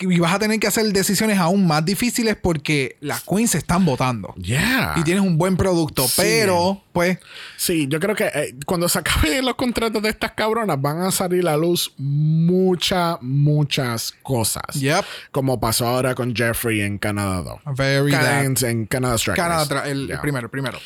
y 0.00 0.18
vas 0.18 0.34
a 0.34 0.38
tener 0.40 0.58
que 0.58 0.66
hacer 0.66 0.84
decisiones 0.92 1.38
aún 1.38 1.66
más 1.66 1.84
difíciles 1.84 2.36
porque 2.36 2.96
las 3.00 3.22
queens 3.22 3.52
se 3.52 3.58
están 3.58 3.84
votando. 3.84 4.34
Yeah. 4.36 4.94
Y 4.96 5.04
tienes 5.04 5.22
un 5.22 5.38
buen 5.38 5.56
producto, 5.56 6.08
Sí. 6.08 6.14
pero 6.16 6.82
pues 6.92 7.18
Sí, 7.56 7.86
yo 7.88 8.00
creo 8.00 8.16
que 8.16 8.24
eh, 8.26 8.56
cuando 8.66 8.88
se 8.88 8.98
acaben 8.98 9.44
los 9.44 9.54
contratos 9.54 10.02
de 10.02 10.08
estas 10.08 10.32
cabronas 10.32 10.80
van 10.80 11.00
a 11.02 11.12
salir 11.12 11.46
a 11.46 11.56
luz 11.56 11.92
muchas, 11.98 13.18
muchas 13.20 14.12
cosas. 14.22 14.64
Yep. 14.74 15.04
Como 15.30 15.60
pasó 15.60 15.86
ahora 15.86 16.14
con 16.14 16.34
Jeffrey 16.34 16.80
en 16.80 16.98
Canadá 16.98 17.42
2. 17.64 17.76
Very 17.76 18.12
en, 18.12 18.86
Canadá 18.86 19.14
Strike. 19.16 19.36
Canadá 19.36 19.64
Race. 19.64 19.74
tra- 19.74 19.86
el, 19.86 20.06
Yeah. 20.08 20.20
primero, 20.20 20.46
el 20.46 20.50
primero. 20.50 20.78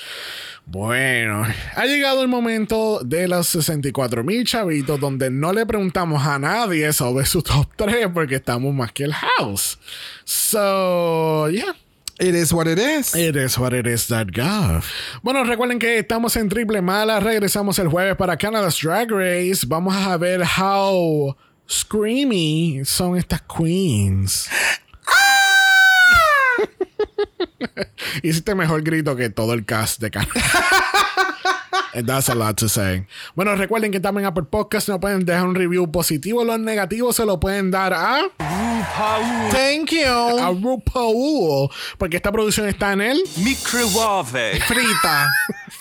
Bueno, 0.66 1.44
ha 1.76 1.86
llegado 1.86 2.22
el 2.22 2.28
momento 2.28 3.00
de 3.04 3.28
los 3.28 3.48
64 3.48 4.24
mil 4.24 4.44
chavitos 4.44 4.98
donde 4.98 5.30
no 5.30 5.52
le 5.52 5.66
preguntamos 5.66 6.26
a 6.26 6.38
nadie 6.38 6.92
sobre 6.92 7.26
su 7.26 7.42
top 7.42 7.68
3 7.76 8.08
porque 8.12 8.36
estamos 8.36 8.74
más 8.74 8.92
que 8.92 9.04
el 9.04 9.12
house. 9.12 9.78
So, 10.24 11.48
yeah. 11.50 11.74
It 12.20 12.36
is 12.36 12.52
what 12.52 12.68
it 12.68 12.78
is. 12.78 13.14
It 13.16 13.34
is 13.34 13.58
what 13.58 13.72
it 13.72 13.88
is 13.88 14.06
that 14.06 14.28
gov. 14.28 14.84
Bueno, 15.22 15.42
recuerden 15.42 15.80
que 15.80 15.98
estamos 15.98 16.36
en 16.36 16.48
Triple 16.48 16.80
Mala. 16.80 17.18
Regresamos 17.18 17.78
el 17.80 17.88
jueves 17.88 18.14
para 18.16 18.36
Canada's 18.36 18.78
Drag 18.80 19.10
Race. 19.10 19.66
Vamos 19.66 19.96
a 19.96 20.16
ver 20.16 20.42
how 20.42 21.36
screamy 21.68 22.82
son 22.84 23.16
estas 23.16 23.42
queens. 23.42 24.48
Hiciste 28.22 28.54
mejor 28.54 28.82
grito 28.82 29.16
que 29.16 29.30
todo 29.30 29.52
el 29.54 29.64
cast 29.64 30.00
de 30.00 30.10
Canadá. 30.10 30.34
And 31.94 32.06
That's 32.06 32.28
a 32.30 32.34
lot 32.34 32.56
to 32.58 32.68
say. 32.68 33.06
Bueno, 33.34 33.54
recuerden 33.56 33.92
que 33.92 34.00
también 34.00 34.26
Apple 34.26 34.44
Podcast 34.44 34.88
no 34.88 34.98
pueden 35.00 35.24
dejar 35.24 35.46
un 35.46 35.54
review 35.54 35.90
positivo. 35.90 36.44
Los 36.44 36.58
negativos 36.58 37.16
se 37.16 37.24
lo 37.24 37.38
pueden 37.38 37.70
dar 37.70 37.92
a, 37.94 38.20
Thank 39.50 39.90
you. 39.90 40.38
a 40.40 40.50
RuPaul. 40.50 41.70
Porque 41.98 42.16
esta 42.16 42.32
producción 42.32 42.68
está 42.68 42.92
en 42.92 43.00
él 43.00 43.22
Microwave. 43.36 44.60
Frita. 44.60 45.30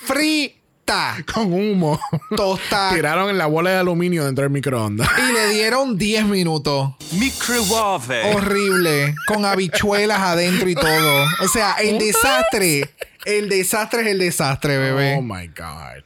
Con 1.33 1.53
humo. 1.53 1.99
Tosta. 2.35 2.91
Tiraron 2.93 3.29
en 3.29 3.37
la 3.37 3.45
bola 3.45 3.71
de 3.71 3.77
aluminio 3.77 4.25
dentro 4.25 4.43
del 4.43 4.51
microondas. 4.51 5.09
Y 5.17 5.33
le 5.33 5.53
dieron 5.53 5.97
10 5.97 6.25
minutos. 6.25 6.93
Microwave. 7.13 8.33
Horrible. 8.33 9.15
Con 9.27 9.45
habichuelas 9.45 10.19
adentro 10.19 10.69
y 10.69 10.75
todo. 10.75 11.25
O 11.41 11.47
sea, 11.47 11.73
el 11.73 11.97
desastre. 11.97 12.89
El 13.25 13.49
desastre 13.49 14.01
es 14.01 14.07
el 14.07 14.19
desastre, 14.19 14.77
bebé. 14.77 15.15
Oh 15.17 15.21
my 15.21 15.47
God. 15.47 16.03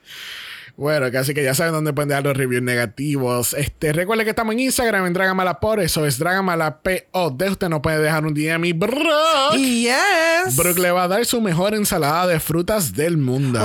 Bueno, 0.78 1.12
casi 1.12 1.34
que 1.34 1.44
ya 1.44 1.56
saben 1.56 1.74
dónde 1.74 1.92
pueden 1.92 2.10
dejar 2.10 2.24
los 2.24 2.38
reviews 2.38 2.62
negativos. 2.62 3.56
Este, 3.56 3.94
recuerden 3.94 4.26
que 4.26 4.30
estamos 4.30 4.54
en 4.54 4.60
Instagram 4.60 5.08
en 5.08 5.14
Dragamala 5.14 5.60
por 5.60 5.80
eso 5.80 6.06
es 6.06 6.20
Dragamala 6.20 6.82
POD. 6.82 7.50
Usted 7.50 7.68
no 7.68 7.82
puede 7.82 7.98
dejar 7.98 8.24
un 8.28 8.36
DM 8.36 8.64
y 8.66 8.74
Brock. 8.74 9.56
Yes. 9.56 10.56
Brooke 10.56 10.80
le 10.80 10.92
va 10.92 11.06
a 11.06 11.08
dar 11.08 11.26
su 11.26 11.42
mejor 11.42 11.74
ensalada 11.74 12.28
de 12.28 12.40
frutas 12.40 12.94
del 12.94 13.18
mundo. 13.18 13.60